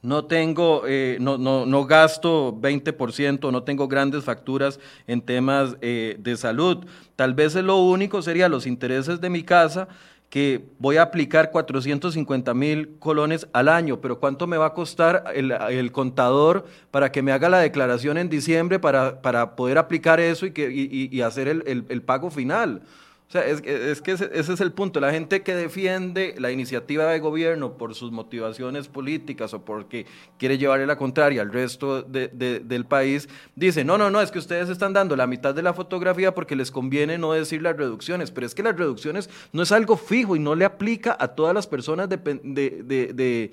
No 0.00 0.26
tengo, 0.26 0.82
eh, 0.86 1.18
no, 1.20 1.38
no, 1.38 1.66
no, 1.66 1.84
gasto 1.84 2.56
20%, 2.60 3.50
no 3.50 3.62
tengo 3.64 3.88
grandes 3.88 4.22
facturas 4.22 4.78
en 5.08 5.20
temas 5.20 5.76
eh, 5.80 6.16
de 6.20 6.36
salud. 6.36 6.86
Tal 7.16 7.34
vez 7.34 7.56
lo 7.56 7.78
único 7.78 8.22
sería 8.22 8.48
los 8.48 8.66
intereses 8.66 9.20
de 9.20 9.28
mi 9.28 9.42
casa 9.42 9.88
que 10.30 10.66
voy 10.78 10.98
a 10.98 11.02
aplicar 11.02 11.50
450 11.50 12.52
mil 12.54 12.96
colones 12.98 13.48
al 13.52 13.68
año, 13.68 14.00
pero 14.00 14.20
¿cuánto 14.20 14.46
me 14.46 14.58
va 14.58 14.66
a 14.66 14.74
costar 14.74 15.24
el, 15.34 15.90
contador 15.92 16.66
para 16.90 17.10
que 17.10 17.22
me 17.22 17.32
haga 17.32 17.48
la 17.48 17.60
declaración 17.60 18.18
en 18.18 18.28
diciembre 18.28 18.78
para, 18.78 19.22
para 19.22 19.56
poder 19.56 19.78
aplicar 19.78 20.20
eso 20.20 20.44
y, 20.44 20.50
que, 20.50 20.70
y, 20.70 21.20
hacer 21.22 21.48
el, 21.48 21.86
el, 21.88 22.02
pago 22.02 22.30
final? 22.30 22.82
O 23.28 23.30
sea, 23.30 23.44
es, 23.44 23.60
es 23.62 24.00
que 24.00 24.12
ese, 24.12 24.30
es 24.32 24.60
el 24.62 24.72
punto. 24.72 25.00
La 25.00 25.12
gente 25.12 25.42
que 25.42 25.54
defiende 25.54 26.34
la 26.38 26.50
iniciativa 26.50 27.04
de 27.12 27.20
gobierno 27.20 27.74
por 27.74 27.94
sus 27.94 28.10
motivaciones 28.10 28.88
políticas 28.88 29.52
o 29.52 29.60
porque 29.66 30.06
quiere 30.38 30.56
llevarle 30.56 30.86
la 30.86 30.96
contraria 30.96 31.42
al 31.42 31.52
resto 31.52 32.00
del 32.02 32.86
país, 32.86 33.28
dice, 33.54 33.84
no, 33.84 33.98
no, 33.98 34.10
no, 34.10 34.22
es 34.22 34.30
que 34.30 34.38
ustedes 34.38 34.70
están 34.70 34.94
dando 34.94 35.14
la 35.14 35.26
mitad 35.26 35.54
de 35.54 35.60
la 35.62 35.74
fotografía 35.74 36.34
porque 36.34 36.56
les 36.56 36.70
conviene 36.70 37.18
no 37.18 37.34
decir 37.34 37.60
las 37.60 37.76
reducciones, 37.76 38.30
pero 38.30 38.46
es 38.46 38.54
que 38.54 38.62
las 38.62 38.78
reducciones 38.78 39.28
no 39.52 39.62
es 39.62 39.72
algo 39.72 39.98
fijo 39.98 40.34
y 40.34 40.38
no 40.38 40.54
le 40.54 40.64
aplica 40.64 41.14
a 41.20 41.28
todas 41.28 41.54
las 41.54 41.66
personas 41.66 42.08
de, 42.08 43.50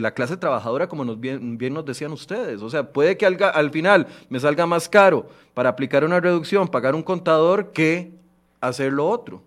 la 0.00 0.14
clase 0.14 0.36
trabajadora 0.36 0.88
como 0.88 1.04
nos 1.04 1.20
bien, 1.20 1.56
bien, 1.58 1.74
nos 1.74 1.84
decían 1.84 2.10
ustedes. 2.10 2.60
O 2.60 2.68
sea, 2.68 2.92
puede 2.92 3.16
que 3.16 3.24
al, 3.24 3.38
al 3.40 3.70
final 3.70 4.08
me 4.28 4.40
salga 4.40 4.66
más 4.66 4.88
caro 4.88 5.28
para 5.54 5.68
aplicar 5.68 6.04
una 6.04 6.18
reducción, 6.18 6.66
pagar 6.66 6.96
un 6.96 7.04
contador 7.04 7.70
que 7.70 8.18
hacer 8.60 8.92
lo 8.92 9.08
otro 9.08 9.42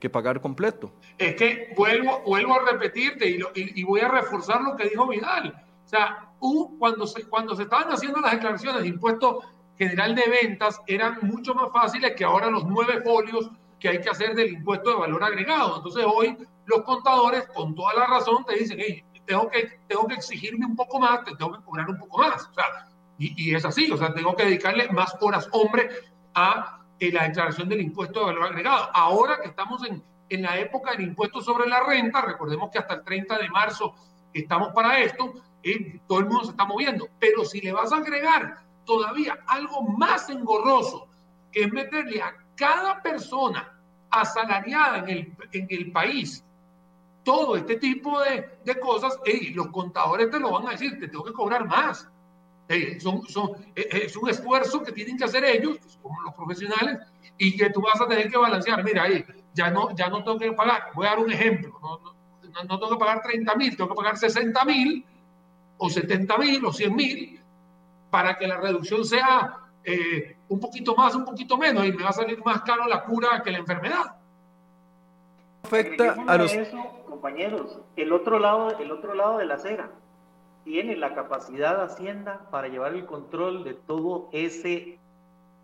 que 0.00 0.10
pagar 0.10 0.40
completo. 0.40 0.92
Es 1.18 1.36
que 1.36 1.72
vuelvo, 1.76 2.22
vuelvo 2.22 2.54
a 2.54 2.72
repetirte 2.72 3.28
y, 3.28 3.84
voy 3.84 4.00
a 4.00 4.08
reforzar 4.08 4.62
lo 4.62 4.74
que 4.74 4.88
dijo 4.88 5.06
Vidal. 5.06 5.54
O 5.84 5.88
sea, 5.88 6.30
cuando, 6.78 7.06
se, 7.06 7.28
cuando 7.28 7.54
se 7.54 7.64
estaban 7.64 7.92
haciendo 7.92 8.20
las 8.20 8.32
declaraciones 8.32 8.82
de 8.82 8.88
impuesto 8.88 9.42
general 9.76 10.14
de 10.14 10.24
ventas, 10.42 10.80
eran 10.86 11.18
mucho 11.22 11.54
más 11.54 11.70
fáciles 11.70 12.14
que 12.16 12.24
ahora 12.24 12.50
los 12.50 12.64
nueve 12.64 13.02
folios 13.02 13.50
que 13.78 13.88
hay 13.88 14.00
que 14.00 14.10
hacer 14.10 14.34
del 14.34 14.54
impuesto 14.54 14.90
de 14.90 14.96
valor 14.96 15.22
agregado. 15.22 15.76
Entonces 15.76 16.04
hoy 16.06 16.36
los 16.64 16.82
contadores, 16.82 17.46
con 17.54 17.74
toda 17.74 17.94
la 17.94 18.06
razón, 18.06 18.44
te 18.46 18.56
dicen, 18.56 18.78
hey, 18.80 19.04
tengo 19.26 19.48
que, 19.50 19.80
tengo 19.86 20.06
que 20.06 20.14
exigirme 20.14 20.64
un 20.64 20.76
poco 20.76 20.98
más, 20.98 21.24
te 21.24 21.36
tengo 21.36 21.52
que 21.52 21.64
cobrar 21.64 21.88
un 21.88 21.98
poco 21.98 22.18
más. 22.18 22.48
O 22.48 22.54
sea, 22.54 22.64
y 23.18 23.54
es 23.54 23.64
así, 23.66 23.90
o 23.90 23.98
sea, 23.98 24.14
tengo 24.14 24.34
que 24.34 24.46
dedicarle 24.46 24.88
más 24.92 25.14
horas 25.20 25.46
hombre 25.52 25.90
a 26.34 26.79
la 27.08 27.24
declaración 27.24 27.68
del 27.68 27.80
impuesto 27.80 28.20
de 28.20 28.26
valor 28.26 28.44
agregado. 28.44 28.90
Ahora 28.92 29.40
que 29.40 29.48
estamos 29.48 29.82
en, 29.88 30.02
en 30.28 30.42
la 30.42 30.58
época 30.58 30.92
del 30.92 31.02
impuesto 31.02 31.40
sobre 31.40 31.68
la 31.68 31.82
renta, 31.82 32.20
recordemos 32.20 32.70
que 32.70 32.78
hasta 32.78 32.94
el 32.94 33.04
30 33.04 33.38
de 33.38 33.48
marzo 33.48 33.94
estamos 34.32 34.72
para 34.72 35.00
esto, 35.00 35.32
eh, 35.62 36.00
todo 36.06 36.20
el 36.20 36.26
mundo 36.26 36.44
se 36.44 36.50
está 36.50 36.64
moviendo, 36.64 37.08
pero 37.18 37.44
si 37.44 37.60
le 37.60 37.72
vas 37.72 37.92
a 37.92 37.96
agregar 37.96 38.58
todavía 38.84 39.38
algo 39.46 39.82
más 39.82 40.28
engorroso, 40.28 41.08
que 41.50 41.62
es 41.62 41.72
meterle 41.72 42.22
a 42.22 42.34
cada 42.54 43.00
persona 43.02 43.80
asalariada 44.10 44.98
en 44.98 45.08
el, 45.08 45.36
en 45.52 45.66
el 45.70 45.92
país 45.92 46.44
todo 47.22 47.56
este 47.56 47.76
tipo 47.76 48.20
de, 48.20 48.58
de 48.64 48.80
cosas, 48.80 49.18
los 49.54 49.68
contadores 49.68 50.30
te 50.30 50.40
lo 50.40 50.52
van 50.52 50.68
a 50.68 50.70
decir, 50.70 50.98
te 50.98 51.08
tengo 51.08 51.24
que 51.24 51.32
cobrar 51.32 51.66
más 51.66 52.08
son, 53.00 53.26
son, 53.26 53.50
eh, 53.74 53.88
eh, 53.90 54.02
es 54.04 54.16
un 54.16 54.28
esfuerzo 54.28 54.82
que 54.82 54.92
tienen 54.92 55.16
que 55.16 55.24
hacer 55.24 55.44
ellos, 55.44 55.78
como 56.02 56.20
los 56.22 56.34
profesionales, 56.34 56.98
y 57.36 57.56
que 57.56 57.70
tú 57.70 57.80
vas 57.80 58.00
a 58.00 58.06
tener 58.06 58.30
que 58.30 58.38
balancear. 58.38 58.84
Mira, 58.84 59.04
ahí, 59.04 59.24
ya 59.54 59.70
no, 59.70 59.94
ya 59.96 60.08
no 60.08 60.22
tengo 60.22 60.38
que 60.38 60.52
pagar. 60.52 60.84
Voy 60.94 61.06
a 61.06 61.10
dar 61.10 61.18
un 61.18 61.32
ejemplo. 61.32 61.78
No, 61.82 61.98
no, 61.98 62.64
no 62.64 62.78
tengo 62.78 62.92
que 62.92 62.98
pagar 62.98 63.22
30 63.22 63.54
mil, 63.56 63.76
tengo 63.76 63.90
que 63.90 63.96
pagar 63.96 64.16
60 64.16 64.64
mil, 64.64 65.04
o 65.78 65.90
70 65.90 66.38
mil, 66.38 66.64
o 66.64 66.72
100 66.72 66.94
mil, 66.94 67.40
para 68.10 68.36
que 68.36 68.46
la 68.46 68.58
reducción 68.58 69.04
sea 69.04 69.56
eh, 69.82 70.36
un 70.48 70.60
poquito 70.60 70.94
más, 70.94 71.14
un 71.14 71.24
poquito 71.24 71.56
menos, 71.56 71.84
y 71.86 71.92
me 71.92 72.04
va 72.04 72.10
a 72.10 72.12
salir 72.12 72.42
más 72.44 72.62
caro 72.62 72.86
la 72.86 73.02
cura 73.02 73.42
que 73.42 73.50
la 73.50 73.58
enfermedad. 73.58 74.16
Afecta 75.64 76.16
a 76.26 76.36
los... 76.36 76.52
compañeros, 77.08 77.80
el 77.96 78.12
otro 78.12 78.38
lado, 78.38 78.78
el 78.78 78.92
otro 78.92 79.14
lado 79.14 79.38
de 79.38 79.46
la 79.46 79.54
acera 79.54 79.90
tiene 80.64 80.96
la 80.96 81.14
capacidad 81.14 81.76
de 81.78 81.84
Hacienda 81.84 82.46
para 82.50 82.68
llevar 82.68 82.94
el 82.94 83.06
control 83.06 83.64
de 83.64 83.74
todo 83.74 84.28
ese 84.32 84.98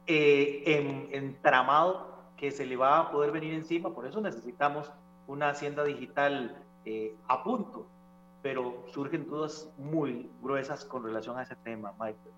eh, 0.07 1.09
entramado 1.13 2.15
que 2.37 2.51
se 2.51 2.67
le 2.67 2.77
va 2.77 3.01
a 3.01 3.11
poder 3.11 3.33
venir 3.33 3.55
encima. 3.55 3.95
Por 3.95 4.07
eso 4.07 4.21
necesitamos 4.21 4.93
una 5.27 5.51
Hacienda 5.51 5.85
digital 5.85 6.57
eh, 6.85 7.15
a 7.29 7.43
punto. 7.43 7.87
Pero 8.43 8.85
surgen 8.93 9.27
dudas 9.27 9.69
muy 9.77 10.31
gruesas 10.41 10.85
con 10.85 11.03
relación 11.03 11.39
a 11.39 11.43
ese 11.43 11.57
tema, 11.57 11.93
Michael. 11.93 12.35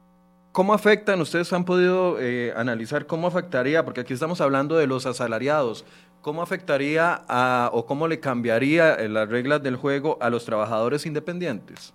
¿Cómo 0.53 0.73
afectan? 0.73 1.21
Ustedes 1.21 1.53
han 1.53 1.65
podido 1.65 2.19
eh, 2.19 2.53
analizar 2.57 3.07
cómo 3.07 3.27
afectaría, 3.27 3.85
porque 3.85 4.01
aquí 4.01 4.15
estamos 4.15 4.41
hablando 4.41 4.77
de 4.77 4.87
los 4.87 5.05
asalariados, 5.05 5.85
¿cómo 6.23 6.43
afectaría 6.43 7.25
a, 7.29 7.71
o 7.75 7.85
cómo 7.85 8.09
le 8.09 8.21
cambiaría 8.21 8.97
las 9.09 9.29
reglas 9.29 9.63
del 9.63 9.77
juego 9.77 10.17
a 10.21 10.31
los 10.31 10.47
trabajadores 10.47 11.05
independientes? 11.05 11.93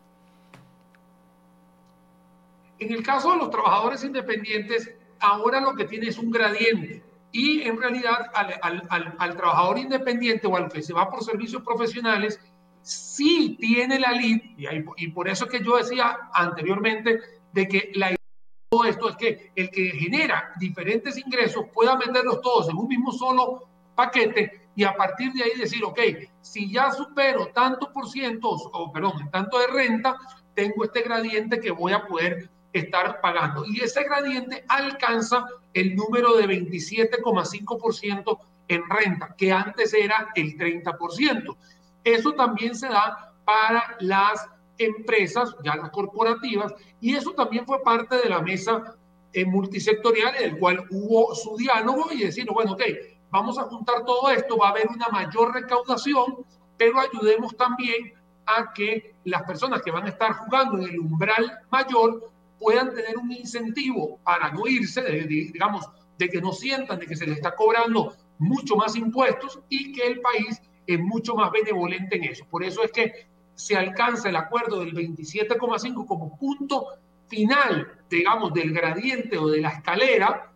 En 2.83 2.91
el 2.91 3.01
caso 3.01 3.31
de 3.31 3.37
los 3.37 3.49
trabajadores 3.49 4.03
independientes, 4.03 4.93
ahora 5.21 5.61
lo 5.61 5.73
que 5.73 5.85
tiene 5.85 6.07
es 6.09 6.17
un 6.17 6.29
gradiente. 6.29 7.01
Y 7.31 7.61
en 7.61 7.79
realidad 7.79 8.29
al, 8.33 9.37
trabajador 9.37 9.77
independiente 9.77 10.47
o 10.47 10.57
al 10.57 10.69
que 10.69 10.81
se 10.81 10.91
va 10.91 11.09
por 11.09 11.23
servicios 11.23 11.63
profesionales, 11.63 12.41
sí 12.81 13.55
tiene 13.57 13.99
la 13.99 14.11
lid, 14.11 14.41
y, 14.57 14.67
y 14.97 15.07
por 15.11 15.29
eso 15.29 15.45
es 15.45 15.51
que 15.51 15.63
yo 15.63 15.77
decía 15.77 16.29
anteriormente 16.33 17.21
de 17.53 17.67
que 17.69 17.91
la 17.95 18.07
idea 18.07 18.17
de 18.17 18.67
todo 18.69 18.83
esto 18.83 19.09
es 19.09 19.15
que 19.15 19.51
el 19.55 19.69
que 19.71 19.91
genera 19.91 20.51
diferentes 20.59 21.17
ingresos 21.17 21.67
pueda 21.73 21.95
meterlos 21.95 22.41
todos 22.41 22.67
en 22.67 22.75
un 22.75 22.89
mismo 22.89 23.13
solo 23.13 23.69
paquete 23.95 24.67
y 24.75 24.83
a 24.83 24.93
partir 24.93 25.31
de 25.31 25.43
ahí 25.43 25.51
decir, 25.57 25.85
ok, 25.85 25.99
si 26.41 26.69
ya 26.69 26.91
supero 26.91 27.47
tanto 27.53 27.93
por 27.93 28.09
ciento, 28.09 28.49
o 28.49 28.91
perdón, 28.91 29.29
tanto 29.31 29.57
de 29.59 29.67
renta, 29.67 30.17
tengo 30.53 30.83
este 30.83 31.01
gradiente 31.01 31.61
que 31.61 31.71
voy 31.71 31.93
a 31.93 32.05
poder 32.05 32.49
estar 32.73 33.21
pagando. 33.21 33.63
Y 33.65 33.81
ese 33.81 34.03
gradiente 34.03 34.65
alcanza 34.67 35.45
el 35.73 35.95
número 35.95 36.35
de 36.35 36.45
27,5% 36.45 38.39
en 38.67 38.89
renta, 38.89 39.35
que 39.37 39.51
antes 39.51 39.93
era 39.93 40.29
el 40.35 40.57
30%. 40.57 41.55
Eso 42.03 42.33
también 42.33 42.75
se 42.75 42.87
da 42.87 43.33
para 43.45 43.95
las 43.99 44.47
empresas, 44.77 45.55
ya 45.63 45.75
las 45.75 45.91
corporativas, 45.91 46.73
y 46.99 47.15
eso 47.15 47.31
también 47.31 47.65
fue 47.65 47.81
parte 47.83 48.17
de 48.17 48.29
la 48.29 48.41
mesa 48.41 48.95
eh, 49.33 49.45
multisectorial 49.45 50.35
en 50.35 50.43
el 50.53 50.59
cual 50.59 50.85
hubo 50.89 51.33
su 51.35 51.55
diálogo 51.57 52.11
y 52.11 52.23
decir, 52.23 52.47
bueno, 52.51 52.73
ok, 52.73 52.83
vamos 53.29 53.57
a 53.57 53.63
juntar 53.63 54.05
todo 54.05 54.29
esto, 54.29 54.57
va 54.57 54.67
a 54.67 54.71
haber 54.71 54.87
una 54.87 55.07
mayor 55.09 55.53
recaudación, 55.53 56.45
pero 56.77 56.99
ayudemos 56.99 57.55
también 57.55 58.13
a 58.45 58.73
que 58.73 59.15
las 59.23 59.43
personas 59.43 59.81
que 59.81 59.91
van 59.91 60.05
a 60.05 60.09
estar 60.09 60.33
jugando 60.33 60.77
en 60.77 60.83
el 60.83 60.99
umbral 60.99 61.59
mayor 61.71 62.31
puedan 62.59 62.93
tener 62.93 63.17
un 63.17 63.31
incentivo 63.31 64.19
para 64.23 64.51
no 64.51 64.67
irse, 64.67 65.01
de, 65.01 65.25
digamos, 65.25 65.89
de 66.17 66.29
que 66.29 66.41
no 66.41 66.51
sientan 66.51 66.99
de 66.99 67.07
que 67.07 67.15
se 67.15 67.25
les 67.25 67.37
está 67.37 67.55
cobrando 67.55 68.15
mucho 68.39 68.75
más 68.75 68.95
impuestos 68.95 69.59
y 69.69 69.91
que 69.91 70.07
el 70.07 70.21
país 70.21 70.61
es 70.85 70.99
mucho 70.99 71.35
más 71.35 71.51
benevolente 71.51 72.17
en 72.17 72.25
eso. 72.25 72.45
Por 72.49 72.63
eso 72.63 72.83
es 72.83 72.91
que 72.91 73.27
se 73.55 73.75
alcanza 73.75 74.29
el 74.29 74.35
acuerdo 74.35 74.79
del 74.79 74.93
27,5 74.93 76.05
como 76.05 76.37
punto 76.37 76.87
final, 77.27 77.99
digamos, 78.09 78.53
del 78.53 78.73
gradiente 78.73 79.37
o 79.37 79.47
de 79.47 79.61
la 79.61 79.69
escalera 79.69 80.51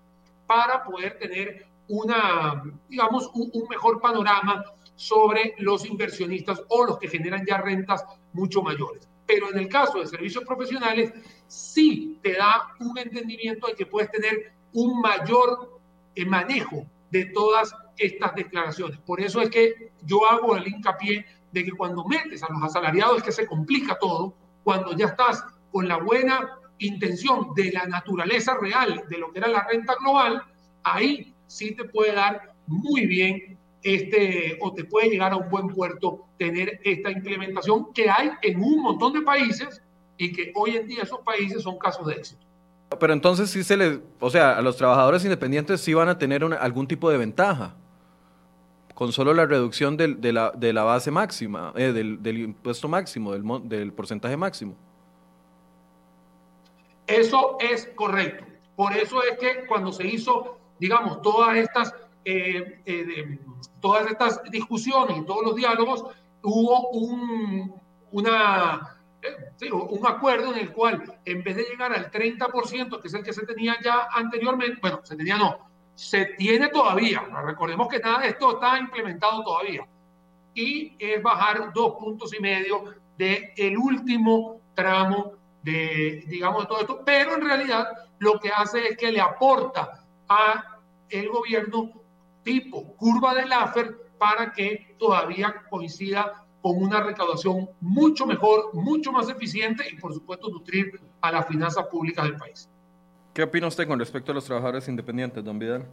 para 0.46 0.84
poder 0.84 1.18
tener 1.18 1.66
una, 1.88 2.64
digamos, 2.90 3.30
un, 3.34 3.50
un 3.54 3.68
mejor 3.70 4.02
panorama 4.02 4.64
sobre 4.96 5.54
los 5.60 5.86
inversionistas 5.86 6.62
o 6.70 6.86
los 6.86 6.98
que 6.98 7.08
generan 7.08 7.46
ya 7.46 7.58
rentas 7.58 8.04
mucho 8.34 8.62
mayores. 8.62 9.08
Pero 9.28 9.52
en 9.52 9.60
el 9.60 9.68
caso 9.68 10.00
de 10.00 10.08
servicios 10.08 10.44
profesionales, 10.46 11.12
sí 11.48 12.18
te 12.24 12.34
da 12.34 12.74
un 12.80 12.98
entendimiento 12.98 13.68
de 13.68 13.76
que 13.76 13.86
puedes 13.86 14.10
tener 14.10 14.54
un 14.74 15.02
mayor 15.02 15.80
eh, 16.16 16.26
manejo 16.26 16.86
de 17.12 17.26
todas 17.26 17.74
estas 17.98 18.34
declaraciones. 18.36 18.98
Por 19.00 19.22
eso 19.22 19.42
es 19.42 19.50
que 19.50 19.92
yo 20.04 20.26
hago 20.30 20.56
el 20.56 20.68
hincapié 20.68 21.26
de 21.52 21.64
que 21.64 21.72
cuando 21.72 22.06
metes 22.06 22.44
a 22.44 22.52
los 22.52 22.64
asalariados 22.64 23.18
es 23.18 23.24
que 23.24 23.32
se 23.32 23.48
complica 23.48 23.98
todo, 24.00 24.34
cuando 24.64 24.96
ya 24.96 25.08
estás 25.08 25.44
con 25.72 25.88
la 25.88 25.98
buena 25.98 26.58
intención 26.80 27.54
de 27.56 27.72
la 27.72 27.86
naturaleza 27.86 28.56
real 28.60 29.04
de 29.10 29.18
lo 29.18 29.32
que 29.32 29.40
era 29.40 29.48
la 29.48 29.64
renta 29.64 29.96
global, 30.00 30.44
ahí 30.84 31.34
sí 31.48 31.76
te 31.76 31.86
puede 31.86 32.14
dar 32.14 32.54
muy 32.68 33.08
bien 33.08 33.57
este, 33.88 34.58
o 34.60 34.74
te 34.74 34.84
puede 34.84 35.10
llegar 35.10 35.32
a 35.32 35.38
un 35.38 35.50
buen 35.50 35.70
puerto 35.70 36.26
tener 36.38 36.82
esta 36.84 37.10
implementación 37.10 37.94
que 37.94 38.10
hay 38.10 38.32
en 38.42 38.62
un 38.62 38.82
montón 38.82 39.14
de 39.14 39.22
países 39.22 39.82
y 40.18 40.34
que 40.34 40.52
hoy 40.56 40.76
en 40.76 40.88
día 40.88 41.04
esos 41.04 41.20
países 41.20 41.64
son 41.64 41.78
casos 41.78 42.06
de 42.06 42.16
éxito. 42.16 42.46
Pero 43.00 43.14
entonces 43.14 43.50
sí 43.50 43.64
se 43.64 43.78
les, 43.78 44.00
o 44.20 44.30
sea, 44.30 44.58
a 44.58 44.62
los 44.62 44.76
trabajadores 44.76 45.24
independientes 45.24 45.80
sí 45.80 45.94
van 45.94 46.10
a 46.10 46.18
tener 46.18 46.44
algún 46.44 46.86
tipo 46.86 47.10
de 47.10 47.18
ventaja 47.18 47.76
con 48.94 49.14
solo 49.14 49.34
la 49.34 49.46
reducción 49.46 49.96
del, 49.96 50.20
de, 50.20 50.34
la, 50.34 50.52
de, 50.52 50.74
la, 50.74 50.84
base 50.84 51.10
máxima, 51.10 51.72
eh, 51.78 51.94
del, 51.94 52.22
del, 52.22 52.40
impuesto 52.40 52.90
máximo, 52.90 53.32
del, 53.32 53.44
del 53.70 53.94
porcentaje 53.94 54.36
máximo. 54.36 54.76
Eso 57.06 57.58
es 57.62 57.90
correcto. 57.96 58.44
Por 58.76 58.92
eso 58.94 59.24
es 59.24 59.38
que 59.38 59.66
cuando 59.66 59.94
se 59.94 60.06
hizo, 60.08 60.58
digamos, 60.80 61.22
todas 61.22 61.56
estas 61.58 61.94
eh, 62.30 62.82
eh, 62.86 63.40
todas 63.80 64.12
estas 64.12 64.44
discusiones 64.52 65.18
y 65.18 65.26
todos 65.26 65.46
los 65.46 65.56
diálogos, 65.56 66.04
hubo 66.44 66.90
un, 66.90 67.74
una, 68.12 68.98
eh, 69.22 69.72
un 69.72 70.06
acuerdo 70.06 70.52
en 70.52 70.60
el 70.60 70.74
cual, 70.74 71.20
en 71.24 71.42
vez 71.42 71.56
de 71.56 71.64
llegar 71.64 71.94
al 71.94 72.12
30%, 72.12 73.00
que 73.00 73.08
es 73.08 73.14
el 73.14 73.24
que 73.24 73.32
se 73.32 73.46
tenía 73.46 73.78
ya 73.82 74.10
anteriormente, 74.12 74.78
bueno, 74.82 75.00
se 75.06 75.16
tenía 75.16 75.38
no, 75.38 75.70
se 75.96 76.26
tiene 76.38 76.68
todavía, 76.68 77.22
recordemos 77.46 77.88
que 77.88 78.00
nada 78.00 78.20
de 78.20 78.28
esto 78.28 78.56
está 78.56 78.78
implementado 78.78 79.42
todavía, 79.46 79.88
y 80.54 80.98
es 81.00 81.24
bajar 81.24 81.72
dos 81.74 81.94
puntos 81.94 82.34
y 82.38 82.42
medio 82.42 82.94
del 83.18 83.52
el 83.56 83.78
último 83.78 84.60
tramo 84.74 85.32
de, 85.64 86.26
digamos, 86.28 86.64
de 86.64 86.68
todo 86.68 86.82
esto, 86.82 87.02
pero 87.06 87.36
en 87.36 87.42
realidad 87.46 87.88
lo 88.20 88.38
que 88.38 88.50
hace 88.50 88.86
es 88.86 88.98
que 88.98 89.14
le 89.14 89.22
aporta 89.22 90.04
a 90.28 90.78
el 91.10 91.30
gobierno 91.30 92.06
tipo 92.48 92.96
curva 92.96 93.36
de 93.36 93.46
Laffer 93.46 93.98
para 94.18 94.54
que 94.54 94.96
todavía 94.98 95.54
coincida 95.70 96.46
con 96.62 96.82
una 96.82 97.04
recaudación 97.04 97.70
mucho 97.82 98.26
mejor, 98.26 98.74
mucho 98.74 99.12
más 99.12 99.28
eficiente 99.28 99.84
y 99.92 99.98
por 99.98 100.14
supuesto 100.14 100.48
nutrir 100.50 100.98
a 101.20 101.30
las 101.34 101.46
finanzas 101.46 101.86
públicas 101.88 102.24
del 102.24 102.38
país. 102.38 102.70
¿Qué 103.34 103.44
opina 103.44 103.68
usted 103.68 103.86
con 103.86 104.00
respecto 104.00 104.32
a 104.32 104.36
los 104.36 104.46
trabajadores 104.46 104.88
independientes, 104.88 105.44
don 105.44 105.60
Vidal? 105.60 105.86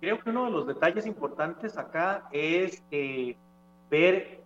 Creo 0.00 0.18
que 0.18 0.30
uno 0.30 0.46
de 0.46 0.50
los 0.50 0.66
detalles 0.66 1.04
importantes 1.04 1.76
acá 1.76 2.26
es 2.32 2.82
eh, 2.90 3.36
ver 3.90 4.44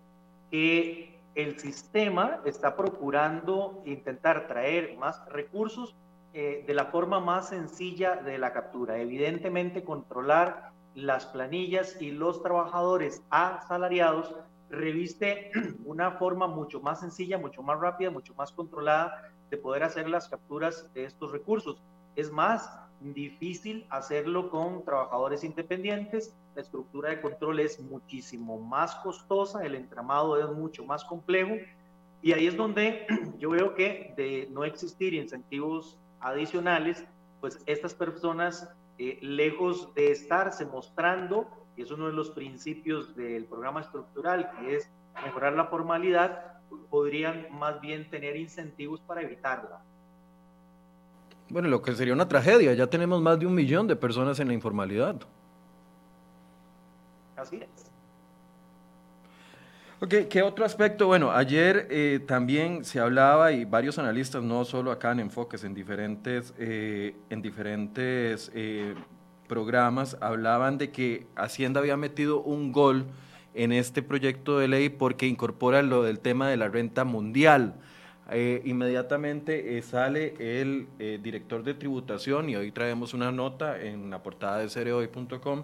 que 0.50 1.16
el 1.36 1.60
sistema 1.60 2.40
está 2.44 2.74
procurando 2.74 3.82
intentar 3.86 4.48
traer 4.48 4.96
más 4.98 5.24
recursos 5.28 5.94
eh, 6.34 6.64
de 6.66 6.74
la 6.74 6.86
forma 6.86 7.20
más 7.20 7.50
sencilla 7.50 8.16
de 8.16 8.38
la 8.38 8.52
captura. 8.52 8.98
Evidentemente, 8.98 9.84
controlar 9.84 10.72
las 10.94 11.26
planillas 11.26 12.00
y 12.00 12.10
los 12.10 12.42
trabajadores 12.42 13.22
asalariados 13.30 14.34
reviste 14.70 15.50
una 15.84 16.12
forma 16.12 16.46
mucho 16.46 16.80
más 16.80 17.00
sencilla, 17.00 17.38
mucho 17.38 17.62
más 17.62 17.78
rápida, 17.78 18.10
mucho 18.10 18.34
más 18.34 18.50
controlada 18.52 19.30
de 19.50 19.58
poder 19.58 19.82
hacer 19.82 20.08
las 20.08 20.28
capturas 20.28 20.92
de 20.94 21.04
estos 21.04 21.32
recursos. 21.32 21.82
Es 22.16 22.32
más 22.32 22.70
difícil 23.00 23.86
hacerlo 23.90 24.48
con 24.48 24.84
trabajadores 24.84 25.44
independientes, 25.44 26.34
la 26.54 26.62
estructura 26.62 27.10
de 27.10 27.20
control 27.20 27.60
es 27.60 27.80
muchísimo 27.80 28.58
más 28.58 28.94
costosa, 28.96 29.64
el 29.64 29.74
entramado 29.74 30.38
es 30.38 30.48
mucho 30.56 30.84
más 30.84 31.04
complejo 31.04 31.56
y 32.22 32.32
ahí 32.32 32.46
es 32.46 32.56
donde 32.56 33.06
yo 33.38 33.50
veo 33.50 33.74
que 33.74 34.14
de 34.16 34.48
no 34.50 34.64
existir 34.64 35.14
incentivos 35.14 35.98
adicionales, 36.22 37.04
pues 37.40 37.62
estas 37.66 37.94
personas, 37.94 38.68
eh, 38.98 39.18
lejos 39.20 39.92
de 39.94 40.12
estarse 40.12 40.64
mostrando, 40.64 41.48
y 41.76 41.82
es 41.82 41.90
uno 41.90 42.06
de 42.06 42.12
los 42.12 42.30
principios 42.30 43.14
del 43.16 43.46
programa 43.46 43.80
estructural, 43.80 44.50
que 44.58 44.76
es 44.76 44.90
mejorar 45.24 45.54
la 45.54 45.66
formalidad, 45.66 46.60
podrían 46.90 47.46
más 47.50 47.80
bien 47.80 48.08
tener 48.08 48.36
incentivos 48.36 49.00
para 49.00 49.22
evitarla. 49.22 49.82
Bueno, 51.50 51.68
lo 51.68 51.82
que 51.82 51.94
sería 51.94 52.14
una 52.14 52.28
tragedia, 52.28 52.72
ya 52.72 52.86
tenemos 52.86 53.20
más 53.20 53.38
de 53.38 53.46
un 53.46 53.54
millón 53.54 53.86
de 53.86 53.96
personas 53.96 54.40
en 54.40 54.48
la 54.48 54.54
informalidad. 54.54 55.20
Así 57.36 57.56
es. 57.56 57.91
Ok, 60.04 60.14
¿qué 60.28 60.42
otro 60.42 60.64
aspecto? 60.64 61.06
Bueno, 61.06 61.30
ayer 61.30 61.86
eh, 61.88 62.18
también 62.26 62.84
se 62.84 62.98
hablaba 62.98 63.52
y 63.52 63.64
varios 63.64 64.00
analistas, 64.00 64.42
no 64.42 64.64
solo 64.64 64.90
acá 64.90 65.12
en 65.12 65.20
Enfoques, 65.20 65.62
en 65.62 65.74
diferentes, 65.74 66.54
eh, 66.58 67.14
en 67.30 67.40
diferentes 67.40 68.50
eh, 68.52 68.96
programas, 69.46 70.16
hablaban 70.20 70.76
de 70.76 70.90
que 70.90 71.28
Hacienda 71.36 71.78
había 71.78 71.96
metido 71.96 72.42
un 72.42 72.72
gol 72.72 73.06
en 73.54 73.70
este 73.70 74.02
proyecto 74.02 74.58
de 74.58 74.66
ley 74.66 74.88
porque 74.88 75.28
incorpora 75.28 75.82
lo 75.82 76.02
del 76.02 76.18
tema 76.18 76.48
de 76.48 76.56
la 76.56 76.66
renta 76.66 77.04
mundial. 77.04 77.76
inmediatamente 78.64 79.80
sale 79.82 80.34
el 80.38 80.88
director 81.22 81.62
de 81.62 81.74
tributación 81.74 82.50
y 82.50 82.56
hoy 82.56 82.72
traemos 82.72 83.14
una 83.14 83.30
nota 83.30 83.80
en 83.80 84.10
la 84.10 84.20
portada 84.20 84.58
de 84.58 84.68
cereoy.com 84.68 85.62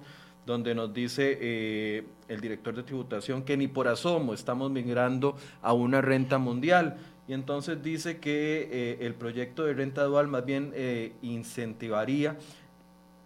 donde 0.48 0.74
nos 0.74 0.92
dice 0.94 1.38
eh, 1.40 2.04
el 2.26 2.40
director 2.40 2.74
de 2.74 2.82
tributación 2.82 3.42
que 3.42 3.56
ni 3.56 3.68
por 3.68 3.86
asomo 3.86 4.32
estamos 4.32 4.70
migrando 4.70 5.36
a 5.62 5.74
una 5.74 6.00
renta 6.00 6.38
mundial. 6.38 6.96
Y 7.28 7.34
entonces 7.34 7.82
dice 7.82 8.16
que 8.16 8.68
eh, 8.72 8.98
el 9.02 9.14
proyecto 9.14 9.64
de 9.64 9.74
renta 9.74 10.04
dual 10.04 10.26
más 10.26 10.44
bien 10.44 10.72
eh, 10.74 11.12
incentivaría 11.22 12.36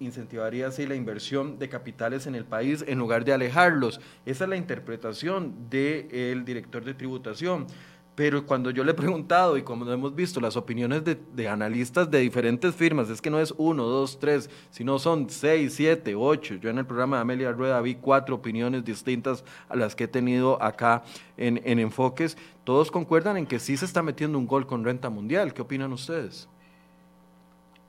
incentivaría 0.01 0.67
así 0.67 0.85
la 0.85 0.97
inversión 0.97 1.61
de 1.61 1.69
capitales 1.69 2.27
en 2.27 2.35
el 2.35 2.45
país 2.45 2.85
en 2.89 2.99
lugar 2.99 3.25
de 3.25 3.35
alejarlos. 3.35 4.01
Esa 4.27 4.45
es 4.45 4.51
la 4.51 4.57
interpretación 4.57 5.71
del 5.71 6.45
director 6.45 6.85
de 6.85 6.95
tributación. 6.95 7.69
Pero 8.15 8.45
cuando 8.45 8.71
yo 8.71 8.85
le 8.85 8.91
he 8.91 8.95
preguntado 8.95 9.57
y 9.57 9.63
como 9.63 9.91
hemos 9.91 10.15
visto 10.15 10.39
las 10.39 10.57
opiniones 10.59 11.03
de, 11.05 11.49
analistas 11.49 12.11
de 12.11 12.19
diferentes 12.19 12.75
firmas, 12.75 13.09
es 13.09 13.23
que 13.23 13.31
no 13.31 13.41
es 13.41 13.55
uno, 13.57 13.85
dos, 13.85 14.19
tres, 14.19 14.51
sino 14.71 14.99
son 14.99 15.31
seis, 15.31 15.75
siete, 15.75 16.15
ocho. 16.15 16.57
Yo 16.57 16.69
en 16.69 16.77
el 16.77 16.85
programa 16.85 17.17
de 17.17 17.23
Amelia 17.23 17.53
Rueda 17.53 17.81
vi 17.81 17.95
cuatro 17.95 18.35
opiniones 18.35 18.85
distintas 18.85 19.45
a 19.69 19.77
las 19.77 19.97
que 19.97 20.05
he 20.05 20.09
tenido 20.09 20.63
acá 20.63 21.05
en, 21.39 21.59
Enfoques. 21.79 22.37
Todos 22.65 22.91
concuerdan 22.91 23.39
en 23.39 23.47
que 23.47 23.59
sí 23.59 23.79
se 23.79 23.87
está 23.87 24.03
metiendo 24.03 24.37
un 24.39 24.47
gol 24.47 24.67
con 24.67 24.85
renta 24.85 25.09
mundial. 25.09 25.55
¿Qué 25.55 25.63
opinan 25.63 25.93
ustedes? 25.93 26.49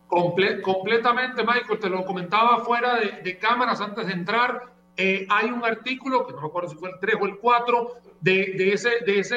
completamente, 0.07 1.43
Michael. 1.43 1.79
Te 1.79 1.89
lo 1.89 2.05
comentaba 2.05 2.59
fuera 2.63 2.97
de, 2.97 3.37
cámaras 3.39 3.81
antes 3.81 4.07
de 4.07 4.13
entrar. 4.13 4.71
Eh, 4.95 5.25
hay 5.27 5.49
un 5.49 5.65
artículo, 5.65 6.25
que 6.25 6.33
no 6.33 6.41
me 6.41 6.47
acuerdo 6.47 6.69
si 6.69 6.75
fue 6.75 6.91
el 6.91 6.99
3 6.99 7.15
o 7.19 7.25
el 7.25 7.37
4, 7.39 7.87
de, 8.23 8.73
ese, 8.73 8.89
de, 9.05 9.19
ese, 9.19 9.35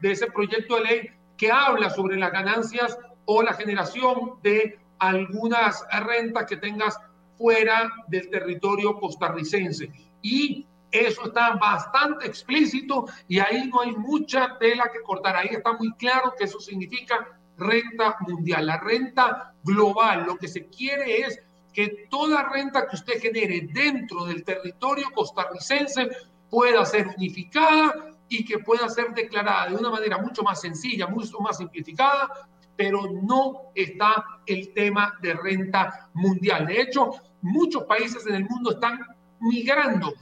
de 0.00 0.10
ese 0.10 0.26
proyecto 0.26 0.76
de 0.76 0.82
ley 0.82 1.10
que 1.36 1.50
habla 1.50 1.88
sobre 1.90 2.16
las 2.16 2.32
ganancias 2.32 2.98
o 3.24 3.42
la 3.42 3.54
generación 3.54 4.34
de 4.42 4.78
algunas 4.98 5.84
rentas 6.04 6.46
que 6.46 6.56
tengas 6.56 6.98
fuera 7.38 7.90
del 8.08 8.28
territorio 8.30 8.98
costarricense. 8.98 9.90
Y 10.20 10.66
eso 10.90 11.26
está 11.26 11.54
bastante 11.56 12.26
explícito 12.26 13.06
y 13.28 13.38
ahí 13.38 13.68
no 13.68 13.80
hay 13.80 13.92
mucha 13.92 14.58
tela 14.58 14.90
que 14.92 15.02
cortar. 15.02 15.36
Ahí 15.36 15.48
está 15.50 15.72
muy 15.72 15.92
claro 15.94 16.34
que 16.36 16.44
eso 16.44 16.58
significa 16.60 17.38
renta 17.56 18.16
mundial. 18.20 18.66
La 18.66 18.78
renta 18.78 19.54
global, 19.62 20.24
lo 20.26 20.36
que 20.36 20.48
se 20.48 20.66
quiere 20.66 21.22
es 21.22 21.40
que 21.72 22.06
toda 22.10 22.48
renta 22.48 22.86
que 22.86 22.96
usted 22.96 23.20
genere 23.20 23.68
dentro 23.72 24.24
del 24.24 24.44
territorio 24.44 25.10
costarricense 25.12 26.08
pueda 26.48 26.84
ser 26.84 27.08
unificada 27.08 28.13
y 28.28 28.44
que 28.44 28.58
pueda 28.58 28.88
ser 28.88 29.12
declarada 29.14 29.68
de 29.68 29.76
una 29.76 29.90
manera 29.90 30.18
mucho 30.18 30.42
más 30.42 30.60
sencilla, 30.60 31.06
mucho 31.06 31.38
más 31.40 31.58
simplificada, 31.58 32.48
pero 32.76 33.02
no 33.22 33.70
está 33.74 34.24
el 34.46 34.72
tema 34.72 35.16
de 35.20 35.34
renta 35.34 36.10
mundial. 36.14 36.66
De 36.66 36.80
hecho, 36.80 37.10
muchos 37.42 37.84
países 37.84 38.26
en 38.26 38.34
el 38.36 38.44
mundo 38.44 38.72
están 38.72 39.00
migrando 39.40 40.12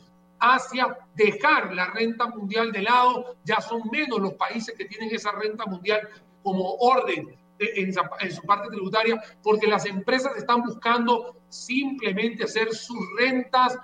hacia 0.40 0.98
dejar 1.14 1.72
la 1.72 1.86
renta 1.92 2.26
mundial 2.26 2.72
de 2.72 2.82
lado. 2.82 3.36
Ya 3.44 3.61
son 3.61 3.82
menos 3.90 4.20
los 4.20 4.34
países 4.34 4.74
que 4.76 4.84
tienen 4.84 5.14
esa 5.14 5.32
renta 5.32 5.64
mundial 5.66 6.09
como 6.42 6.74
orden 6.74 7.36
en, 7.59 7.92
su 7.92 8.42
parte 8.42 8.68
tributaria, 8.70 9.22
porque 9.42 9.66
las 9.68 9.86
empresas 9.86 10.36
están 10.36 10.62
buscando 10.62 11.36
simplemente 11.48 12.44
hacer 12.44 12.74
sus 12.74 12.98
rentas 13.16 13.78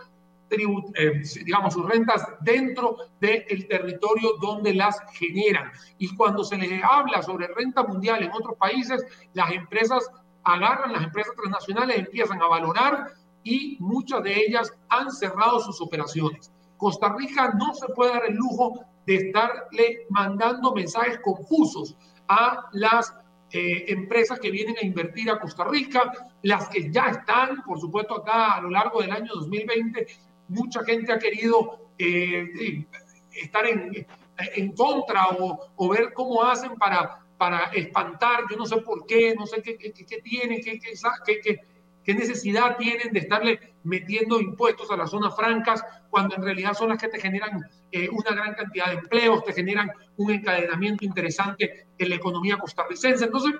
eh, 0.50 1.22
digamos, 1.44 1.74
sus 1.74 1.88
rentas 1.88 2.26
dentro 2.40 2.96
del 3.20 3.66
territorio 3.68 4.34
donde 4.40 4.74
las 4.74 5.00
generan. 5.12 5.70
Y 5.98 6.14
cuando 6.14 6.44
se 6.44 6.56
les 6.56 6.82
habla 6.82 7.22
sobre 7.22 7.48
renta 7.48 7.82
mundial 7.82 8.22
en 8.22 8.32
otros 8.32 8.56
países, 8.58 9.04
las 9.34 9.50
empresas 9.52 10.08
agarran, 10.44 10.92
las 10.92 11.04
empresas 11.04 11.34
transnacionales 11.36 11.98
empiezan 11.98 12.40
a 12.42 12.46
valorar 12.46 13.12
y 13.42 13.76
muchas 13.80 14.22
de 14.22 14.40
ellas 14.40 14.72
han 14.88 15.10
cerrado 15.10 15.60
sus 15.60 15.80
operaciones. 15.80 16.50
Costa 16.76 17.14
Rica 17.16 17.52
no 17.58 17.74
se 17.74 17.88
puede 17.88 18.12
dar 18.12 18.26
el 18.26 18.34
lujo 18.34 18.80
de 19.06 19.16
estarle 19.16 20.06
mandando 20.10 20.72
mensajes 20.74 21.18
confusos 21.20 21.96
a 22.28 22.68
las 22.72 23.14
eh, 23.50 23.86
empresas 23.88 24.38
que 24.38 24.50
vienen 24.50 24.76
a 24.80 24.84
invertir 24.84 25.30
a 25.30 25.40
Costa 25.40 25.64
Rica, 25.64 26.12
las 26.42 26.68
que 26.68 26.92
ya 26.92 27.06
están, 27.06 27.62
por 27.62 27.80
supuesto, 27.80 28.16
acá 28.16 28.52
a 28.52 28.60
lo 28.60 28.70
largo 28.70 29.00
del 29.00 29.10
año 29.10 29.32
2020 29.34 30.06
mucha 30.48 30.84
gente 30.84 31.12
ha 31.12 31.18
querido 31.18 31.90
eh, 31.98 32.84
estar 33.32 33.66
en, 33.66 34.06
en 34.38 34.72
contra 34.72 35.28
o, 35.28 35.72
o, 35.76 35.88
ver 35.88 36.12
cómo 36.12 36.42
hacen 36.42 36.76
para, 36.76 37.24
para 37.36 37.64
espantar, 37.72 38.40
yo 38.50 38.56
no 38.56 38.66
sé 38.66 38.78
por 38.78 39.06
qué, 39.06 39.34
no 39.34 39.46
sé 39.46 39.62
qué, 39.62 39.76
qué, 39.76 39.92
tienen, 40.22 40.60
qué, 40.62 40.78
qué, 40.80 41.60
qué, 42.04 42.14
necesidad 42.14 42.76
tienen 42.76 43.12
de 43.12 43.20
estarle 43.20 43.74
metiendo 43.84 44.40
impuestos 44.40 44.90
a 44.90 44.96
las 44.96 45.10
zonas 45.10 45.36
francas, 45.36 45.82
cuando 46.10 46.36
en 46.36 46.42
realidad 46.42 46.74
son 46.74 46.88
las 46.88 46.98
que 46.98 47.08
te 47.08 47.20
generan 47.20 47.62
eh, 47.92 48.08
una 48.08 48.30
gran 48.30 48.54
cantidad 48.54 48.86
de 48.86 48.94
empleos, 48.94 49.44
te 49.44 49.52
generan 49.52 49.90
un 50.16 50.30
encadenamiento 50.30 51.04
interesante 51.04 51.86
en 51.98 52.08
la 52.08 52.14
economía 52.16 52.56
costarricense. 52.56 53.26
Entonces, 53.26 53.54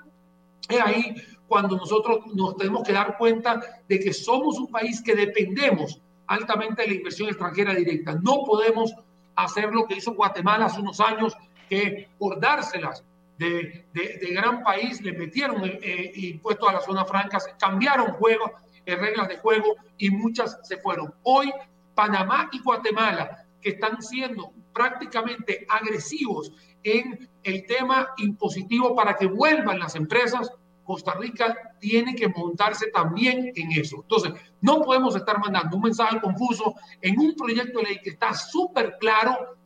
es 0.69 0.81
ahí 0.81 1.15
cuando 1.47 1.77
nosotros 1.77 2.21
nos 2.35 2.57
tenemos 2.57 2.83
que 2.83 2.93
dar 2.93 3.17
cuenta 3.17 3.61
de 3.89 4.01
que 4.01 4.13
somos 4.13 4.59
un 4.59 4.69
país 4.69 5.03
que 5.03 5.15
dependemos 5.15 6.01
altamente 6.29 6.87
la 6.87 6.95
inversión 6.95 7.29
extranjera 7.29 7.75
directa. 7.75 8.15
No 8.23 8.45
podemos 8.45 8.95
hacer 9.35 9.73
lo 9.73 9.87
que 9.87 9.97
hizo 9.97 10.15
Guatemala 10.15 10.67
hace 10.67 10.81
unos 10.81 11.01
años, 11.01 11.37
que 11.69 12.09
por 12.19 12.41
dárselas 12.41 13.05
de, 13.39 13.85
de, 13.93 14.33
gran 14.33 14.63
país 14.63 15.01
le 15.01 15.13
metieron 15.13 15.65
eh, 15.65 15.79
eh, 15.83 16.13
impuestos 16.15 16.69
a 16.69 16.73
las 16.73 16.85
zonas 16.85 17.09
francas, 17.09 17.47
cambiaron 17.59 18.13
juegos, 18.15 18.51
eh, 18.85 18.97
reglas 18.97 19.29
de 19.29 19.39
juego 19.39 19.77
y 19.97 20.11
muchas 20.11 20.59
se 20.63 20.79
fueron. 20.79 21.15
Hoy 21.23 21.53
Panamá 21.95 22.49
y 22.53 22.61
Guatemala, 22.61 23.45
que 23.61 23.71
están 23.71 24.03
siendo 24.03 24.53
prácticamente 24.73 25.67
agresivos 25.69 26.53
en 26.83 27.29
el 27.43 27.67
tema 27.67 28.11
impositivo 28.19 28.95
para 28.95 29.17
que 29.17 29.27
vuelvan 29.27 29.79
las 29.79 29.95
empresas, 29.95 30.51
Costa 30.89 31.13
Rica 31.13 31.55
tiene 31.79 32.15
que 32.15 32.29
montarse 32.29 32.87
también 32.91 33.53
en 33.55 33.73
eso. 33.73 33.97
Entonces, 34.01 34.33
no 34.63 34.81
podemos 34.81 35.15
estar 35.15 35.39
mandando 35.39 35.77
un 35.77 35.83
mensaje 35.83 36.19
confuso 36.19 36.75
en 37.03 37.21
un 37.21 37.35
proyecto 37.35 37.79
de 37.79 37.85
ley 37.85 37.99
que 38.03 38.09
está 38.09 38.33
súper 38.33 38.97
claro 38.99 39.59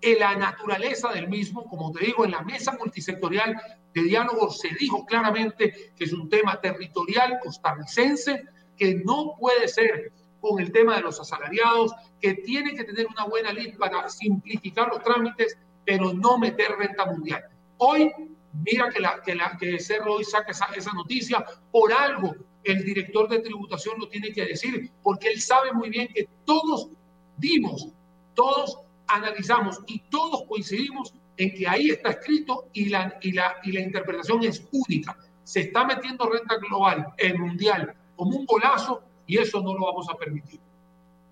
en 0.00 0.20
la 0.20 0.36
naturaleza 0.36 1.10
del 1.10 1.28
mismo. 1.28 1.64
Como 1.64 1.90
te 1.90 2.06
digo, 2.06 2.24
en 2.24 2.30
la 2.30 2.42
mesa 2.42 2.76
multisectorial 2.78 3.60
de 3.92 4.02
diálogo 4.04 4.50
se 4.50 4.68
dijo 4.78 5.04
claramente 5.04 5.92
que 5.96 6.04
es 6.04 6.12
un 6.12 6.28
tema 6.28 6.60
territorial 6.60 7.40
costarricense, 7.42 8.44
que 8.78 9.02
no 9.04 9.34
puede 9.40 9.66
ser 9.66 10.12
con 10.40 10.60
el 10.60 10.70
tema 10.70 10.94
de 10.94 11.02
los 11.02 11.18
asalariados, 11.18 11.92
que 12.20 12.34
tiene 12.34 12.76
que 12.76 12.84
tener 12.84 13.08
una 13.08 13.24
buena 13.24 13.52
ley 13.52 13.72
para 13.72 14.08
simplificar 14.08 14.86
los 14.86 15.02
trámites, 15.02 15.58
pero 15.84 16.12
no 16.12 16.38
meter 16.38 16.70
renta 16.78 17.04
mundial. 17.04 17.42
Hoy 17.78 18.12
mira 18.52 18.90
que, 18.90 19.00
la, 19.00 19.22
que, 19.22 19.34
la, 19.34 19.56
que 19.58 19.78
Cerro 19.78 20.14
hoy 20.14 20.24
saca 20.24 20.50
esa, 20.50 20.66
esa 20.76 20.92
noticia, 20.92 21.44
por 21.70 21.92
algo 21.92 22.34
el 22.64 22.84
director 22.84 23.28
de 23.28 23.40
tributación 23.40 23.96
lo 23.98 24.08
tiene 24.08 24.32
que 24.32 24.44
decir, 24.44 24.90
porque 25.02 25.28
él 25.28 25.40
sabe 25.40 25.72
muy 25.72 25.90
bien 25.90 26.08
que 26.08 26.28
todos 26.44 26.90
dimos, 27.36 27.88
todos 28.34 28.78
analizamos 29.08 29.80
y 29.86 30.00
todos 30.10 30.44
coincidimos 30.44 31.12
en 31.36 31.54
que 31.54 31.66
ahí 31.66 31.90
está 31.90 32.10
escrito 32.10 32.68
y 32.72 32.88
la, 32.88 33.18
y 33.20 33.32
la, 33.32 33.56
y 33.64 33.72
la 33.72 33.80
interpretación 33.80 34.44
es 34.44 34.66
única. 34.70 35.16
Se 35.44 35.60
está 35.60 35.84
metiendo 35.84 36.28
renta 36.28 36.56
global, 36.56 37.08
el 37.18 37.38
mundial, 37.38 37.94
como 38.16 38.36
un 38.36 38.46
golazo 38.46 39.02
y 39.26 39.38
eso 39.38 39.60
no 39.60 39.74
lo 39.74 39.86
vamos 39.86 40.06
a 40.08 40.16
permitir. 40.16 40.60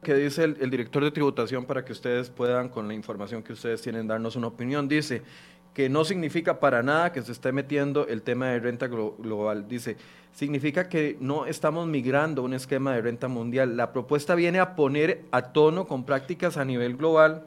¿Qué 0.02 0.14
dice 0.14 0.44
el, 0.44 0.56
el 0.60 0.70
director 0.70 1.04
de 1.04 1.10
tributación 1.10 1.66
para 1.66 1.84
que 1.84 1.92
ustedes 1.92 2.30
puedan, 2.30 2.70
con 2.70 2.88
la 2.88 2.94
información 2.94 3.42
que 3.42 3.52
ustedes 3.52 3.82
tienen, 3.82 4.06
darnos 4.06 4.34
una 4.34 4.46
opinión? 4.46 4.88
Dice, 4.88 5.22
que 5.74 5.88
no 5.88 6.04
significa 6.04 6.60
para 6.60 6.82
nada 6.82 7.12
que 7.12 7.22
se 7.22 7.32
esté 7.32 7.52
metiendo 7.52 8.06
el 8.08 8.22
tema 8.22 8.48
de 8.48 8.60
renta 8.60 8.88
global. 8.88 9.68
Dice, 9.68 9.96
significa 10.32 10.88
que 10.88 11.16
no 11.20 11.46
estamos 11.46 11.86
migrando 11.86 12.42
a 12.42 12.44
un 12.44 12.54
esquema 12.54 12.94
de 12.94 13.02
renta 13.02 13.28
mundial. 13.28 13.76
La 13.76 13.92
propuesta 13.92 14.34
viene 14.34 14.58
a 14.58 14.74
poner 14.74 15.24
a 15.30 15.52
tono 15.52 15.86
con 15.86 16.04
prácticas 16.04 16.56
a 16.56 16.64
nivel 16.64 16.96
global 16.96 17.46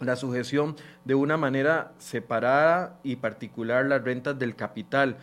la 0.00 0.16
sujeción 0.16 0.76
de 1.04 1.14
una 1.14 1.36
manera 1.36 1.92
separada 1.98 2.98
y 3.02 3.16
particular 3.16 3.86
las 3.86 4.02
rentas 4.02 4.38
del 4.38 4.56
capital. 4.56 5.16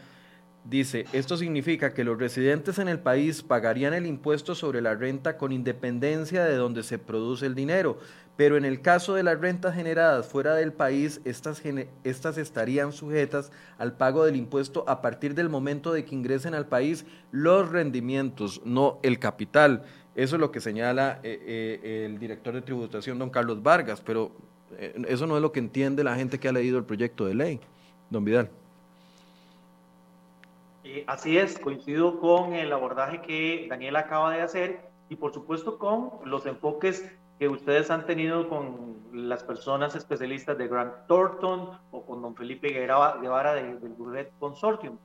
Dice, 0.63 1.05
esto 1.11 1.37
significa 1.37 1.93
que 1.93 2.03
los 2.03 2.19
residentes 2.19 2.77
en 2.77 2.87
el 2.87 2.99
país 2.99 3.41
pagarían 3.41 3.93
el 3.93 4.05
impuesto 4.05 4.53
sobre 4.53 4.79
la 4.79 4.93
renta 4.93 5.37
con 5.37 5.51
independencia 5.51 6.45
de 6.45 6.55
donde 6.55 6.83
se 6.83 6.99
produce 6.99 7.47
el 7.47 7.55
dinero, 7.55 7.97
pero 8.37 8.57
en 8.57 8.65
el 8.65 8.81
caso 8.81 9.13
de 9.13 9.23
las 9.23 9.39
rentas 9.39 9.75
generadas 9.75 10.27
fuera 10.27 10.55
del 10.55 10.73
país, 10.73 11.21
estas, 11.25 11.61
estas 12.03 12.37
estarían 12.37 12.91
sujetas 12.91 13.51
al 13.77 13.93
pago 13.93 14.25
del 14.25 14.35
impuesto 14.35 14.83
a 14.87 15.01
partir 15.01 15.35
del 15.35 15.49
momento 15.49 15.91
de 15.93 16.05
que 16.05 16.15
ingresen 16.15 16.53
al 16.53 16.67
país 16.67 17.05
los 17.31 17.69
rendimientos, 17.69 18.61
no 18.65 18.99
el 19.03 19.19
capital. 19.19 19.83
Eso 20.15 20.35
es 20.35 20.39
lo 20.39 20.51
que 20.51 20.59
señala 20.59 21.19
eh, 21.23 21.79
eh, 21.83 22.05
el 22.05 22.19
director 22.19 22.53
de 22.53 22.61
tributación, 22.61 23.19
don 23.19 23.29
Carlos 23.29 23.61
Vargas, 23.61 24.01
pero 24.01 24.31
eh, 24.77 24.99
eso 25.07 25.27
no 25.27 25.35
es 25.35 25.41
lo 25.41 25.51
que 25.51 25.59
entiende 25.59 26.03
la 26.03 26.15
gente 26.15 26.39
que 26.39 26.47
ha 26.47 26.51
leído 26.51 26.77
el 26.77 26.85
proyecto 26.85 27.25
de 27.25 27.35
ley. 27.35 27.59
Don 28.09 28.25
Vidal. 28.25 28.49
así 31.07 31.37
es, 31.37 31.57
coincido 31.59 32.19
con 32.19 32.53
el 32.53 32.73
abordaje 32.73 33.21
que 33.21 33.67
Daniel 33.69 33.95
acaba 33.95 34.33
de 34.33 34.41
hacer 34.41 34.91
y 35.09 35.15
por 35.15 35.33
supuesto 35.33 35.77
con 35.77 36.11
los 36.25 36.45
enfoques 36.45 37.05
que 37.41 37.49
ustedes 37.49 37.89
han 37.89 38.05
tenido 38.05 38.47
con 38.47 38.97
las 39.13 39.43
personas 39.43 39.95
especialistas 39.95 40.55
de 40.59 40.67
Grant 40.67 40.93
Thornton 41.07 41.71
o 41.89 42.05
con 42.05 42.21
don 42.21 42.35
Felipe 42.35 42.69
Guevara 42.69 43.55
de, 43.55 43.79
del 43.79 43.95
Gourmet 43.95 44.31
Consortium. 44.37 44.99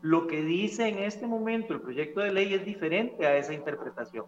Lo 0.00 0.28
que 0.28 0.40
dice 0.40 0.86
en 0.86 0.98
este 0.98 1.26
momento 1.26 1.74
el 1.74 1.80
proyecto 1.80 2.20
de 2.20 2.32
ley 2.32 2.54
es 2.54 2.64
diferente 2.64 3.26
a 3.26 3.36
esa 3.36 3.54
interpretación. 3.54 4.24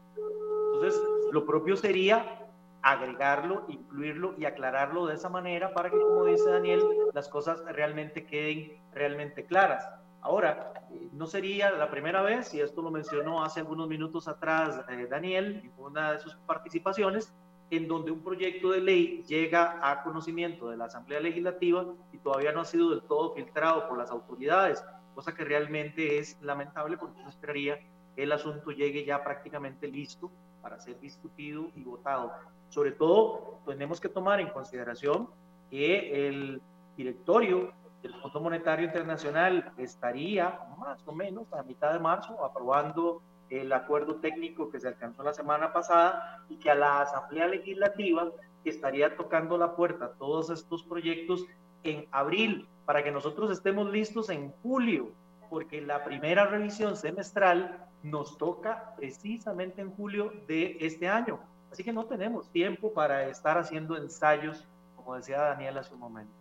Entonces, 0.74 1.00
lo 1.30 1.46
propio 1.46 1.76
sería 1.76 2.48
agregarlo, 2.82 3.64
incluirlo 3.68 4.34
y 4.36 4.44
aclararlo 4.44 5.06
de 5.06 5.14
esa 5.14 5.28
manera 5.28 5.72
para 5.72 5.88
que, 5.88 6.00
como 6.00 6.24
dice 6.24 6.50
Daniel, 6.50 6.82
las 7.14 7.28
cosas 7.28 7.62
realmente 7.66 8.26
queden 8.26 8.72
realmente 8.92 9.44
claras. 9.44 9.88
Ahora, 10.20 10.72
no 11.12 11.28
sería 11.28 11.70
la 11.70 11.92
primera 11.92 12.22
vez, 12.22 12.52
y 12.54 12.60
esto 12.60 12.82
lo 12.82 12.90
mencionó 12.90 13.44
hace 13.44 13.60
algunos 13.60 13.86
minutos 13.86 14.26
atrás 14.26 14.80
eh, 14.88 15.06
Daniel 15.08 15.60
en 15.62 15.72
una 15.78 16.12
de 16.12 16.18
sus 16.18 16.34
participaciones, 16.46 17.32
en 17.72 17.88
donde 17.88 18.10
un 18.10 18.22
proyecto 18.22 18.70
de 18.70 18.82
ley 18.82 19.24
llega 19.26 19.80
a 19.82 20.02
conocimiento 20.02 20.68
de 20.68 20.76
la 20.76 20.84
Asamblea 20.84 21.20
Legislativa 21.20 21.86
y 22.12 22.18
todavía 22.18 22.52
no 22.52 22.60
ha 22.60 22.64
sido 22.66 22.90
del 22.90 23.00
todo 23.02 23.34
filtrado 23.34 23.88
por 23.88 23.96
las 23.96 24.10
autoridades, 24.10 24.84
cosa 25.14 25.34
que 25.34 25.42
realmente 25.42 26.18
es 26.18 26.38
lamentable 26.42 26.98
porque 26.98 27.18
uno 27.18 27.30
esperaría 27.30 27.80
que 28.14 28.24
el 28.24 28.32
asunto 28.32 28.72
llegue 28.72 29.06
ya 29.06 29.24
prácticamente 29.24 29.88
listo 29.88 30.30
para 30.60 30.78
ser 30.80 31.00
discutido 31.00 31.70
y 31.74 31.82
votado. 31.82 32.32
Sobre 32.68 32.92
todo, 32.92 33.60
tenemos 33.64 34.02
que 34.02 34.10
tomar 34.10 34.38
en 34.38 34.50
consideración 34.50 35.30
que 35.70 36.28
el 36.28 36.60
directorio 36.94 37.72
del 38.02 38.12
Fondo 38.20 38.38
Monetario 38.40 38.84
Internacional 38.84 39.72
estaría 39.78 40.60
más 40.78 41.02
o 41.08 41.12
menos 41.12 41.50
a 41.54 41.62
mitad 41.62 41.94
de 41.94 42.00
marzo 42.00 42.44
aprobando 42.44 43.22
el 43.60 43.72
acuerdo 43.72 44.16
técnico 44.16 44.70
que 44.70 44.80
se 44.80 44.88
alcanzó 44.88 45.22
la 45.22 45.34
semana 45.34 45.72
pasada 45.72 46.44
y 46.48 46.56
que 46.56 46.70
a 46.70 46.74
la 46.74 47.02
Asamblea 47.02 47.46
Legislativa 47.46 48.30
estaría 48.64 49.16
tocando 49.16 49.58
la 49.58 49.76
puerta 49.76 50.12
todos 50.18 50.48
estos 50.48 50.82
proyectos 50.84 51.44
en 51.82 52.06
abril 52.12 52.66
para 52.86 53.04
que 53.04 53.10
nosotros 53.10 53.50
estemos 53.50 53.90
listos 53.90 54.30
en 54.30 54.52
julio, 54.62 55.10
porque 55.50 55.82
la 55.82 56.02
primera 56.02 56.46
revisión 56.46 56.96
semestral 56.96 57.86
nos 58.02 58.38
toca 58.38 58.94
precisamente 58.96 59.82
en 59.82 59.90
julio 59.90 60.32
de 60.48 60.78
este 60.80 61.08
año. 61.08 61.38
Así 61.70 61.84
que 61.84 61.92
no 61.92 62.06
tenemos 62.06 62.50
tiempo 62.50 62.92
para 62.92 63.28
estar 63.28 63.58
haciendo 63.58 63.96
ensayos, 63.96 64.66
como 64.96 65.14
decía 65.16 65.40
Daniel 65.40 65.76
hace 65.78 65.92
un 65.92 66.00
momento. 66.00 66.32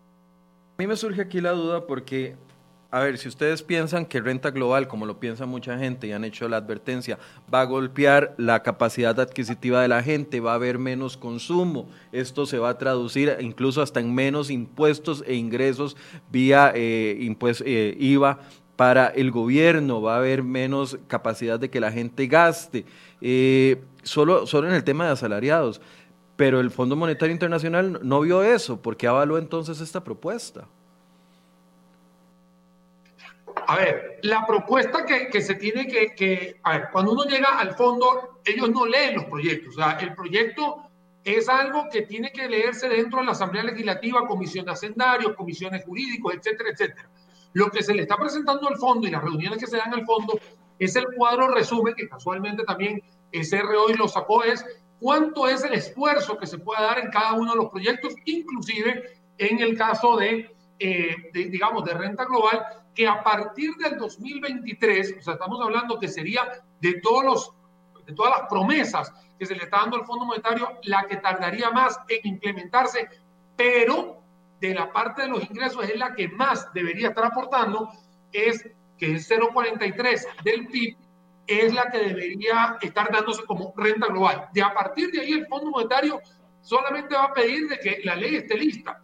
A 0.78 0.82
mí 0.82 0.88
me 0.88 0.96
surge 0.96 1.22
aquí 1.22 1.42
la 1.42 1.52
duda 1.52 1.86
porque 1.86 2.38
a 2.94 3.00
ver, 3.00 3.18
si 3.18 3.30
ustedes 3.30 3.64
piensan 3.64 4.06
que 4.06 4.20
renta 4.20 4.52
global, 4.52 4.90
como 4.90 5.06
lo 5.06 5.18
piensa 5.18 5.46
mucha 5.46 5.78
gente 5.80 6.08
y 6.08 6.12
han 6.12 6.26
hecho 6.26 6.50
la 6.50 6.58
advertencia, 6.58 7.18
va 7.52 7.62
a 7.62 7.66
golpear 7.66 8.36
la 8.38 8.64
capacidad 8.64 9.18
adquisitiva 9.18 9.82
de 9.82 9.88
la 9.88 10.04
gente, 10.04 10.42
va 10.42 10.52
a 10.52 10.56
haber 10.56 10.78
menos 10.78 11.16
consumo, 11.16 11.90
esto 12.12 12.46
se 12.46 12.60
va 12.60 12.68
a 12.68 12.78
traducir 12.78 13.38
incluso 13.40 13.82
hasta 13.82 14.02
en 14.02 14.14
menos 14.14 14.50
impuestos 14.50 15.24
e 15.26 15.36
ingresos 15.36 15.96
vía 16.30 16.74
eh, 16.76 17.18
eh, 17.66 17.98
IVA 17.98 18.40
para 18.76 19.08
el 19.08 19.32
gobierno, 19.32 20.02
va 20.02 20.16
a 20.16 20.18
haber 20.18 20.44
menos 20.44 21.00
capacidad 21.08 21.58
de 21.58 21.70
que 21.70 21.80
la 21.80 21.94
gente 21.94 22.28
gaste, 22.28 22.86
eh, 23.22 23.82
solo, 24.04 24.46
solo 24.46 24.68
en 24.68 24.74
el 24.74 24.84
tema 24.84 25.06
de 25.06 25.12
asalariados. 25.12 25.80
Pero 26.36 26.60
el 26.60 26.72
Fondo 26.72 26.98
Monetario 26.98 27.32
Internacional 27.32 28.00
no 28.04 28.20
vio 28.20 28.44
eso, 28.44 28.82
¿por 28.82 28.98
qué 28.98 29.08
avaló 29.08 29.38
entonces 29.38 29.80
esta 29.80 30.04
propuesta? 30.04 30.68
A 33.68 33.78
ver, 33.78 34.20
la 34.24 34.46
propuesta 34.46 35.06
que, 35.06 35.42
se 35.42 35.56
tiene 35.56 35.88
que, 35.88 36.60
a 36.64 36.78
ver, 36.78 36.90
cuando 36.92 37.14
uno 37.14 37.24
llega 37.26 37.60
al 37.60 37.76
fondo, 37.76 38.40
ellos 38.46 38.70
no 38.70 38.86
leen 38.86 39.16
los 39.16 39.26
proyectos. 39.26 39.76
O 39.76 39.78
sea, 39.78 39.98
el 40.00 40.14
proyecto 40.14 40.84
es 41.24 41.48
algo 41.50 41.88
que 41.92 42.04
tiene 42.04 42.32
que 42.32 42.48
leerse 42.48 42.90
dentro 42.90 43.20
de 43.20 43.26
la 43.26 43.32
Asamblea 43.32 43.64
Legislativa, 43.64 44.28
comisión 44.28 44.66
de 44.66 44.72
hacendarios, 44.72 45.36
comisiones 45.36 45.86
jurídicos, 45.86 46.34
etcétera, 46.34 46.70
etcétera. 46.72 47.10
Lo 47.54 47.70
que 47.70 47.84
se 47.84 47.94
le 47.94 48.04
está 48.04 48.18
presentando 48.18 48.68
al 48.68 48.78
fondo 48.78 49.08
y 49.08 49.12
las 49.12 49.22
reuniones 49.22 49.60
que 49.60 49.68
se 49.68 49.78
dan 49.78 49.94
al 49.94 50.06
fondo 50.06 50.40
es 50.80 50.96
el 50.96 51.06
cuadro 51.16 51.50
resumen, 51.50 51.94
que 51.94 52.10
casualmente 52.10 52.64
también 52.64 53.02
SR 53.32 53.76
hoy 53.76 53.94
lo 53.94 54.08
sacó, 54.08 54.44
es 54.44 54.66
cuánto 55.00 55.48
es 55.48 55.64
el 55.64 55.74
esfuerzo 55.74 56.38
que 56.38 56.48
se 56.48 56.58
puede 56.58 56.82
dar 56.82 57.00
en 57.00 57.12
cada 57.12 57.34
uno 57.34 57.52
de 57.52 57.58
los 57.58 57.70
proyectos, 57.70 58.16
inclusive 58.26 59.20
en 59.38 59.60
el 59.60 59.78
caso 59.78 60.18
de, 60.18 60.56
eh, 60.80 61.16
de 61.34 61.46
digamos, 61.46 61.84
de 61.86 61.94
renta 61.94 62.26
global, 62.26 62.66
que 62.94 63.08
a 63.08 63.24
partir 63.24 63.76
del 63.76 63.98
2023, 63.98 65.18
o 65.20 65.22
sea, 65.22 65.34
estamos 65.34 65.60
hablando 65.62 66.00
que 66.00 66.08
sería 66.08 66.64
de, 66.80 67.00
todos 67.02 67.24
los, 67.24 68.06
de 68.06 68.14
todas 68.14 68.40
las 68.40 68.50
promesas 68.50 69.14
que 69.40 69.46
se 69.46 69.56
le 69.56 69.64
está 69.64 69.78
dando 69.80 69.98
al 69.98 70.06
Fondo 70.06 70.26
Monetario, 70.26 70.70
la 70.84 71.08
que 71.08 71.18
tardaría 71.18 71.72
más 71.72 72.00
en 72.10 72.20
implementarse, 72.24 73.08
pero 73.56 74.22
de 74.60 74.76
la 74.76 74.92
parte 74.92 75.24
de 75.24 75.30
los 75.30 75.44
ingresos 75.44 75.84
es 75.90 75.98
la 75.98 76.14
que 76.14 76.28
más 76.28 76.72
debería 76.74 77.10
estar 77.10 77.26
aportando, 77.26 77.90
es 78.32 78.70
que 78.98 79.16
es 79.16 79.32
0,43 79.32 80.44
del 80.44 80.68
PIB, 80.68 80.98
es 81.48 81.74
la 81.74 81.90
que 81.90 81.98
debería 81.98 82.78
estar 82.82 83.12
dándose 83.12 83.44
como 83.46 83.74
renta 83.76 84.08
global. 84.08 84.50
De 84.54 84.62
a 84.62 84.74
partir 84.74 85.10
de 85.12 85.22
ahí 85.22 85.32
el 85.34 85.48
Fondo 85.48 85.72
Monetario 85.72 86.22
solamente 86.62 87.16
va 87.16 87.24
a 87.26 87.34
pedir 87.34 87.68
de 87.68 87.80
que 87.80 88.02
la 88.04 88.16
ley 88.16 88.36
esté 88.36 88.56
lista 88.56 89.02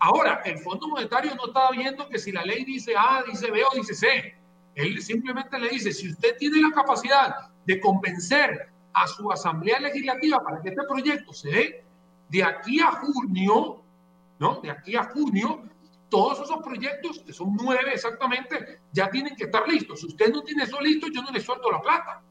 Ahora, 0.00 0.42
el 0.44 0.58
Fondo 0.58 0.88
Monetario 0.88 1.34
no 1.34 1.46
está 1.46 1.70
viendo 1.72 2.08
que 2.08 2.18
si 2.18 2.30
la 2.32 2.44
ley 2.44 2.64
dice 2.64 2.94
A, 2.96 3.22
dice 3.26 3.50
B 3.50 3.62
o 3.64 3.74
dice 3.74 3.94
C. 3.94 4.36
Él 4.74 5.02
simplemente 5.02 5.58
le 5.58 5.70
dice, 5.70 5.92
si 5.92 6.10
usted 6.10 6.36
tiene 6.36 6.60
la 6.60 6.70
capacidad 6.70 7.34
de 7.66 7.80
convencer 7.80 8.70
a 8.92 9.06
su 9.08 9.30
Asamblea 9.30 9.80
Legislativa 9.80 10.40
para 10.42 10.60
que 10.62 10.68
este 10.68 10.82
proyecto 10.88 11.32
se 11.32 11.50
dé, 11.50 11.84
de 12.28 12.44
aquí 12.44 12.80
a 12.80 12.92
junio, 12.92 13.82
¿no? 14.38 14.60
De 14.60 14.70
aquí 14.70 14.94
a 14.94 15.04
junio, 15.04 15.64
todos 16.08 16.40
esos 16.40 16.62
proyectos, 16.62 17.20
que 17.20 17.32
son 17.32 17.56
nueve 17.60 17.90
exactamente, 17.92 18.80
ya 18.92 19.10
tienen 19.10 19.34
que 19.34 19.44
estar 19.44 19.66
listos. 19.68 20.00
Si 20.00 20.06
usted 20.06 20.32
no 20.32 20.42
tiene 20.42 20.62
eso 20.62 20.80
listo, 20.80 21.08
yo 21.08 21.22
no 21.22 21.30
le 21.30 21.40
suelto 21.40 21.70
la 21.70 21.80
plata. 21.80 22.22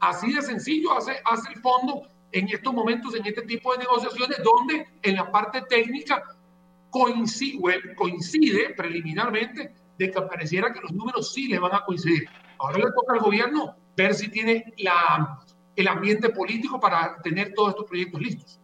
Así 0.00 0.32
de 0.32 0.42
sencillo 0.42 0.92
hace, 0.92 1.20
hace 1.24 1.52
el 1.52 1.60
fondo 1.60 2.08
en 2.32 2.48
estos 2.48 2.74
momentos, 2.74 3.14
en 3.14 3.26
este 3.26 3.42
tipo 3.42 3.72
de 3.72 3.78
negociaciones, 3.78 4.38
donde 4.42 4.86
en 5.02 5.16
la 5.16 5.30
parte 5.30 5.62
técnica 5.62 6.22
coincide, 6.90 7.94
coincide 7.96 8.74
preliminarmente 8.76 9.72
de 9.98 10.10
que 10.10 10.22
pareciera 10.22 10.72
que 10.72 10.80
los 10.80 10.92
números 10.92 11.32
sí 11.32 11.48
le 11.48 11.58
van 11.58 11.74
a 11.74 11.84
coincidir. 11.84 12.28
Ahora 12.58 12.78
le 12.78 12.84
toca 12.92 13.14
al 13.14 13.20
gobierno 13.20 13.76
ver 13.96 14.14
si 14.14 14.28
tiene 14.28 14.72
la, 14.78 15.40
el 15.74 15.88
ambiente 15.88 16.30
político 16.30 16.80
para 16.80 17.20
tener 17.22 17.52
todos 17.54 17.70
estos 17.70 17.86
proyectos 17.86 18.20
listos. 18.20 18.60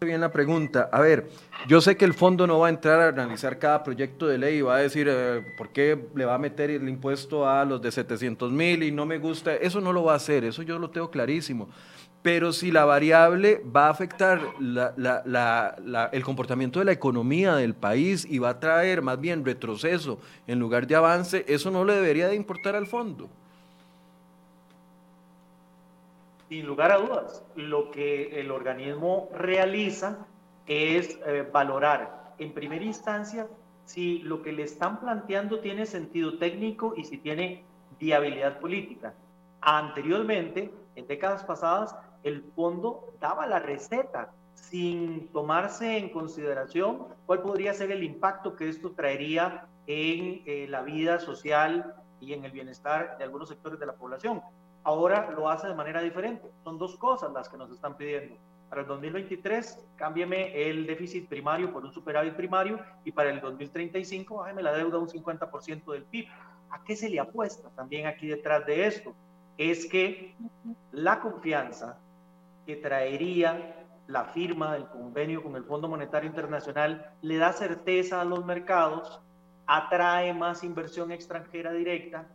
Bien 0.00 0.20
la 0.20 0.30
pregunta. 0.30 0.90
A 0.92 1.00
ver, 1.00 1.30
yo 1.66 1.80
sé 1.80 1.96
que 1.96 2.04
el 2.04 2.12
fondo 2.12 2.46
no 2.46 2.58
va 2.58 2.66
a 2.66 2.70
entrar 2.70 3.00
a 3.00 3.08
analizar 3.08 3.58
cada 3.58 3.82
proyecto 3.82 4.26
de 4.26 4.36
ley 4.36 4.58
y 4.58 4.62
va 4.62 4.76
a 4.76 4.78
decir 4.80 5.06
eh, 5.08 5.42
por 5.56 5.70
qué 5.70 6.08
le 6.14 6.24
va 6.26 6.34
a 6.34 6.38
meter 6.38 6.70
el 6.70 6.88
impuesto 6.88 7.48
a 7.48 7.64
los 7.64 7.80
de 7.80 7.90
700 7.90 8.52
mil 8.52 8.82
y 8.82 8.92
no 8.92 9.06
me 9.06 9.18
gusta. 9.18 9.54
Eso 9.56 9.80
no 9.80 9.92
lo 9.92 10.04
va 10.04 10.12
a 10.12 10.16
hacer, 10.16 10.44
eso 10.44 10.62
yo 10.62 10.78
lo 10.78 10.90
tengo 10.90 11.10
clarísimo 11.10 11.68
pero 12.24 12.54
si 12.54 12.70
la 12.70 12.86
variable 12.86 13.60
va 13.64 13.88
a 13.88 13.90
afectar 13.90 14.40
el 16.10 16.24
comportamiento 16.24 16.78
de 16.78 16.86
la 16.86 16.92
economía 16.92 17.54
del 17.54 17.74
país 17.74 18.24
y 18.24 18.38
va 18.38 18.48
a 18.48 18.60
traer 18.60 19.02
más 19.02 19.20
bien 19.20 19.44
retroceso 19.44 20.18
en 20.46 20.58
lugar 20.58 20.86
de 20.86 20.96
avance, 20.96 21.44
eso 21.46 21.70
no 21.70 21.84
le 21.84 21.92
debería 21.92 22.28
de 22.28 22.34
importar 22.34 22.76
al 22.76 22.86
fondo. 22.86 23.28
Sin 26.48 26.64
lugar 26.64 26.92
a 26.92 26.96
dudas, 26.96 27.44
lo 27.56 27.90
que 27.90 28.40
el 28.40 28.50
organismo 28.50 29.28
realiza 29.34 30.26
es 30.66 31.18
eh, 31.26 31.46
valorar 31.52 32.32
en 32.38 32.54
primera 32.54 32.86
instancia 32.86 33.48
si 33.84 34.20
lo 34.20 34.40
que 34.40 34.52
le 34.52 34.62
están 34.62 34.98
planteando 34.98 35.60
tiene 35.60 35.84
sentido 35.84 36.38
técnico 36.38 36.94
y 36.96 37.04
si 37.04 37.18
tiene 37.18 37.64
viabilidad 38.00 38.60
política. 38.60 39.12
Anteriormente, 39.60 40.70
en 40.96 41.06
décadas 41.06 41.44
pasadas, 41.44 41.94
el 42.24 42.42
fondo 42.56 43.14
daba 43.20 43.46
la 43.46 43.60
receta 43.60 44.32
sin 44.54 45.28
tomarse 45.28 45.98
en 45.98 46.08
consideración 46.08 47.06
cuál 47.26 47.42
podría 47.42 47.74
ser 47.74 47.92
el 47.92 48.02
impacto 48.02 48.56
que 48.56 48.68
esto 48.68 48.92
traería 48.92 49.66
en 49.86 50.42
eh, 50.46 50.66
la 50.68 50.82
vida 50.82 51.20
social 51.20 51.94
y 52.20 52.32
en 52.32 52.44
el 52.44 52.52
bienestar 52.52 53.18
de 53.18 53.24
algunos 53.24 53.50
sectores 53.50 53.78
de 53.78 53.86
la 53.86 53.92
población. 53.92 54.42
Ahora 54.82 55.30
lo 55.30 55.48
hace 55.50 55.68
de 55.68 55.74
manera 55.74 56.00
diferente. 56.00 56.50
Son 56.62 56.78
dos 56.78 56.96
cosas 56.96 57.32
las 57.32 57.48
que 57.48 57.58
nos 57.58 57.70
están 57.70 57.96
pidiendo. 57.96 58.36
Para 58.70 58.82
el 58.82 58.88
2023, 58.88 59.86
cámbiame 59.96 60.68
el 60.68 60.86
déficit 60.86 61.28
primario 61.28 61.72
por 61.72 61.84
un 61.84 61.92
superávit 61.92 62.34
primario 62.34 62.80
y 63.04 63.12
para 63.12 63.30
el 63.30 63.40
2035, 63.40 64.36
bájeme 64.36 64.62
la 64.62 64.72
deuda 64.72 64.98
un 64.98 65.08
50% 65.08 65.92
del 65.92 66.04
PIB. 66.04 66.26
¿A 66.70 66.82
qué 66.82 66.96
se 66.96 67.08
le 67.08 67.20
apuesta 67.20 67.68
también 67.76 68.06
aquí 68.06 68.26
detrás 68.26 68.64
de 68.66 68.86
esto? 68.86 69.14
Es 69.58 69.86
que 69.86 70.34
la 70.90 71.20
confianza 71.20 71.98
que 72.66 72.76
traería 72.76 73.84
la 74.06 74.24
firma 74.24 74.74
del 74.74 74.86
convenio 74.88 75.42
con 75.42 75.56
el 75.56 75.64
Fondo 75.64 75.88
Monetario 75.88 76.28
Internacional 76.28 77.10
le 77.22 77.38
da 77.38 77.52
certeza 77.52 78.20
a 78.20 78.24
los 78.24 78.44
mercados, 78.44 79.20
atrae 79.66 80.34
más 80.34 80.62
inversión 80.62 81.10
extranjera 81.10 81.72
directa, 81.72 82.26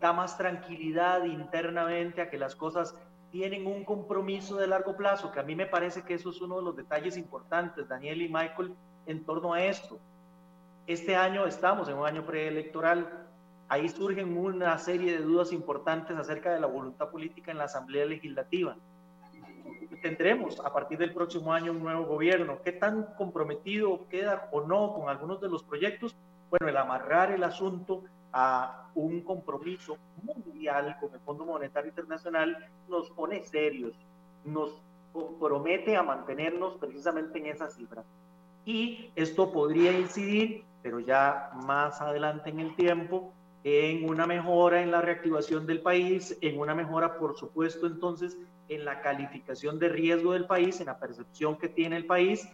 da 0.00 0.12
más 0.12 0.38
tranquilidad 0.38 1.24
internamente 1.24 2.22
a 2.22 2.30
que 2.30 2.38
las 2.38 2.56
cosas 2.56 2.94
tienen 3.30 3.66
un 3.66 3.84
compromiso 3.84 4.56
de 4.56 4.66
largo 4.66 4.96
plazo, 4.96 5.30
que 5.30 5.40
a 5.40 5.42
mí 5.42 5.54
me 5.54 5.66
parece 5.66 6.02
que 6.02 6.14
eso 6.14 6.30
es 6.30 6.40
uno 6.40 6.56
de 6.56 6.62
los 6.62 6.76
detalles 6.76 7.18
importantes, 7.18 7.86
Daniel 7.86 8.22
y 8.22 8.28
Michael, 8.28 8.72
en 9.06 9.24
torno 9.24 9.52
a 9.52 9.62
esto. 9.62 9.98
Este 10.86 11.14
año 11.14 11.46
estamos 11.46 11.88
en 11.88 11.98
un 11.98 12.06
año 12.06 12.24
preelectoral, 12.24 13.26
ahí 13.68 13.86
surgen 13.90 14.34
una 14.38 14.78
serie 14.78 15.12
de 15.12 15.22
dudas 15.22 15.52
importantes 15.52 16.16
acerca 16.16 16.54
de 16.54 16.60
la 16.60 16.66
voluntad 16.66 17.10
política 17.10 17.50
en 17.50 17.58
la 17.58 17.64
Asamblea 17.64 18.06
Legislativa 18.06 18.76
tendremos 20.02 20.60
a 20.60 20.72
partir 20.72 20.98
del 20.98 21.12
próximo 21.12 21.52
año 21.52 21.72
un 21.72 21.82
nuevo 21.82 22.04
gobierno. 22.06 22.58
¿Qué 22.62 22.72
tan 22.72 23.14
comprometido 23.16 24.08
queda 24.08 24.48
o 24.52 24.62
no 24.62 24.94
con 24.94 25.08
algunos 25.08 25.40
de 25.40 25.48
los 25.48 25.62
proyectos? 25.62 26.16
Bueno, 26.50 26.68
el 26.68 26.76
amarrar 26.76 27.32
el 27.32 27.44
asunto 27.44 28.04
a 28.32 28.90
un 28.94 29.22
compromiso 29.22 29.96
mundial 30.22 30.96
con 31.00 31.12
el 31.12 31.20
Fondo 31.20 31.44
Monetario 31.44 31.90
Internacional 31.90 32.68
nos 32.88 33.10
pone 33.10 33.44
serios, 33.44 33.94
nos 34.44 34.80
compromete 35.12 35.96
a 35.96 36.02
mantenernos 36.02 36.76
precisamente 36.76 37.38
en 37.38 37.46
esa 37.46 37.68
cifra. 37.70 38.04
Y 38.64 39.10
esto 39.16 39.50
podría 39.50 39.98
incidir, 39.98 40.64
pero 40.82 41.00
ya 41.00 41.50
más 41.64 42.00
adelante 42.00 42.50
en 42.50 42.60
el 42.60 42.76
tiempo, 42.76 43.32
en 43.64 44.08
una 44.08 44.26
mejora 44.26 44.82
en 44.82 44.90
la 44.90 45.00
reactivación 45.00 45.66
del 45.66 45.82
país, 45.82 46.36
en 46.40 46.58
una 46.58 46.74
mejora, 46.74 47.18
por 47.18 47.36
supuesto, 47.36 47.86
entonces, 47.86 48.38
en 48.68 48.84
la 48.84 49.00
calificación 49.00 49.78
de 49.78 49.88
riesgo 49.88 50.32
del 50.32 50.46
país, 50.46 50.80
en 50.80 50.86
la 50.86 50.98
percepción 50.98 51.56
que 51.58 51.68
tiene 51.68 51.96
el 51.96 52.06
país 52.06 52.48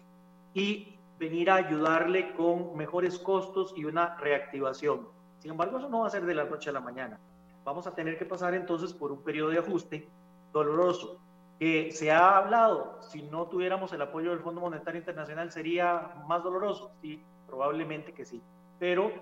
y 0.54 0.96
venir 1.18 1.50
a 1.50 1.56
ayudarle 1.56 2.32
con 2.34 2.76
mejores 2.76 3.18
costos 3.18 3.74
y 3.76 3.84
una 3.84 4.16
reactivación. 4.16 5.08
Sin 5.38 5.50
embargo, 5.50 5.78
eso 5.78 5.88
no 5.88 6.00
va 6.00 6.06
a 6.06 6.10
ser 6.10 6.24
de 6.24 6.34
la 6.34 6.44
noche 6.44 6.70
a 6.70 6.72
la 6.72 6.80
mañana. 6.80 7.20
Vamos 7.64 7.86
a 7.86 7.94
tener 7.94 8.18
que 8.18 8.24
pasar 8.24 8.54
entonces 8.54 8.92
por 8.92 9.12
un 9.12 9.22
periodo 9.22 9.50
de 9.50 9.58
ajuste 9.58 10.08
doloroso, 10.52 11.18
que 11.58 11.92
se 11.92 12.10
ha 12.10 12.36
hablado, 12.36 12.98
si 13.02 13.22
no 13.22 13.46
tuviéramos 13.46 13.92
el 13.92 14.02
apoyo 14.02 14.30
del 14.30 14.40
Fondo 14.40 14.60
Monetario 14.60 14.98
Internacional 14.98 15.52
sería 15.52 16.14
más 16.26 16.42
doloroso, 16.42 16.92
sí, 17.00 17.22
probablemente 17.46 18.12
que 18.12 18.24
sí, 18.24 18.42
pero 18.78 19.12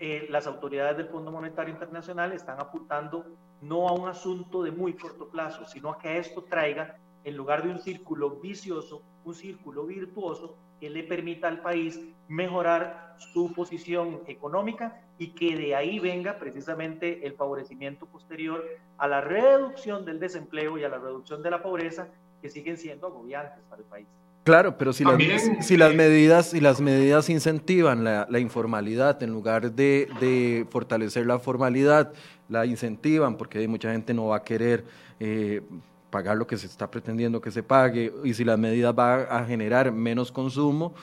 eh, 0.00 0.26
las 0.30 0.46
autoridades 0.46 0.96
del 0.96 1.08
Fondo 1.08 1.32
Monetario 1.32 1.72
Internacional 1.72 2.32
están 2.32 2.60
apuntando 2.60 3.26
no 3.60 3.88
a 3.88 3.92
un 3.92 4.08
asunto 4.08 4.62
de 4.62 4.70
muy 4.70 4.94
corto 4.94 5.28
plazo, 5.28 5.64
sino 5.66 5.90
a 5.90 5.98
que 5.98 6.18
esto 6.18 6.42
traiga, 6.44 6.98
en 7.24 7.36
lugar 7.36 7.64
de 7.64 7.70
un 7.70 7.80
círculo 7.80 8.30
vicioso, 8.38 9.02
un 9.24 9.34
círculo 9.34 9.84
virtuoso 9.84 10.56
que 10.80 10.88
le 10.88 11.02
permita 11.02 11.48
al 11.48 11.60
país 11.60 12.00
mejorar 12.28 13.16
su 13.18 13.52
posición 13.52 14.22
económica 14.28 15.02
y 15.18 15.34
que 15.34 15.56
de 15.56 15.74
ahí 15.74 15.98
venga 15.98 16.38
precisamente 16.38 17.26
el 17.26 17.32
favorecimiento 17.32 18.06
posterior 18.06 18.64
a 18.98 19.08
la 19.08 19.20
reducción 19.20 20.04
del 20.04 20.20
desempleo 20.20 20.78
y 20.78 20.84
a 20.84 20.88
la 20.88 20.98
reducción 20.98 21.42
de 21.42 21.50
la 21.50 21.60
pobreza 21.60 22.08
que 22.40 22.48
siguen 22.48 22.76
siendo 22.76 23.08
agobiantes 23.08 23.64
para 23.68 23.82
el 23.82 23.88
país. 23.88 24.06
Claro, 24.48 24.78
pero 24.78 24.94
si, 24.94 25.04
las, 25.04 25.16
si 25.60 25.76
las, 25.76 25.94
medidas, 25.94 26.46
si 26.46 26.60
las 26.60 26.80
medidas 26.80 27.28
incentivan 27.28 28.02
la, 28.02 28.38
informalidad 28.38 29.22
en 29.22 29.30
lugar 29.30 29.72
de, 29.72 30.66
fortalecer 30.70 31.26
la 31.26 31.38
formalidad, 31.38 32.14
la 32.48 32.64
incentivan 32.64 33.36
porque 33.36 33.68
mucha 33.68 33.92
gente 33.92 34.14
no 34.14 34.28
va 34.28 34.36
a 34.36 34.44
querer 34.44 34.86
eh, 35.20 35.60
pagar 36.08 36.38
lo 36.38 36.46
que 36.46 36.56
se 36.56 36.66
está 36.66 36.90
pretendiendo 36.90 37.42
que 37.42 37.50
se 37.50 37.62
pague 37.62 38.10
y 38.24 38.32
si 38.32 38.42
las 38.42 38.58
medidas 38.58 38.94
van 38.94 39.26
a 39.28 39.44
generar 39.44 39.92
menos 39.92 40.32
consumo, 40.32 40.94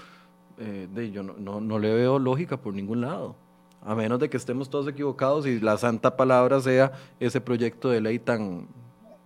eh, 0.57 0.87
de, 0.91 1.11
yo 1.11 1.21
no, 1.21 1.61
no 1.61 1.77
le 1.77 1.93
veo 1.93 2.17
lógica 2.17 2.57
por 2.57 2.73
ningún 2.73 3.01
lado 3.01 3.35
a 3.83 3.93
menos 3.93 4.19
de 4.19 4.27
que 4.27 4.37
estemos 4.37 4.71
todos 4.71 4.87
equivocados 4.87 5.45
y 5.45 5.59
la 5.59 5.77
santa 5.77 6.17
palabra 6.17 6.59
sea 6.61 6.93
ese 7.19 7.39
proyecto 7.39 7.91
de 7.91 8.01
ley 8.01 8.17
tan 8.17 8.67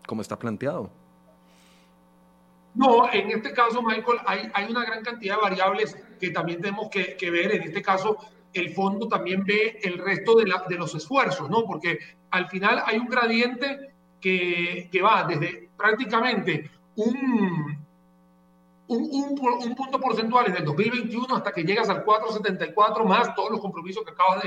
como 0.05 0.21
está 0.21 0.37
planteado. 0.37 0.89
No, 2.75 3.11
en 3.11 3.31
este 3.31 3.51
caso, 3.51 3.81
Michael, 3.81 4.19
hay, 4.25 4.49
hay 4.53 4.71
una 4.71 4.85
gran 4.85 5.03
cantidad 5.03 5.35
de 5.35 5.41
variables 5.41 5.97
que 6.19 6.29
también 6.29 6.61
tenemos 6.61 6.89
que, 6.89 7.15
que, 7.17 7.31
ver. 7.31 7.51
En 7.53 7.63
este 7.63 7.81
caso, 7.81 8.17
el 8.53 8.73
fondo 8.73 9.07
también 9.07 9.43
ve 9.43 9.79
el 9.83 9.97
resto 9.97 10.35
de, 10.35 10.47
la, 10.47 10.63
los 10.69 10.95
esfuerzos, 10.95 11.49
¿no? 11.49 11.65
Porque 11.65 11.99
al 12.31 12.47
final 12.47 12.83
hay 12.85 12.97
un 12.97 13.07
gradiente 13.07 13.93
que, 14.21 14.89
que 14.91 15.01
va 15.01 15.23
desde 15.23 15.69
prácticamente 15.77 16.69
un, 16.95 17.85
un, 18.87 19.09
un, 19.11 19.39
un, 19.63 19.75
punto 19.75 19.99
porcentual 19.99 20.47
en 20.47 20.57
el 20.57 20.65
2021 20.65 21.35
hasta 21.35 21.51
que 21.51 21.63
llegas 21.63 21.89
al 21.89 22.05
4,74 22.05 23.05
más 23.05 23.33
todos 23.35 23.51
los 23.51 23.61
compromisos 23.61 24.03
que 24.03 24.11
acabas 24.11 24.43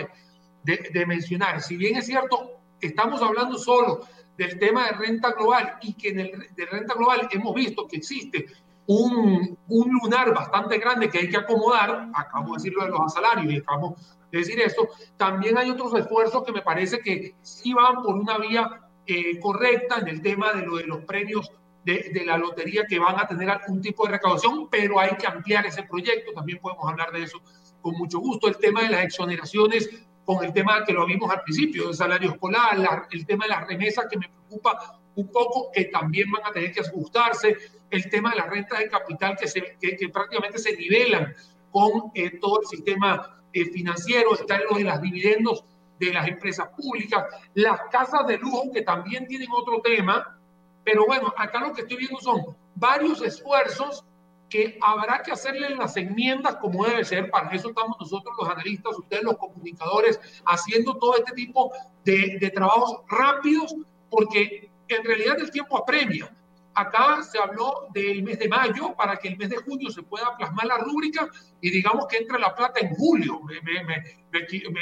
de, 0.63 0.91
de 0.93 1.07
mencionar. 1.07 1.61
Si 1.61 1.77
bien 1.77 1.97
es 1.97 2.07
cierto, 2.07 2.61
estamos 2.81 3.23
hablando 3.23 3.59
solo 3.59 4.03
del 4.37 4.59
tema 4.59 4.87
de 4.87 4.93
renta 4.93 5.33
global 5.33 5.79
y 5.83 5.95
que 5.95 6.11
en 6.11 6.21
el 6.21 6.47
de 6.55 6.67
renta 6.67 6.95
global 6.95 7.29
hemos 7.31 7.55
visto 7.55 7.87
que 7.87 7.97
existe 7.97 8.47
un, 8.87 9.57
un 9.69 9.99
lunar 10.03 10.35
bastante 10.35 10.79
grande 10.79 11.09
que 11.09 11.19
hay 11.19 11.31
que 11.31 11.37
acomodar, 11.37 12.09
acabo 12.15 12.53
de 12.53 12.59
decirlo 12.59 12.85
de 12.85 12.91
los 12.91 13.13
salarios 13.13 13.53
y 13.53 13.59
acabo 13.59 13.97
de 14.31 14.39
decir 14.39 14.61
esto, 14.61 14.89
también 15.17 15.59
hay 15.59 15.71
otros 15.71 15.95
esfuerzos 15.95 16.43
que 16.45 16.53
me 16.53 16.63
parece 16.63 16.99
que 17.01 17.35
sí 17.43 17.73
van 17.73 18.03
por 18.03 18.17
una 18.17 18.39
vía 18.39 18.81
eh, 19.07 19.39
correcta 19.41 19.99
en 19.99 20.09
el 20.09 20.23
tema 20.23 20.53
de 20.53 20.63
lo 20.63 20.77
de 20.77 20.85
los 20.85 21.05
premios 21.05 21.51
de, 21.85 22.11
de, 22.15 22.25
la 22.25 22.39
lotería 22.39 22.85
que 22.89 22.99
van 22.99 23.19
a 23.19 23.27
tener 23.27 23.51
algún 23.51 23.81
tipo 23.81 24.07
de 24.07 24.13
recaudación, 24.13 24.69
pero 24.71 25.01
hay 25.01 25.17
que 25.17 25.27
ampliar 25.27 25.67
ese 25.67 25.83
proyecto, 25.83 26.33
también 26.33 26.61
podemos 26.61 26.89
hablar 26.89 27.11
de 27.11 27.25
eso 27.25 27.41
con 27.81 27.97
mucho 27.97 28.21
gusto. 28.21 28.47
El 28.47 28.57
tema 28.57 28.83
de 28.83 28.91
las 28.91 29.05
exoneraciones 29.05 29.91
con 30.25 30.45
el 30.45 30.53
tema 30.53 30.85
que 30.85 30.93
lo 30.93 31.07
vimos 31.07 31.31
al 31.31 31.43
principio, 31.43 31.87
del 31.87 31.95
salario 31.95 32.31
escolar, 32.31 33.09
el 33.11 33.27
tema 33.27 33.45
de 33.45 33.51
las 33.51 33.67
remesas 33.67 34.07
que 34.09 34.19
me 34.19 34.29
preocupa 34.29 35.01
un 35.15 35.31
poco, 35.31 35.71
que 35.73 35.87
también 35.87 36.31
van 36.31 36.43
a 36.47 36.53
tener 36.53 36.73
que 36.73 36.81
ajustarse, 36.81 37.57
el 37.91 38.09
tema 38.09 38.31
de 38.31 38.37
las 38.37 38.49
rentas 38.49 38.79
de 38.79 38.89
capital 38.89 39.37
que, 39.39 39.47
se, 39.47 39.77
que, 39.81 40.09
prácticamente 40.09 40.59
se 40.59 40.77
nivelan 40.77 41.35
con 41.71 42.11
eh, 42.15 42.39
todo 42.39 42.61
el 42.61 42.67
sistema 42.67 43.43
eh, 43.53 43.67
financiero, 43.67 44.35
está 44.35 44.57
en 44.57 44.63
lo 44.71 44.77
de 44.77 44.85
las 44.85 45.01
dividendos 45.03 45.65
de 45.99 46.13
las 46.13 46.27
empresas 46.27 46.69
públicas, 46.77 47.25
las 47.55 47.81
casas 47.91 48.27
de 48.27 48.39
lujo 48.39 48.71
que 48.73 48.83
también 48.83 49.27
tienen 49.27 49.49
otro 49.53 49.81
tema, 49.83 50.39
pero 50.85 51.07
bueno, 51.07 51.33
acá 51.37 51.61
lo 51.61 51.73
que 51.73 51.83
estoy 51.83 51.99
viendo 51.99 52.19
son 52.19 52.57
varios 52.75 53.23
esfuerzos 53.23 54.05
que 54.53 54.77
habrá 54.83 55.23
que 55.23 55.33
hacerle 55.33 55.71
las 55.71 55.97
enmiendas 55.97 56.57
como 56.57 56.85
debe 56.85 57.07
ser. 57.07 57.31
Para 57.31 57.51
eso 57.57 57.71
estamos 57.71 57.97
nosotros 57.99 58.35
los 58.39 58.51
analistas, 58.51 58.99
ustedes 58.99 59.23
los 59.23 59.39
comunicadores, 59.39 60.21
haciendo 60.45 60.95
todo 60.99 61.17
este 61.17 61.33
tipo 61.33 61.73
de, 62.05 62.37
de 62.39 62.51
trabajos 62.51 63.01
rápidos, 63.09 63.75
porque 64.11 64.71
en 64.89 65.05
realidad 65.05 65.39
el 65.41 65.51
tiempo 65.51 65.79
apremia. 65.79 66.31
Acá 66.75 67.23
se 67.23 67.39
habló 67.39 67.89
del 67.95 68.23
mes 68.23 68.39
de 68.39 68.49
mayo 68.49 68.95
para 68.95 69.17
que 69.17 69.29
el 69.29 69.39
mes 69.39 69.49
de 69.49 69.57
junio 69.57 69.91
se 69.91 70.03
pueda 70.03 70.37
plasmar 70.37 70.67
la 70.67 70.79
rúbrica 70.79 71.29
y 71.63 71.71
digamos 71.71 72.07
que 72.07 72.19
entre 72.19 72.39
la 72.39 72.55
plata 72.55 72.81
en 72.81 72.95
julio. 72.95 73.41
Me, 73.41 73.61
me, 73.63 73.83
me, 73.83 74.05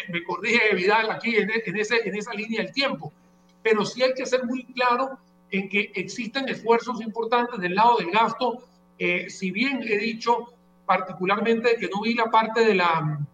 me 0.09 0.25
corrige 0.25 0.75
Vidal 0.75 1.13
aquí 1.13 1.37
en, 1.37 1.49
en, 1.49 1.77
ese, 1.77 2.09
en 2.09 2.17
esa 2.17 2.35
línea 2.35 2.63
del 2.63 2.73
tiempo. 2.73 3.13
Pero 3.63 3.85
sí 3.85 4.03
hay 4.03 4.15
que 4.15 4.27
ser 4.27 4.45
muy 4.45 4.65
claro 4.73 5.17
en 5.53 5.69
que 5.69 5.93
existen 5.95 6.49
esfuerzos 6.49 7.01
importantes 7.01 7.61
del 7.61 7.77
lado 7.77 7.99
del 7.99 8.11
gasto 8.11 8.65
eh, 9.01 9.31
si 9.31 9.51
bien 9.51 9.83
he 9.83 9.97
dicho 9.97 10.53
particularmente 10.85 11.77
que 11.77 11.89
no 11.89 12.03
vi 12.03 12.13
la 12.13 12.31
parte 12.31 12.63
de 12.63 12.75
la 12.75 13.01
mm, 13.01 13.27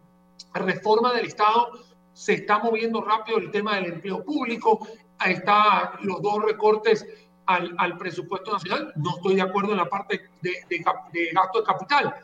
reforma 0.55 1.13
del 1.13 1.27
Estado, 1.27 1.71
se 2.13 2.35
está 2.35 2.61
moviendo 2.61 3.01
rápido 3.03 3.39
el 3.39 3.51
tema 3.51 3.75
del 3.75 3.95
empleo 3.95 4.25
público, 4.25 4.87
ahí 5.19 5.33
están 5.35 5.91
los 6.03 6.23
dos 6.23 6.41
recortes 6.45 7.05
al, 7.47 7.75
al, 7.79 7.99
presupuesto 7.99 8.53
nacional, 8.53 8.93
no 8.95 9.17
estoy 9.17 9.35
de 9.35 9.43
acuerdo 9.43 9.73
en 9.73 9.79
la 9.79 9.89
parte 9.89 10.31
de, 10.41 10.51
de, 10.71 10.85
de, 11.13 11.31
gasto 11.33 11.59
de 11.59 11.65
capital, 11.65 12.15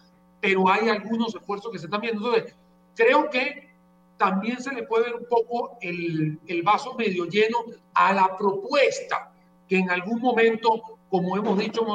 pero 0.41 0.69
hay 0.69 0.89
algunos 0.89 1.35
esfuerzos 1.35 1.73
que 1.73 1.81
se 1.81 1.87
están 1.87 2.01
viendo. 2.01 2.25
Entonces, 2.25 2.55
creo 2.95 3.29
que 3.29 3.75
también 4.19 4.63
se 4.63 4.73
le 4.73 4.85
puede 4.85 5.07
ver 5.07 5.15
un 5.17 5.27
poco 5.29 5.79
el, 5.81 6.39
el 6.47 6.63
vaso 6.63 6.95
medio 6.95 7.25
lleno 7.25 7.59
a 7.95 8.13
la 8.13 8.37
propuesta 8.37 9.33
que 9.69 9.79
en 9.79 9.91
algún 9.91 10.21
momento, 10.21 10.99
como 11.11 11.37
hemos 11.37 11.59
dicho 11.59 11.83
en 11.83 11.89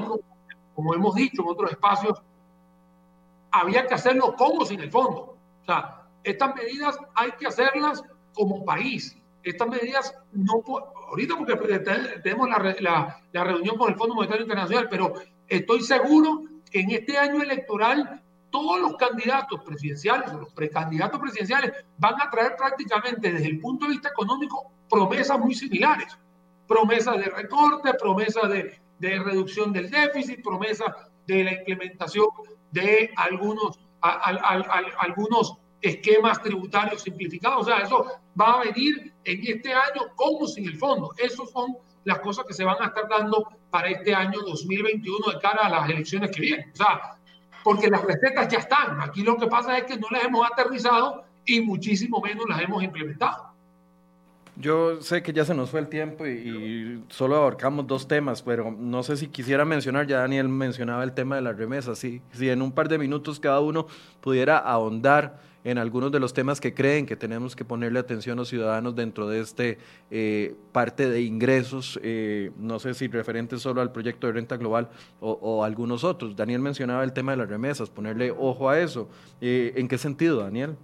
como 0.78 0.93
hemos 0.93 1.15
dicho 1.15 1.41
en 1.41 1.47
otros 1.47 1.71
espacios, 1.71 2.21
había 3.49 3.88
que 3.88 3.95
hacerlo 3.95 4.36
como 4.36 4.63
sin 4.63 4.80
el 4.80 4.91
fondo. 4.91 5.36
O 5.63 5.65
sea, 5.65 6.03
estas 6.23 6.53
medidas 6.53 6.99
hay 7.15 7.32
que 7.32 7.47
hacerlas 7.47 8.03
como 8.36 8.63
país. 8.63 9.17
Estas 9.41 9.67
medidas 9.69 10.13
no, 10.34 10.61
ahorita 11.09 11.36
porque 11.36 11.80
tenemos 12.21 12.47
la, 12.47 13.23
la 13.32 13.43
reunión 13.43 13.75
con 13.75 13.91
el 13.91 13.97
Fondo 13.97 14.13
Monetario 14.13 14.43
Internacional, 14.43 14.88
pero 14.88 15.15
estoy 15.47 15.82
seguro 15.82 16.43
que 16.69 16.82
en 16.82 16.91
este 16.91 17.17
año 17.17 17.41
electoral 17.41 18.21
todos 18.51 18.80
los 18.80 18.97
candidatos 18.97 19.59
presidenciales 19.63 20.32
o 20.32 20.41
los 20.41 20.53
precandidatos 20.53 21.19
presidenciales 21.19 21.71
van 21.97 22.21
a 22.21 22.30
traer 22.30 22.55
prácticamente 22.55 23.34
desde 23.34 23.47
el 23.47 23.59
punto 23.59 23.86
de 23.86 23.93
vista 23.93 24.09
económico 24.09 24.71
promesas 24.88 25.39
muy 25.39 25.55
similares. 25.55 26.15
Promesas 26.67 27.17
de 27.17 27.25
recorte, 27.32 27.95
promesas 27.95 28.47
de, 28.49 28.80
de 28.99 29.19
reducción 29.19 29.73
del 29.73 29.89
déficit, 29.89 30.43
promesas 30.43 30.93
de 31.25 31.43
la 31.43 31.53
implementación 31.53 32.27
de 32.71 33.11
algunos, 33.15 33.79
algunos 34.01 35.57
esquemas 35.81 36.41
tributarios 36.41 37.01
simplificados. 37.01 37.61
O 37.61 37.65
sea, 37.65 37.79
eso 37.79 38.05
va 38.39 38.53
a 38.53 38.63
venir 38.63 39.13
en 39.23 39.41
este 39.45 39.73
año 39.73 40.13
como 40.15 40.47
sin 40.47 40.67
el 40.67 40.77
fondo. 40.77 41.11
Esas 41.17 41.49
son 41.51 41.77
las 42.05 42.19
cosas 42.19 42.45
que 42.45 42.53
se 42.53 42.63
van 42.63 42.81
a 42.81 42.87
estar 42.87 43.07
dando 43.09 43.47
para 43.69 43.89
este 43.89 44.15
año 44.15 44.39
2021 44.41 45.31
de 45.33 45.39
cara 45.39 45.65
a 45.65 45.69
las 45.69 45.89
elecciones 45.89 46.31
que 46.31 46.41
vienen. 46.41 46.71
O 46.71 46.75
sea, 46.75 47.17
porque 47.63 47.89
las 47.89 48.01
recetas 48.03 48.47
ya 48.47 48.59
están. 48.59 49.01
Aquí 49.01 49.23
lo 49.23 49.37
que 49.37 49.47
pasa 49.47 49.77
es 49.77 49.83
que 49.83 49.97
no 49.97 50.07
las 50.09 50.23
hemos 50.23 50.49
aterrizado 50.49 51.25
y 51.45 51.61
muchísimo 51.61 52.21
menos 52.21 52.45
las 52.47 52.61
hemos 52.61 52.83
implementado. 52.83 53.46
Yo 54.59 55.01
sé 55.01 55.21
que 55.21 55.33
ya 55.33 55.45
se 55.45 55.53
nos 55.53 55.69
fue 55.69 55.79
el 55.79 55.87
tiempo 55.87 56.25
y, 56.25 57.03
solo 57.09 57.35
abarcamos 57.35 57.85
dos 57.85 58.07
temas, 58.07 58.41
pero 58.41 58.71
no 58.71 59.03
sé 59.03 59.15
si 59.15 59.27
quisiera 59.27 59.65
mencionar, 59.65 60.07
ya 60.07 60.19
Daniel 60.19 60.49
mencionaba 60.49 61.03
el 61.03 61.11
tema 61.11 61.35
de 61.35 61.43
las 61.43 61.55
remesas, 61.55 61.99
sí, 61.99 62.23
si 62.31 62.49
en 62.49 62.63
un 62.63 62.71
par 62.71 62.89
de 62.89 62.97
minutos 62.97 63.39
cada 63.39 63.59
uno 63.59 63.85
pudiera 64.19 64.57
ahondar 64.57 65.39
en 65.63 65.77
algunos 65.77 66.11
de 66.11 66.19
los 66.19 66.33
temas 66.33 66.59
que 66.59 66.73
creen 66.73 67.05
que 67.05 67.15
tenemos 67.15 67.55
que 67.55 67.65
ponerle 67.65 67.99
atención 67.99 68.37
a 68.37 68.41
los 68.41 68.47
ciudadanos 68.47 68.95
dentro 68.95 69.27
de 69.27 69.41
este 69.41 69.77
eh, 70.09 70.55
parte 70.71 71.09
de 71.09 71.21
ingresos, 71.21 71.99
eh, 72.01 72.51
no 72.57 72.79
sé 72.79 72.93
si 72.93 73.07
referente 73.09 73.59
solo 73.59 73.81
al 73.81 73.91
proyecto 73.91 74.27
de 74.27 74.33
renta 74.33 74.57
global 74.57 74.89
o, 75.19 75.63
algunos 75.63 76.03
otros. 76.03 76.35
Daniel 76.35 76.61
mencionaba 76.61 77.03
el 77.03 77.11
tema 77.11 77.33
de 77.33 77.39
las 77.39 77.49
remesas, 77.49 77.89
ponerle 77.89 78.31
ojo 78.31 78.69
a 78.69 78.79
eso. 78.79 79.09
Eh, 79.41 79.73
¿En 79.75 79.87
qué 79.87 79.97
sentido, 79.97 80.41
Daniel? 80.41 80.77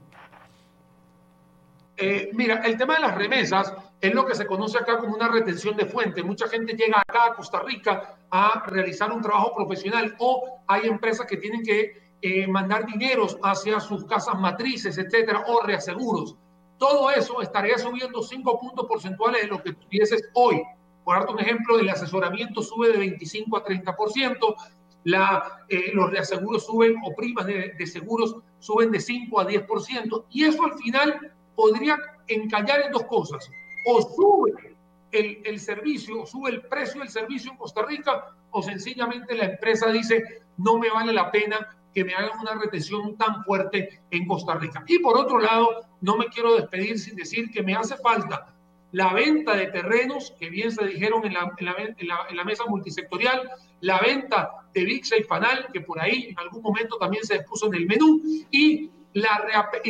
Eh, 1.95 2.31
mira, 2.33 2.55
el 2.65 2.77
tema 2.77 2.95
de 2.95 3.01
las 3.01 3.15
remesas 3.15 3.73
es 4.01 4.13
lo 4.13 4.25
que 4.25 4.35
se 4.35 4.47
conoce 4.47 4.77
acá 4.77 4.97
como 4.97 5.15
una 5.15 5.27
retención 5.27 5.75
de 5.77 5.85
fuente. 5.85 6.23
Mucha 6.23 6.47
gente 6.47 6.73
llega 6.73 7.01
acá 7.07 7.25
a 7.25 7.35
Costa 7.35 7.61
Rica 7.61 8.17
a 8.31 8.63
realizar 8.67 9.11
un 9.11 9.21
trabajo 9.21 9.53
profesional 9.55 10.15
o 10.19 10.61
hay 10.67 10.87
empresas 10.87 11.27
que 11.27 11.37
tienen 11.37 11.61
que 11.61 12.03
eh, 12.21 12.47
mandar 12.47 12.85
dineros 12.85 13.37
hacia 13.43 13.79
sus 13.79 14.05
casas 14.05 14.39
matrices, 14.39 14.97
etcétera, 14.97 15.43
o 15.47 15.61
reaseguros. 15.61 16.35
Todo 16.77 17.11
eso 17.11 17.41
estaría 17.41 17.77
subiendo 17.77 18.21
5 18.21 18.59
puntos 18.59 18.87
porcentuales 18.87 19.43
de 19.43 19.47
lo 19.47 19.61
que 19.61 19.73
tuvieses 19.73 20.29
hoy. 20.33 20.61
Por 21.03 21.15
darte 21.15 21.33
un 21.33 21.39
ejemplo, 21.39 21.77
el 21.77 21.89
asesoramiento 21.89 22.61
sube 22.61 22.91
de 22.91 22.97
25 22.97 23.57
a 23.57 23.65
30%, 23.65 24.55
la, 25.03 25.65
eh, 25.69 25.91
los 25.93 26.09
reaseguros 26.09 26.65
suben 26.65 26.95
o 27.05 27.13
primas 27.13 27.45
de, 27.45 27.73
de 27.77 27.87
seguros 27.87 28.37
suben 28.59 28.89
de 28.89 28.99
5 28.99 29.39
a 29.39 29.47
10%, 29.47 30.25
y 30.29 30.45
eso 30.45 30.63
al 30.63 30.73
final 30.75 31.33
podría 31.55 31.97
encallar 32.27 32.81
en 32.81 32.91
dos 32.91 33.03
cosas. 33.03 33.49
O 33.85 34.01
sube 34.01 34.75
el, 35.11 35.41
el 35.43 35.59
servicio, 35.59 36.21
o 36.21 36.25
sube 36.25 36.49
el 36.49 36.61
precio 36.61 37.01
del 37.01 37.09
servicio 37.09 37.51
en 37.51 37.57
Costa 37.57 37.83
Rica, 37.83 38.35
o 38.51 38.61
sencillamente 38.61 39.35
la 39.35 39.45
empresa 39.45 39.91
dice, 39.91 40.43
no 40.57 40.77
me 40.77 40.89
vale 40.89 41.13
la 41.13 41.31
pena 41.31 41.77
que 41.93 42.03
me 42.03 42.13
hagan 42.13 42.39
una 42.39 42.55
retención 42.55 43.15
tan 43.17 43.43
fuerte 43.43 44.01
en 44.09 44.27
Costa 44.27 44.55
Rica. 44.55 44.83
Y 44.87 44.99
por 44.99 45.17
otro 45.17 45.39
lado, 45.39 45.85
no 46.01 46.17
me 46.17 46.27
quiero 46.27 46.55
despedir 46.55 46.99
sin 46.99 47.15
decir 47.15 47.51
que 47.51 47.61
me 47.61 47.75
hace 47.75 47.95
falta 47.97 48.53
la 48.93 49.11
venta 49.11 49.55
de 49.55 49.67
terrenos, 49.67 50.35
que 50.39 50.51
bien 50.51 50.71
se 50.71 50.85
dijeron 50.85 51.25
en 51.25 51.33
la, 51.33 51.51
en 51.57 51.65
la, 51.65 52.27
en 52.29 52.37
la, 52.37 52.43
mesa 52.43 52.63
multisectorial, 52.67 53.49
la 53.81 53.99
venta 53.99 54.51
de 54.71 54.85
VIXA 54.85 55.17
y 55.17 55.23
FANAL, 55.23 55.67
que 55.73 55.81
por 55.81 55.99
ahí 55.99 56.27
en 56.29 56.37
algún 56.37 56.61
momento 56.61 56.97
también 56.97 57.23
se 57.23 57.39
puso 57.41 57.67
en 57.67 57.73
el 57.73 57.87
menú, 57.87 58.21
y 58.51 58.91
la, 59.13 59.45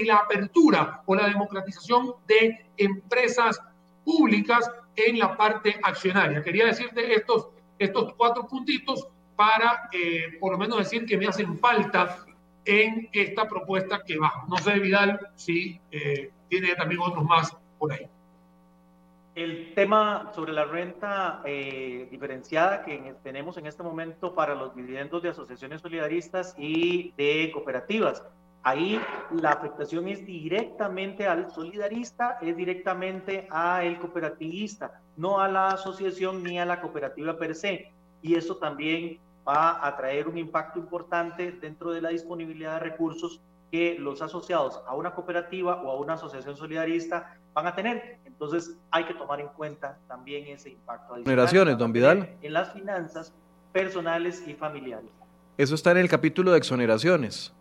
la 0.05 0.15
apertura 0.15 1.01
o 1.05 1.15
la 1.15 1.28
democratización 1.28 2.13
de 2.28 2.65
empresas 2.78 3.61
públicas 4.03 4.69
en 4.95 5.19
la 5.19 5.36
parte 5.36 5.80
accionaria. 5.84 6.43
Quería 6.43 6.65
decirte 6.65 7.13
estos, 7.13 7.49
estos 7.80 8.13
cuatro 8.15 8.47
puntitos 8.47 9.07
para 9.36 9.89
eh, 9.91 10.38
por 10.39 10.51
lo 10.51 10.57
menos 10.57 10.78
decir 10.78 11.05
que 11.05 11.17
me 11.17 11.28
hacen 11.28 11.57
falta 11.57 12.17
en 12.65 13.09
esta 13.11 13.47
propuesta 13.47 14.01
que 14.05 14.17
va. 14.17 14.45
No 14.47 14.57
sé, 14.57 14.80
Vidal, 14.80 15.19
si 15.36 15.80
eh, 15.91 16.32
tiene 16.49 16.76
también 16.76 17.01
otros 17.01 17.24
más 17.24 17.55
por 17.78 17.91
ahí. 17.91 18.07
El 19.36 19.74
tema 19.74 20.32
sobre 20.36 20.53
la 20.53 20.65
renta 20.65 21.41
eh, 21.43 22.07
diferenciada 22.11 22.84
que 22.84 23.15
tenemos 23.24 23.57
en 23.57 23.65
este 23.65 23.82
momento 23.82 24.36
para 24.36 24.53
los 24.53 24.76
dividendos 24.76 25.24
de 25.24 25.30
asociaciones 25.30 25.82
solidaristas 25.82 26.53
y 26.57 27.11
de 27.17 27.49
cooperativas. 27.51 28.24
Ahí 28.66 28.97
la 29.32 29.51
afectación 29.51 30.07
es 30.07 30.26
directamente 30.26 31.28
al 31.28 31.51
solidarista, 31.51 32.38
es 32.41 32.55
directamente 32.55 33.45
al 33.49 33.99
cooperativista, 33.99 35.01
no 35.18 35.41
a 35.41 35.49
la 35.49 35.68
asociación 35.70 36.43
ni 36.43 36.57
a 36.59 36.66
la 36.66 36.80
cooperativa 36.80 37.38
per 37.38 37.55
se. 37.55 37.91
Y 38.22 38.36
eso 38.36 38.55
también 38.55 39.20
va 39.45 39.86
a 39.86 39.97
traer 39.97 40.30
un 40.30 40.38
impacto 40.38 40.80
importante 40.80 41.51
dentro 41.51 41.91
de 41.91 42.01
la 42.01 42.09
disponibilidad 42.09 42.76
de 42.76 42.80
recursos 42.80 43.41
que 43.70 43.97
los 43.99 44.22
asociados 44.22 44.80
a 44.88 44.95
una 44.95 45.14
cooperativa 45.14 45.82
o 45.82 45.91
a 45.91 45.99
una 45.99 46.14
asociación 46.14 46.55
solidarista 46.55 47.36
van 47.53 47.68
a 47.68 47.76
tener. 47.76 48.20
Entonces 48.24 48.78
hay 48.91 49.03
que 49.03 49.14
tomar 49.14 49.41
en 49.41 49.47
cuenta 49.49 49.97
también 50.07 50.47
ese 50.47 50.70
impacto. 50.70 51.18
Exoneraciones, 51.18 51.78
don 51.78 51.91
Vidal. 51.91 52.30
En 52.41 52.53
las 52.53 52.72
finanzas 52.72 53.34
personales 53.74 54.47
y 54.47 54.53
familiares. 54.53 55.09
Eso 55.57 55.76
está 55.76 55.91
en 55.91 55.97
el 55.97 56.07
capítulo 56.07 56.51
de 56.51 56.59
exoneraciones. 56.59 57.53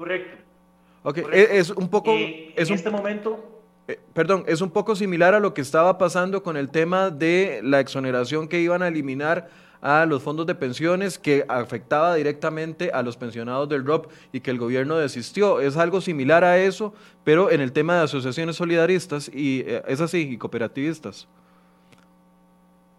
Correcto. 0.00 0.42
Ok, 1.02 1.18
e, 1.30 1.58
Es, 1.58 1.68
un 1.68 1.90
poco... 1.90 2.10
en 2.14 2.54
este 2.56 2.88
momento... 2.88 3.60
Eh, 3.86 4.00
perdón, 4.14 4.44
es 4.46 4.62
un 4.62 4.70
poco 4.70 4.96
similar 4.96 5.34
a 5.34 5.40
lo 5.40 5.52
que 5.52 5.60
estaba 5.60 5.98
pasando 5.98 6.42
con 6.42 6.56
el 6.56 6.70
tema 6.70 7.10
de 7.10 7.60
la 7.62 7.80
exoneración 7.80 8.48
que 8.48 8.60
iban 8.60 8.82
a 8.82 8.88
eliminar 8.88 9.50
a 9.82 10.06
los 10.06 10.22
fondos 10.22 10.46
de 10.46 10.54
pensiones 10.54 11.18
que 11.18 11.44
afectaba 11.48 12.14
directamente 12.14 12.90
a 12.94 13.02
los 13.02 13.18
pensionados 13.18 13.68
del 13.68 13.84
ROP 13.84 14.10
y 14.32 14.40
que 14.40 14.50
el 14.50 14.56
gobierno 14.56 14.96
desistió. 14.96 15.60
Es 15.60 15.76
algo 15.76 16.00
similar 16.00 16.44
a 16.44 16.56
eso, 16.56 16.94
pero 17.22 17.50
en 17.50 17.60
el 17.60 17.72
tema 17.72 17.96
de 17.96 18.04
asociaciones 18.04 18.56
solidaristas 18.56 19.28
y 19.28 19.64
eh, 19.66 19.82
es 19.86 20.00
así, 20.00 20.30
y 20.32 20.38
cooperativistas. 20.38 21.28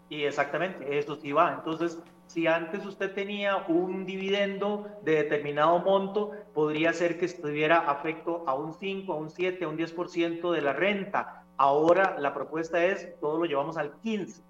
Y 0.07 0.21
exactamente, 0.21 0.99
eso 0.99 1.15
sí 1.15 1.31
va. 1.31 1.55
Entonces, 1.57 1.97
si 2.31 2.47
antes 2.47 2.85
usted 2.85 3.13
tenía 3.13 3.57
un 3.67 4.05
dividendo 4.05 4.87
de 5.03 5.15
determinado 5.15 5.79
monto, 5.79 6.31
podría 6.53 6.93
ser 6.93 7.19
que 7.19 7.25
estuviera 7.25 7.79
afecto 7.79 8.45
a 8.47 8.53
un 8.53 8.73
5, 8.73 9.11
a 9.11 9.17
un 9.17 9.29
7, 9.29 9.65
a 9.65 9.67
un 9.67 9.77
10% 9.77 10.51
de 10.51 10.61
la 10.61 10.71
renta. 10.71 11.43
Ahora 11.57 12.15
la 12.19 12.33
propuesta 12.33 12.83
es, 12.85 13.19
todo 13.19 13.39
lo 13.39 13.45
llevamos 13.45 13.75
al 13.75 13.91
15. 13.99 14.41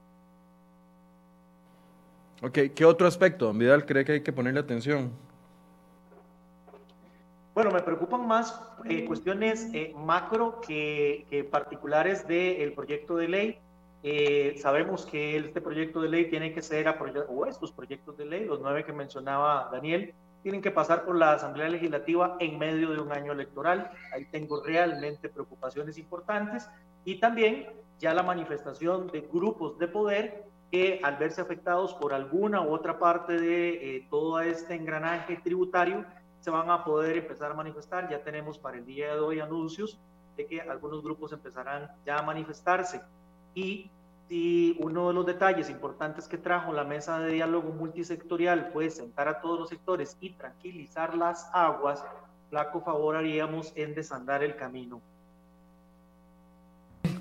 Ok, 2.44 2.60
¿qué 2.76 2.86
otro 2.86 3.08
aspecto, 3.08 3.46
don 3.46 3.58
Vidal, 3.58 3.86
cree 3.88 4.06
que 4.06 4.12
hay 4.14 4.22
que 4.22 4.32
ponerle 4.32 4.60
atención? 4.60 5.12
Bueno, 7.56 7.72
me 7.72 7.82
preocupan 7.82 8.28
más 8.28 8.62
eh, 8.86 9.06
cuestiones 9.06 9.70
eh, 9.74 9.94
macro 9.98 10.62
que, 10.62 11.26
que 11.32 11.44
particulares 11.44 12.28
del 12.28 12.74
proyecto 12.74 13.18
de 13.18 13.28
ley. 13.28 13.60
Eh, 14.04 14.56
sabemos 14.58 15.06
que 15.06 15.38
este 15.38 15.62
proyecto 15.62 16.02
de 16.02 16.10
ley 16.10 16.30
tiene 16.30 16.54
que 16.54 16.62
ser, 16.62 16.88
o 17.30 17.46
estos 17.46 17.72
proyectos 17.72 18.18
de 18.18 18.26
ley, 18.26 18.46
los 18.46 18.60
nueve 18.60 18.84
que 18.84 18.94
mencionaba 18.94 19.70
Daniel, 19.72 20.14
tienen 20.42 20.62
que 20.62 20.72
pasar 20.72 21.06
por 21.06 21.16
la 21.16 21.34
Asamblea 21.34 21.70
Legislativa 21.70 22.36
en 22.40 22.58
medio 22.58 22.92
de 22.92 23.00
un 23.00 23.12
año 23.12 23.32
electoral. 23.32 23.92
Ahí 24.14 24.26
tengo 24.26 24.64
realmente 24.64 25.30
preocupaciones 25.30 25.98
importantes 25.98 26.68
y 27.06 27.20
también 27.20 27.68
ya 28.00 28.14
la 28.14 28.24
manifestación 28.24 29.08
de 29.08 29.22
grupos 29.22 29.78
de 29.78 29.88
poder 29.88 30.46
que 30.72 31.00
al 31.04 31.18
verse 31.18 31.42
afectados 31.42 31.94
por 31.94 32.14
alguna 32.14 32.62
u 32.62 32.74
otra 32.74 32.98
parte 32.98 33.40
de 33.40 33.98
eh, 33.98 34.08
todo 34.10 34.40
este 34.40 34.74
engranaje 34.74 35.38
tributario, 35.44 36.06
se 36.40 36.50
van 36.50 36.70
a 36.72 36.84
poder 36.84 37.18
empezar 37.18 37.52
a 37.52 37.54
manifestar. 37.54 38.10
Ya 38.10 38.24
tenemos 38.24 38.58
para 38.58 38.78
el 38.78 38.86
día 38.86 39.14
de 39.14 39.20
hoy 39.20 39.40
anuncios 39.40 40.00
de 40.38 40.48
que 40.48 40.62
algunos 40.62 41.04
grupos 41.04 41.34
empezarán 41.34 41.92
ya 42.06 42.18
a 42.18 42.24
manifestarse. 42.24 43.02
Y 43.56 43.90
si 44.28 44.78
uno 44.80 45.10
de 45.10 45.14
los 45.14 45.26
detalles 45.26 45.70
importantes 45.70 46.28
que 46.28 46.38
trajo 46.38 46.72
la 46.72 46.86
mesa 46.86 47.20
de 47.20 47.34
diálogo 47.34 47.72
multisectorial 47.72 48.70
fue 48.72 48.90
sentar 48.90 49.28
a 49.28 49.42
todos 49.42 49.60
los 49.60 49.70
sectores 49.70 50.16
y 50.22 50.30
tranquilizar 50.32 51.18
las 51.18 51.50
aguas, 51.54 52.04
flaco 52.50 52.82
favor 52.82 53.16
haríamos 53.16 53.74
en 53.76 53.94
desandar 53.94 54.44
el 54.44 54.56
camino. 54.56 55.02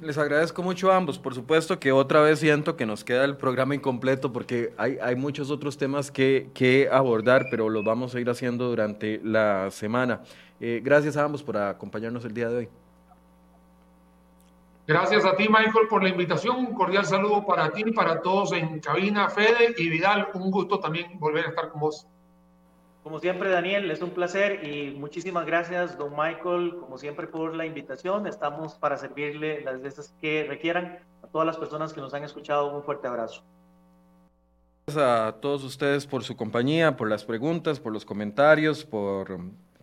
les 0.02 0.16
agradezco 0.18 0.62
mucho 0.62 0.90
a 0.90 0.96
ambos. 0.96 1.18
Por 1.18 1.34
supuesto 1.34 1.78
que 1.78 1.92
otra 1.92 2.20
vez 2.22 2.38
siento 2.38 2.76
que 2.76 2.86
nos 2.86 3.04
queda 3.04 3.24
el 3.24 3.36
programa 3.36 3.74
incompleto 3.74 4.32
porque 4.32 4.72
hay, 4.76 4.98
hay 5.02 5.16
muchos 5.16 5.50
otros 5.50 5.76
temas 5.76 6.10
que, 6.10 6.50
que, 6.54 6.88
abordar, 6.90 7.46
pero 7.50 7.68
los 7.68 7.84
vamos 7.84 8.14
a 8.14 8.20
ir 8.20 8.30
haciendo 8.30 8.68
durante 8.68 9.20
la 9.24 9.70
semana. 9.70 10.22
Eh, 10.60 10.80
gracias 10.82 11.16
a 11.16 11.24
ambos 11.24 11.42
por 11.42 11.56
acompañarnos 11.56 12.24
el 12.24 12.34
día 12.34 12.48
de 12.48 12.56
hoy. 12.56 12.68
Gracias 14.90 15.24
a 15.24 15.36
ti, 15.36 15.48
Michael, 15.48 15.86
por 15.88 16.02
la 16.02 16.08
invitación. 16.08 16.56
Un 16.56 16.74
cordial 16.74 17.06
saludo 17.06 17.46
para 17.46 17.70
ti 17.70 17.84
y 17.86 17.92
para 17.92 18.20
todos 18.20 18.50
en 18.50 18.80
cabina, 18.80 19.30
Fede 19.30 19.72
y 19.78 19.88
Vidal. 19.88 20.30
Un 20.34 20.50
gusto 20.50 20.80
también 20.80 21.16
volver 21.20 21.46
a 21.46 21.48
estar 21.50 21.68
con 21.68 21.82
vos. 21.82 22.08
Como 23.04 23.20
siempre, 23.20 23.50
Daniel, 23.50 23.88
es 23.88 24.02
un 24.02 24.10
placer 24.10 24.66
y 24.66 24.90
muchísimas 24.98 25.46
gracias, 25.46 25.96
don 25.96 26.10
Michael, 26.10 26.74
como 26.80 26.98
siempre, 26.98 27.28
por 27.28 27.54
la 27.54 27.66
invitación. 27.66 28.26
Estamos 28.26 28.74
para 28.74 28.96
servirle 28.96 29.60
las 29.60 29.80
veces 29.80 30.12
que 30.20 30.44
requieran. 30.48 30.98
A 31.22 31.28
todas 31.28 31.46
las 31.46 31.56
personas 31.56 31.92
que 31.92 32.00
nos 32.00 32.12
han 32.12 32.24
escuchado, 32.24 32.76
un 32.76 32.82
fuerte 32.82 33.06
abrazo. 33.06 33.44
Gracias 34.88 35.06
a 35.06 35.36
todos 35.40 35.62
ustedes 35.62 36.04
por 36.04 36.24
su 36.24 36.36
compañía, 36.36 36.96
por 36.96 37.08
las 37.08 37.24
preguntas, 37.24 37.78
por 37.78 37.92
los 37.92 38.04
comentarios, 38.04 38.84
por 38.84 39.38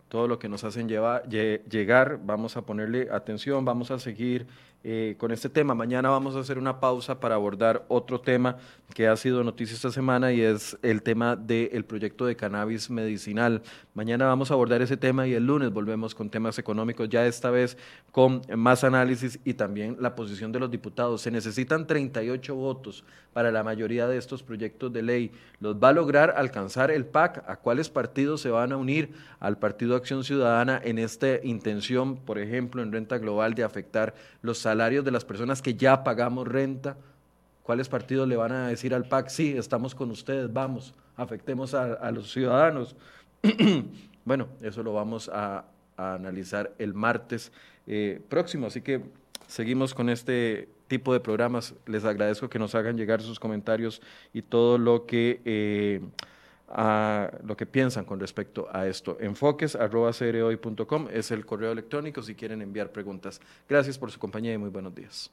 todo 0.10 0.28
lo 0.28 0.38
que 0.38 0.50
nos 0.50 0.66
hacen 0.66 0.90
llegar. 0.90 2.20
Vamos 2.24 2.58
a 2.58 2.64
ponerle 2.64 3.08
atención, 3.10 3.64
vamos 3.64 3.90
a 3.90 4.00
seguir 4.00 4.48
eh, 4.90 5.16
con 5.18 5.34
este 5.34 5.50
tema. 5.50 5.76
Mañana 5.76 6.08
vamos 6.08 6.38
a 6.38 6.40
hacer 6.40 6.58
una 6.58 6.80
pausa 6.80 7.20
para 7.20 7.36
abordar 7.36 7.84
otro 7.90 8.22
tema 8.22 8.56
que 8.94 9.10
ha 9.10 9.18
sido 9.18 9.44
noticia 9.44 9.76
esta 9.76 9.92
semana 9.92 10.32
y 10.32 10.40
es 10.40 10.78
el 10.82 11.04
tema 11.04 11.36
del 11.36 11.84
proyecto 11.84 12.26
de 12.26 12.38
cannabis 12.38 12.90
medicinal. 12.90 13.62
Mañana 13.94 14.28
vamos 14.28 14.50
a 14.50 14.54
abordar 14.54 14.82
ese 14.82 14.96
tema 14.96 15.28
y 15.28 15.34
el 15.34 15.46
lunes 15.46 15.74
volvemos 15.74 16.16
con 16.16 16.30
temas 16.30 16.58
económicos, 16.58 17.10
ya 17.10 17.26
esta 17.26 17.52
vez 17.52 17.78
con 18.14 18.42
más 18.56 18.86
análisis 18.86 19.42
y 19.44 19.56
también 19.56 19.98
la 20.00 20.16
posición 20.16 20.54
de 20.54 20.60
los 20.60 20.72
diputados. 20.72 21.22
Se 21.22 21.32
necesitan 21.32 21.86
38 21.86 22.56
votos 22.56 23.04
para 23.34 23.52
la 23.52 23.64
mayoría 23.64 24.08
de 24.08 24.18
estos 24.18 24.42
proyectos 24.42 24.94
de 24.94 25.02
ley. 25.02 25.32
¿Los 25.60 25.76
va 25.76 25.90
a 25.90 25.94
lograr 25.94 26.36
alcanzar 26.38 26.92
el 26.92 27.06
PAC? 27.06 27.44
¿A 27.46 27.58
cuáles 27.58 27.90
partidos 27.90 28.40
se 28.40 28.52
van 28.52 28.72
a 28.72 28.78
unir 28.78 29.12
al 29.42 29.60
Partido 29.60 29.98
Acción 29.98 30.24
Ciudadana 30.24 30.80
en 30.82 30.98
esta 30.98 31.44
intención, 31.44 32.16
por 32.16 32.40
ejemplo, 32.40 32.82
en 32.82 32.94
renta 32.94 33.18
global 33.18 33.54
de 33.54 33.64
afectar 33.64 34.16
los 34.42 34.58
salarios 34.60 34.77
de 34.78 35.12
las 35.12 35.26
personas 35.26 35.62
que 35.62 35.74
ya 35.74 36.04
pagamos 36.04 36.48
renta. 36.48 36.98
¿Cuáles 37.64 37.90
partidos 37.90 38.28
le 38.28 38.38
van 38.38 38.52
a 38.52 38.68
decir 38.70 38.94
al 38.94 39.06
PAC, 39.06 39.30
sí, 39.30 39.56
estamos 39.58 39.96
con 39.96 40.12
ustedes, 40.12 40.54
vamos, 40.54 40.94
afectemos 41.18 41.74
a, 41.74 42.12
los 42.12 42.32
ciudadanos? 42.32 42.96
bueno, 44.26 44.48
eso 44.62 44.84
lo 44.84 44.94
vamos 44.94 45.30
a, 45.34 45.66
analizar 45.98 46.72
el 46.78 46.94
martes 46.94 47.52
eh, 47.88 48.22
próximo, 48.30 48.68
así 48.68 48.82
que 48.82 49.02
seguimos 49.48 49.96
con 49.96 50.10
este 50.10 50.70
tipo 50.88 51.12
de 51.12 51.20
programas. 51.20 51.74
Les 51.88 52.06
agradezco 52.06 52.50
que 52.50 52.60
nos 52.60 52.76
hagan 52.76 52.98
llegar 52.98 53.22
sus 53.22 53.40
comentarios 53.40 54.02
y 54.32 54.44
todo 54.44 54.78
lo 54.78 55.08
que... 55.08 55.42
Eh, 55.44 56.02
a 56.68 57.32
lo 57.44 57.56
que 57.56 57.66
piensan 57.66 58.06
con 58.06 58.20
respecto 58.20 58.68
a 58.72 58.88
esto. 58.88 59.18
Enfoques.com 59.20 61.08
es 61.12 61.32
el 61.32 61.46
correo 61.46 61.72
electrónico 61.72 62.22
si 62.22 62.36
quieren 62.36 62.62
enviar 62.62 62.92
preguntas. 62.92 63.40
Gracias 63.68 63.98
por 63.98 64.12
su 64.12 64.20
compañía 64.20 64.54
y 64.54 64.58
muy 64.58 64.70
buenos 64.70 64.94
días. 64.94 65.32